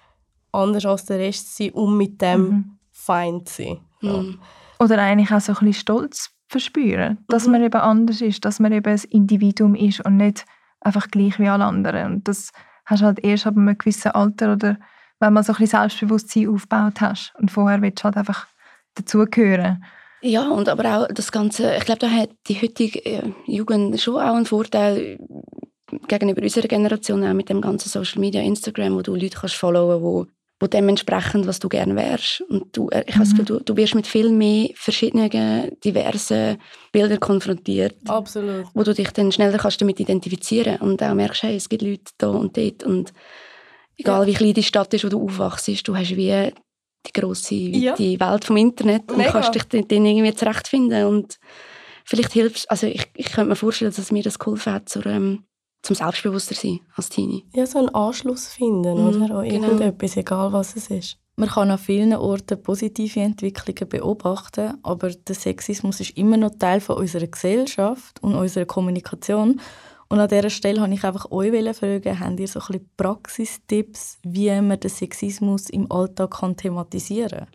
anders 0.52 0.86
als 0.86 1.06
der 1.06 1.20
Rest 1.20 1.56
zu 1.56 1.64
sein, 1.64 1.74
um 1.74 1.98
mit 1.98 2.22
dem 2.22 2.42
Mhm. 2.42 2.78
fein 2.92 3.46
zu 3.46 3.64
sein. 3.64 3.80
Ja. 4.02 4.18
Mhm. 4.18 4.40
Oder 4.80 5.00
eigentlich 5.00 5.32
auch 5.32 5.42
so 5.42 5.52
ein 5.54 5.60
bisschen 5.60 5.74
Stolz 5.74 6.32
verspüren, 6.48 7.18
dass 7.28 7.46
Mhm. 7.46 7.52
man 7.54 7.64
eben 7.64 7.82
anders 7.82 8.22
ist, 8.22 8.44
dass 8.46 8.60
man 8.60 8.72
eben 8.72 8.92
ein 8.92 9.02
Individuum 9.10 9.76
ist 9.76 10.06
und 10.06 10.18
nicht 10.18 10.46
einfach 10.80 11.08
gleich 11.10 11.40
wie 11.40 11.48
alle 11.48 11.66
anderen. 11.66 12.14
Und 12.14 12.28
das 12.28 12.52
hast 12.86 13.02
du 13.02 13.06
halt 13.06 13.24
erst 13.24 13.48
ab 13.48 13.56
einem 13.58 13.78
gewissen 13.78 14.12
Alter 14.12 14.54
oder 14.54 14.78
wenn 15.22 15.34
man 15.34 15.44
so 15.44 15.54
ein 15.54 15.60
bisschen 15.60 15.80
Selbstbewusstsein 15.80 16.50
aufgebaut 16.50 17.00
hast. 17.00 17.34
Und 17.40 17.52
vorher 17.52 17.82
willst 17.82 18.00
du 18.00 18.04
halt 18.06 18.18
einfach 18.18 18.48
dazugehören. 18.96 19.84
Ja, 20.22 20.50
und 20.50 20.68
aber 20.70 20.98
auch 20.98 21.08
das 21.08 21.32
Ganze, 21.32 21.76
ich 21.78 21.86
glaube, 21.86 22.00
da 22.00 22.10
hat 22.10 22.30
die 22.48 22.62
heutige 22.62 23.04
äh, 23.06 23.32
Jugend 23.46 24.00
schon 24.00 24.16
auch 24.16 24.36
einen 24.36 24.46
Vorteil 24.46 25.18
gegenüber 26.08 26.42
unserer 26.42 26.68
Generation, 26.68 27.24
auch 27.24 27.34
mit 27.34 27.50
dem 27.50 27.62
ganzen 27.62 27.90
Social 27.90 28.20
Media, 28.20 28.42
Instagram, 28.42 28.96
wo 28.96 29.02
du 29.02 29.16
Leute 29.16 29.38
kannst 29.40 29.56
followen, 29.56 30.02
wo, 30.02 30.28
wo 30.60 30.68
dementsprechend, 30.68 31.48
was 31.48 31.60
du 31.60 31.70
gerne 31.70 31.96
wärst. 31.96 32.42
Und 32.50 32.76
du, 32.78 32.90
äh, 32.90 33.04
ich 33.08 33.16
habe 33.16 33.26
das 33.26 33.34
Mhm. 33.34 33.38
Gefühl, 33.38 33.58
du, 33.60 33.64
du 33.64 33.78
wirst 33.78 33.96
mit 33.96 34.06
viel 34.08 34.30
mehr 34.30 34.70
verschiedenen, 34.76 35.72
diversen 35.84 36.58
Bildern 36.92 37.20
konfrontiert, 37.20 37.96
Absolut. 38.08 38.66
wo 38.74 38.84
du 38.84 38.94
dich 38.94 39.10
dann 39.12 39.32
schneller 39.32 39.58
kannst 39.58 39.82
damit 39.82 40.00
identifizieren 40.00 40.78
und 40.82 41.02
auch 41.02 41.14
merkst, 41.16 41.44
hey, 41.44 41.56
es 41.56 41.68
gibt 41.68 41.82
Leute 41.82 42.12
da 42.20 42.28
und 42.30 42.56
dort 42.58 42.84
und 42.84 43.12
egal 44.02 44.28
wie 44.28 44.34
klein 44.34 44.54
die 44.54 44.64
Stadt 44.64 44.94
ist, 44.94 45.04
wo 45.06 45.10
du 45.10 45.24
aufwachst, 45.24 45.68
du 45.88 45.96
hast 45.96 46.16
wie 46.16 46.52
die 47.08 47.14
grosse, 47.20 47.56
Ja. 47.56 47.98
Welt 47.98 48.46
vom 48.46 48.58
Internet 48.58 49.10
und 49.12 49.18
Mega. 49.18 49.32
kannst 49.32 49.56
dich 49.56 49.64
dann 49.64 50.06
irgendwie 50.06 50.34
zurechtfinden 50.36 51.06
und 51.08 51.40
vielleicht 52.06 52.34
hilft 52.34 52.70
also 52.70 52.88
ich, 52.88 53.10
ich 53.16 53.28
könnte 53.32 53.50
mir 53.50 53.56
vorstellen, 53.56 53.94
dass 53.96 54.12
mir 54.12 54.24
das 54.24 54.38
geholfen 54.38 54.74
hat 54.74 54.90
zur, 54.90 55.06
ähm, 55.08 55.46
zum 55.82 55.96
selbstbewusster 55.96 56.54
sein 56.54 56.80
als 56.96 57.10
Teenie. 57.10 57.46
Ja, 57.56 57.66
so 57.66 57.80
einen 57.80 57.90
Anschluss 57.90 58.48
finden, 58.50 58.98
Mhm, 59.02 59.24
oder? 59.24 59.36
An 59.40 59.50
genau. 59.50 59.68
irgendetwas, 59.72 60.16
egal 60.18 60.54
was 60.54 60.76
es 60.76 60.90
ist. 60.92 61.18
Man 61.38 61.50
kann 61.50 61.72
an 61.72 61.80
vielen 61.80 62.14
Orten 62.14 62.62
positive 62.62 63.20
Entwicklungen 63.20 63.90
beobachten, 63.90 64.76
aber 64.84 65.10
der 65.10 65.34
Sexismus 65.34 66.00
ist 66.02 66.16
immer 66.18 66.38
noch 66.38 66.52
Teil 66.60 66.82
von 66.82 66.98
unserer 66.98 67.26
Gesellschaft 67.26 68.22
und 68.22 68.36
unserer 68.36 68.66
Kommunikation. 68.66 69.60
Und 70.12 70.20
an 70.20 70.28
dieser 70.28 70.50
Stelle 70.50 70.82
wollte 70.82 70.94
ich 70.94 71.06
einfach 71.06 71.32
euch 71.32 71.54
fragen, 71.74 72.20
habt 72.20 72.40
ihr 72.42 72.48
so 72.50 72.60
ein 72.60 72.66
bisschen 72.68 72.90
Praxistipps, 72.98 74.20
wie 74.24 74.50
man 74.60 74.78
den 74.78 74.90
Sexismus 74.90 75.70
im 75.70 75.90
Alltag 75.90 76.32
kann 76.32 76.58
thematisieren 76.58 77.30
kann? 77.30 77.48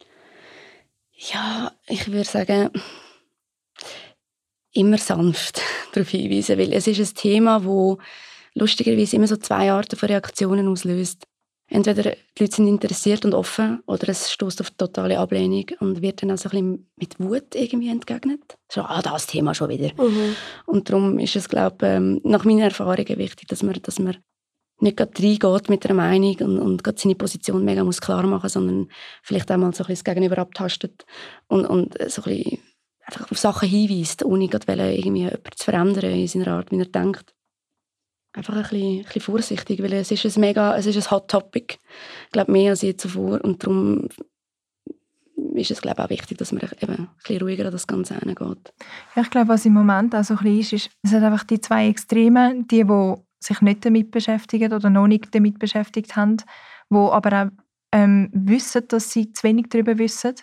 Ja, 1.12 1.72
ich 1.86 2.10
würde 2.10 2.24
sagen, 2.24 2.70
immer 4.72 4.96
sanft 4.96 5.60
darauf 5.92 6.08
hinweisen, 6.08 6.58
weil 6.58 6.72
es 6.72 6.86
ist 6.86 6.98
ein 6.98 7.14
Thema, 7.14 7.62
wo 7.62 7.98
lustigerweise 8.54 9.16
immer 9.16 9.26
so 9.26 9.36
zwei 9.36 9.70
Arten 9.70 9.96
von 9.96 10.08
Reaktionen 10.08 10.66
auslöst. 10.66 11.26
Entweder 11.68 12.12
die 12.12 12.42
Leute 12.42 12.56
sind 12.56 12.68
interessiert 12.68 13.24
und 13.24 13.34
offen 13.34 13.82
oder 13.86 14.08
es 14.08 14.30
stößt 14.30 14.60
auf 14.60 14.70
totale 14.70 15.18
Ablehnung 15.18 15.66
und 15.80 16.00
wird 16.00 16.22
dann 16.22 16.30
auch 16.30 16.38
so 16.38 16.48
ein 16.48 16.50
bisschen 16.50 16.90
mit 16.96 17.20
Wut 17.20 17.54
irgendwie 17.54 17.88
entgegnet. 17.88 18.56
So, 18.70 18.82
ah, 18.82 19.02
das 19.02 19.26
Thema 19.26 19.52
schon 19.54 19.70
wieder. 19.70 19.90
Mhm. 20.00 20.36
Und 20.66 20.88
darum 20.88 21.18
ist 21.18 21.34
es, 21.34 21.48
glaube 21.48 21.76
ich, 21.80 21.88
ähm, 21.88 22.20
nach 22.22 22.44
meinen 22.44 22.60
Erfahrungen 22.60 23.18
wichtig, 23.18 23.48
dass 23.48 23.64
man, 23.64 23.80
dass 23.82 23.98
man 23.98 24.16
nicht 24.78 24.96
gerade 24.96 25.12
reingeht 25.18 25.68
mit 25.68 25.84
einer 25.86 25.94
Meinung 25.94 26.36
und, 26.36 26.58
und 26.58 26.84
gerade 26.84 27.00
seine 27.00 27.14
Position 27.14 27.64
mega 27.64 27.82
muss 27.82 28.00
klar 28.00 28.24
machen, 28.26 28.48
sondern 28.48 28.88
vielleicht 29.22 29.50
auch 29.50 29.56
mal 29.56 29.72
so 29.74 29.84
ein 29.84 29.88
bisschen 29.88 30.04
das 30.04 30.14
Gegenüber 30.14 30.38
abtastet 30.38 31.04
und, 31.48 31.66
und 31.66 31.94
so 32.08 32.22
ein 32.22 32.36
bisschen 32.36 32.58
einfach 33.06 33.30
auf 33.30 33.38
Sachen 33.38 33.68
hinweist, 33.68 34.24
ohne 34.24 34.48
gerade 34.48 34.94
irgendwie 34.94 35.20
jemanden 35.20 35.50
zu 35.54 35.64
verändern 35.64 36.10
in 36.12 36.28
seiner 36.28 36.48
Art, 36.48 36.70
wie 36.70 36.78
er 36.78 36.86
denkt. 36.86 37.35
Einfach 38.36 38.54
ein 38.54 38.62
bisschen, 38.62 38.98
ein 38.98 39.04
bisschen 39.04 39.22
vorsichtig, 39.22 39.82
weil 39.82 39.94
es 39.94 40.10
ist 40.10 40.24
ein 40.36 40.40
mega, 40.40 40.76
es 40.76 40.84
ist 40.84 40.96
ein 40.96 41.10
Hot 41.10 41.28
Topic, 41.28 41.78
ich 42.26 42.32
glaube 42.32 42.52
mehr 42.52 42.70
als 42.70 42.82
je 42.82 42.94
zuvor 42.94 43.42
und 43.42 43.62
darum 43.62 44.08
ist 45.54 45.70
es 45.70 45.80
glaube 45.80 45.96
ich, 45.98 46.04
auch 46.04 46.10
wichtig, 46.10 46.36
dass 46.36 46.52
man 46.52 46.62
eben 46.62 46.92
ein 46.92 47.08
bisschen 47.22 47.40
ruhiger 47.40 47.64
an 47.64 47.72
das 47.72 47.86
Ganze 47.86 48.14
hingeht. 48.18 48.74
Ja, 49.14 49.22
ich 49.22 49.30
glaube, 49.30 49.48
was 49.48 49.64
im 49.64 49.72
Moment 49.72 50.14
auch 50.14 50.22
so 50.22 50.34
ein 50.34 50.42
bisschen 50.42 50.60
ist, 50.60 50.72
ist, 50.72 50.90
es 51.02 51.12
hat 51.12 51.22
einfach 51.22 51.44
die 51.44 51.62
zwei 51.62 51.88
Extreme, 51.88 52.62
die, 52.70 52.84
die 52.84 53.14
sich 53.40 53.62
nicht 53.62 53.86
damit 53.86 54.10
beschäftigen 54.10 54.72
oder 54.74 54.90
noch 54.90 55.06
nicht 55.06 55.34
damit 55.34 55.58
beschäftigt 55.58 56.14
haben, 56.14 56.36
die 56.90 56.96
aber 56.96 57.42
auch 57.42 57.48
ähm, 57.92 58.28
wissen, 58.34 58.86
dass 58.88 59.10
sie 59.10 59.32
zu 59.32 59.44
wenig 59.44 59.66
darüber 59.70 59.96
wissen. 59.96 60.34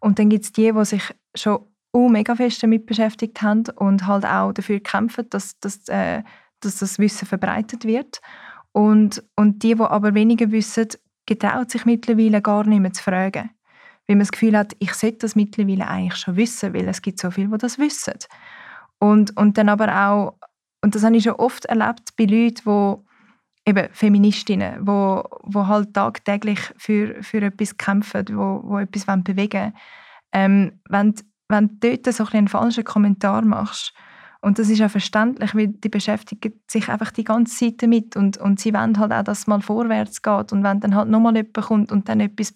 Und 0.00 0.18
dann 0.18 0.30
gibt 0.30 0.44
es 0.44 0.52
die, 0.52 0.72
die 0.72 0.84
sich 0.86 1.14
schon 1.34 1.66
oh, 1.92 2.08
mega 2.08 2.34
fest 2.34 2.62
damit 2.62 2.86
beschäftigt 2.86 3.42
haben 3.42 3.64
und 3.76 4.06
halt 4.06 4.24
auch 4.24 4.52
dafür 4.52 4.80
kämpfen, 4.80 5.28
dass, 5.30 5.58
dass, 5.60 5.86
äh, 5.88 6.22
dass 6.64 6.78
das 6.78 6.98
Wissen 6.98 7.26
verbreitet 7.26 7.84
wird. 7.84 8.20
Und, 8.72 9.22
und 9.36 9.62
die, 9.62 9.74
die 9.74 9.82
aber 9.82 10.14
weniger 10.14 10.50
wissen, 10.50 10.88
getraut 11.26 11.70
sich 11.70 11.84
mittlerweile 11.84 12.42
gar 12.42 12.64
nicht 12.64 12.80
mehr 12.80 12.92
zu 12.92 13.02
fragen. 13.02 13.50
Weil 14.06 14.16
man 14.16 14.20
das 14.20 14.32
Gefühl 14.32 14.56
hat, 14.56 14.76
ich 14.80 14.92
sollte 14.94 15.18
das 15.18 15.36
mittlerweile 15.36 15.88
eigentlich 15.88 16.16
schon 16.16 16.36
wissen, 16.36 16.74
weil 16.74 16.88
es 16.88 17.00
gibt 17.00 17.20
so 17.20 17.30
viele, 17.30 17.48
die 17.48 17.58
das 17.58 17.78
wissen. 17.78 18.14
Und, 18.98 19.36
und 19.36 19.56
dann 19.56 19.68
aber 19.68 20.08
auch, 20.08 20.38
und 20.82 20.94
das 20.94 21.04
habe 21.04 21.16
ich 21.16 21.24
schon 21.24 21.34
oft 21.34 21.64
erlebt 21.66 22.16
bei 22.16 22.24
Leuten, 22.24 22.62
die 22.66 23.70
eben 23.70 23.88
Feministinnen, 23.92 24.86
wo, 24.86 25.24
wo 25.42 25.66
halt 25.66 25.94
tagtäglich 25.94 26.60
für, 26.76 27.22
für 27.22 27.40
etwas 27.40 27.78
kämpfen, 27.78 28.26
wo, 28.32 28.60
wo 28.64 28.78
etwas 28.78 29.08
wollen 29.08 29.24
bewegen 29.24 29.72
ähm, 30.34 30.80
wenn, 30.90 31.14
wenn 31.48 31.78
du 31.80 31.96
dort 31.96 32.14
so 32.14 32.24
ein 32.24 32.32
einen 32.32 32.48
falschen 32.48 32.84
Kommentar 32.84 33.42
machst, 33.42 33.94
und 34.44 34.58
das 34.58 34.68
ist 34.68 34.82
auch 34.82 34.90
verständlich, 34.90 35.54
weil 35.54 35.68
die 35.68 35.88
beschäftigen 35.88 36.60
sich 36.68 36.88
einfach 36.90 37.10
die 37.10 37.24
ganze 37.24 37.56
Zeit 37.56 37.82
damit 37.82 38.14
und, 38.14 38.36
und 38.36 38.60
sie 38.60 38.74
wollen 38.74 38.98
halt 38.98 39.12
auch, 39.12 39.22
dass 39.22 39.40
es 39.40 39.46
mal 39.46 39.62
vorwärts 39.62 40.20
geht 40.20 40.52
und 40.52 40.62
wenn 40.62 40.80
dann 40.80 40.94
halt 40.94 41.08
nochmal 41.08 41.34
jemand 41.34 41.54
kommt 41.54 41.90
und 41.90 42.08
dann 42.08 42.20
etwas 42.20 42.54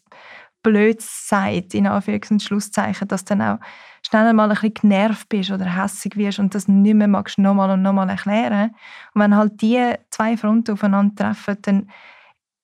Blöds 0.62 1.28
sagt, 1.28 1.72
in 1.72 1.86
Anführungs- 1.86 2.30
und 2.30 2.42
Schlusszeichen, 2.42 3.08
dass 3.08 3.24
dann 3.24 3.40
auch 3.40 3.58
schnell 4.06 4.32
mal 4.34 4.50
ein 4.50 4.54
bisschen 4.54 4.74
genervt 4.74 5.28
bist 5.30 5.50
oder 5.50 5.64
hässig 5.64 6.16
wirst 6.16 6.38
und 6.38 6.54
das 6.54 6.68
nicht 6.68 6.94
mehr 6.94 7.08
magst 7.08 7.38
nochmal 7.38 7.70
und 7.70 7.82
nochmal 7.82 8.10
erklären. 8.10 8.74
Und 9.14 9.22
wenn 9.22 9.34
halt 9.34 9.62
die 9.62 9.94
zwei 10.10 10.36
Fronten 10.36 10.72
aufeinandertreffen, 10.72 11.56
dann 11.62 11.90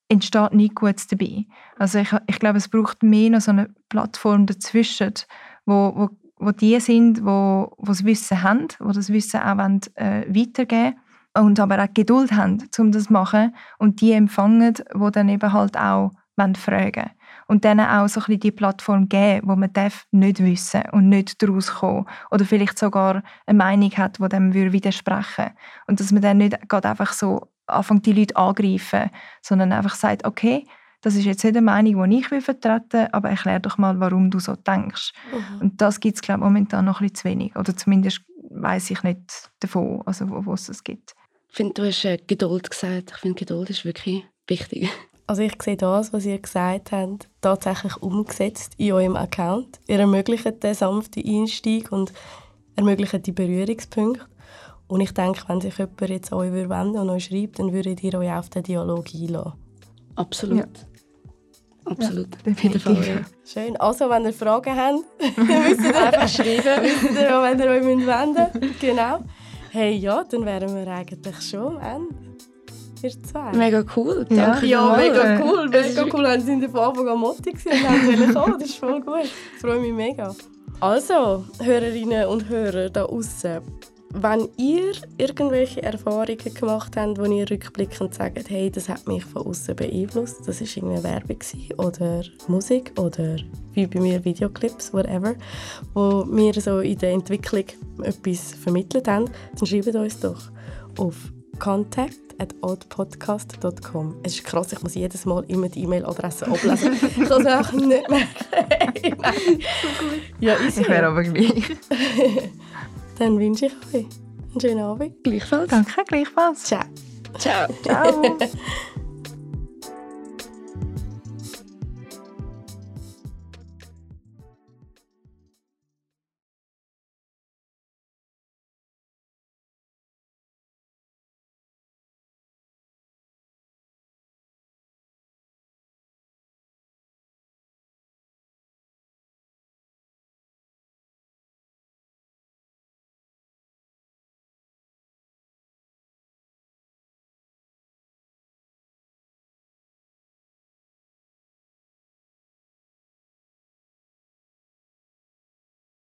entsteht 0.08 0.52
nichts 0.52 0.74
Gutes 0.74 1.06
dabei. 1.06 1.46
Also 1.78 1.98
ich, 1.98 2.12
ich 2.26 2.38
glaube, 2.38 2.58
es 2.58 2.68
braucht 2.68 3.02
mehr 3.02 3.30
noch 3.30 3.40
so 3.40 3.52
eine 3.52 3.70
Plattform 3.88 4.44
dazwischen, 4.44 5.14
wo, 5.64 5.92
wo, 5.96 6.10
wo 6.36 6.50
die 6.50 6.78
sind, 6.80 7.24
wo, 7.24 7.72
wo 7.78 7.86
das 7.86 8.04
Wissen 8.04 8.42
haben, 8.42 8.68
wo 8.78 8.92
das 8.92 9.10
Wissen 9.10 9.40
auch 9.40 9.56
wollen, 9.56 9.80
äh, 9.94 10.24
weitergeben 10.28 10.96
und 11.36 11.58
aber 11.58 11.82
auch 11.82 11.92
Geduld 11.92 12.32
haben, 12.32 12.68
um 12.78 12.92
das 12.92 13.04
zu 13.04 13.12
machen 13.12 13.54
und 13.78 14.00
die 14.00 14.12
empfangen, 14.12 14.74
wo 14.94 15.10
dann 15.10 15.28
eben 15.28 15.52
halt 15.52 15.76
auch 15.76 16.12
wollen 16.36 16.54
fragen. 16.54 17.10
Und 17.46 17.64
denen 17.64 17.86
auch 17.86 18.08
so 18.08 18.20
ein 18.20 18.26
bisschen 18.26 18.40
die 18.40 18.52
Plattform 18.52 19.08
geben, 19.08 19.46
wo 19.46 19.54
man 19.54 19.72
darf 19.72 20.06
nicht 20.10 20.42
wissen 20.42 20.82
und 20.92 21.10
nicht 21.10 21.42
daraus 21.42 21.74
kommen. 21.74 22.06
Oder 22.30 22.46
vielleicht 22.46 22.78
sogar 22.78 23.22
eine 23.46 23.58
Meinung 23.58 23.90
hat, 23.92 24.18
die 24.18 24.28
dem 24.28 24.54
würde 24.54 24.72
widersprechen. 24.72 25.50
Und 25.86 26.00
dass 26.00 26.10
man 26.10 26.22
dann 26.22 26.38
nicht 26.38 26.56
einfach 26.72 27.12
so 27.12 27.48
anfängt, 27.66 28.06
die 28.06 28.12
Leute 28.12 28.36
angreifen, 28.36 29.10
sondern 29.42 29.72
einfach 29.72 29.94
sagt, 29.94 30.24
okay, 30.24 30.66
das 31.04 31.16
ist 31.16 31.26
jetzt 31.26 31.44
nicht 31.44 31.54
eine 31.54 31.62
Meinung, 31.62 32.08
die 32.08 32.18
ich 32.18 32.30
will 32.30 32.40
vertreten 32.40 32.92
will, 32.92 33.08
aber 33.12 33.28
erklär 33.28 33.60
doch 33.60 33.76
mal, 33.76 34.00
warum 34.00 34.30
du 34.30 34.38
so 34.38 34.56
denkst. 34.56 35.12
Mhm. 35.30 35.60
Und 35.60 35.80
das 35.82 36.00
gibt 36.00 36.16
es, 36.16 36.22
glaube 36.22 36.40
ich, 36.40 36.44
momentan 36.44 36.86
noch 36.86 37.00
ein 37.00 37.08
bisschen 37.08 37.16
zu 37.16 37.24
wenig. 37.24 37.56
Oder 37.56 37.76
zumindest 37.76 38.22
weiß 38.48 38.90
ich 38.90 39.02
nicht 39.02 39.50
davon, 39.60 40.02
also 40.06 40.30
wo, 40.30 40.46
wo 40.46 40.54
es 40.54 40.66
das 40.66 40.82
gibt. 40.82 41.14
Ich 41.50 41.56
finde, 41.56 41.74
du 41.74 41.86
hast 41.86 42.06
äh, 42.06 42.16
Geduld 42.26 42.70
gesagt. 42.70 43.12
Ich 43.14 43.18
finde, 43.18 43.38
Geduld 43.38 43.68
ist 43.68 43.84
wirklich 43.84 44.24
wichtig. 44.46 44.88
Also 45.26 45.40
ich 45.40 45.54
sehe 45.62 45.78
das, 45.78 46.12
was 46.12 46.26
ihr 46.26 46.38
gesagt 46.38 46.92
habt, 46.92 47.30
tatsächlich 47.40 47.96
umgesetzt 48.02 48.74
in 48.76 48.92
eurem 48.92 49.16
Account. 49.16 49.80
Ihr 49.86 49.98
ermöglicht 49.98 50.62
den 50.62 50.74
sanften 50.74 51.24
Einstieg 51.26 51.90
und 51.90 52.12
ermöglicht 52.76 53.26
die 53.26 53.32
Berührungspunkte. 53.32 54.26
Und 54.86 55.00
ich 55.00 55.12
denke, 55.12 55.40
wenn 55.48 55.62
sich 55.62 55.78
jemand 55.78 56.10
jetzt 56.10 56.30
an 56.30 56.40
euch 56.40 56.52
wenden 56.52 56.98
und 56.98 57.08
euch 57.08 57.24
schreibt, 57.24 57.58
dann 57.58 57.72
würdet 57.72 58.04
ihr 58.04 58.18
euch 58.18 58.32
auf 58.32 58.50
den 58.50 58.64
Dialog 58.64 59.06
einlassen. 59.14 59.54
Absolut. 60.14 60.58
Ja. 60.58 60.93
Absolut. 61.86 62.28
Auf 62.50 62.62
jeden 62.62 62.80
Fall, 62.80 62.96
ja. 63.06 63.20
Schön. 63.44 63.76
Also, 63.76 64.08
wenn 64.08 64.24
ihr 64.24 64.32
Fragen 64.32 64.74
habt, 64.76 65.04
müsst 65.38 65.80
ihr 65.80 65.96
Einfach 66.06 66.28
schreiben. 66.28 66.82
wisst 66.82 67.02
ihr, 67.20 67.42
wenn 67.42 67.58
ihr 67.60 67.66
euch 67.66 67.82
müsst 67.82 68.06
wenden 68.06 68.60
müsst. 68.60 68.80
Genau. 68.80 69.18
Hey, 69.70 69.96
ja, 69.96 70.24
dann 70.24 70.46
wären 70.46 70.74
wir 70.74 70.86
eigentlich 70.92 71.40
schon 71.42 71.76
am 71.76 71.80
Ende. 71.96 72.14
Ihr 73.02 73.22
zwei. 73.22 73.52
Mega 73.52 73.84
cool. 73.96 74.26
Ja. 74.30 74.46
Danke 74.52 74.66
Ja, 74.66 74.94
vielmals. 74.94 75.02
mega 75.02 75.44
cool. 75.44 75.68
Mega 75.68 76.04
cool, 76.14 76.24
wenn 76.24 76.40
sie 76.60 76.68
von 76.68 76.80
Anfang 76.80 77.08
an 77.08 77.18
Motti 77.18 77.52
waren 77.52 78.18
und 78.30 78.34
haben. 78.34 78.52
Das 78.60 78.68
ist 78.70 78.78
voll 78.78 79.00
gut. 79.02 79.24
Ich 79.24 79.60
freue 79.60 79.78
mich 79.80 79.92
mega. 79.92 80.34
Also, 80.80 81.44
Hörerinnen 81.62 82.26
und 82.28 82.48
Hörer 82.48 82.88
da 82.88 83.04
außen, 83.04 83.60
wenn 84.14 84.48
ihr 84.56 84.92
irgendwelche 85.18 85.82
Erfahrungen 85.82 86.54
gemacht 86.54 86.96
habt, 86.96 87.18
wo 87.18 87.24
ihr 87.24 87.50
rückblickend 87.50 88.14
sagt, 88.14 88.48
hey, 88.48 88.70
das 88.70 88.88
hat 88.88 89.06
mich 89.08 89.24
von 89.24 89.46
außen 89.46 89.74
beeinflusst, 89.74 90.46
das 90.46 90.60
war 90.60 90.68
irgendeine 90.68 91.02
Werbung 91.02 91.38
oder 91.78 92.22
Musik 92.46 92.92
oder 92.98 93.36
wie 93.72 93.86
bei 93.86 94.00
mir 94.00 94.24
Videoclips, 94.24 94.94
whatever, 94.94 95.34
wo 95.94 96.24
mir 96.24 96.54
so 96.54 96.78
in 96.78 96.98
der 96.98 97.12
Entwicklung 97.12 97.64
etwas 98.02 98.54
vermittelt 98.54 99.08
haben, 99.08 99.30
dann 99.58 99.66
schreibt 99.66 99.94
uns 99.94 100.20
doch 100.20 100.50
auf 100.98 101.16
contact 101.58 102.18
at 102.38 102.54
oddpodcast.com. 102.62 104.16
Es 104.22 104.34
ist 104.36 104.44
krass, 104.44 104.72
ich 104.72 104.82
muss 104.82 104.94
jedes 104.94 105.24
Mal 105.24 105.44
immer 105.48 105.68
die 105.68 105.82
E-Mail-Adresse 105.82 106.46
ablesen. 106.46 106.94
ich 106.94 107.28
kann 107.28 107.40
es 107.40 107.46
einfach 107.46 107.72
nicht 107.72 108.08
merken. 108.08 109.16
Nein. 109.20 109.58
Ja. 110.40 110.56
Ich 110.68 110.76
wäre 110.88 111.06
aber 111.06 111.22
gleich. 111.22 111.64
Dann 113.18 113.38
wünsche 113.38 113.66
ich 113.66 113.72
euch 113.92 114.06
einen 114.52 114.60
schönen 114.60 114.80
Abend. 114.80 115.22
Gleichfalls. 115.22 115.70
Danke, 115.70 116.04
gleichfalls. 116.06 116.64
Ciao. 116.64 116.84
Ciao. 117.38 117.68
Ciao. 117.82 118.38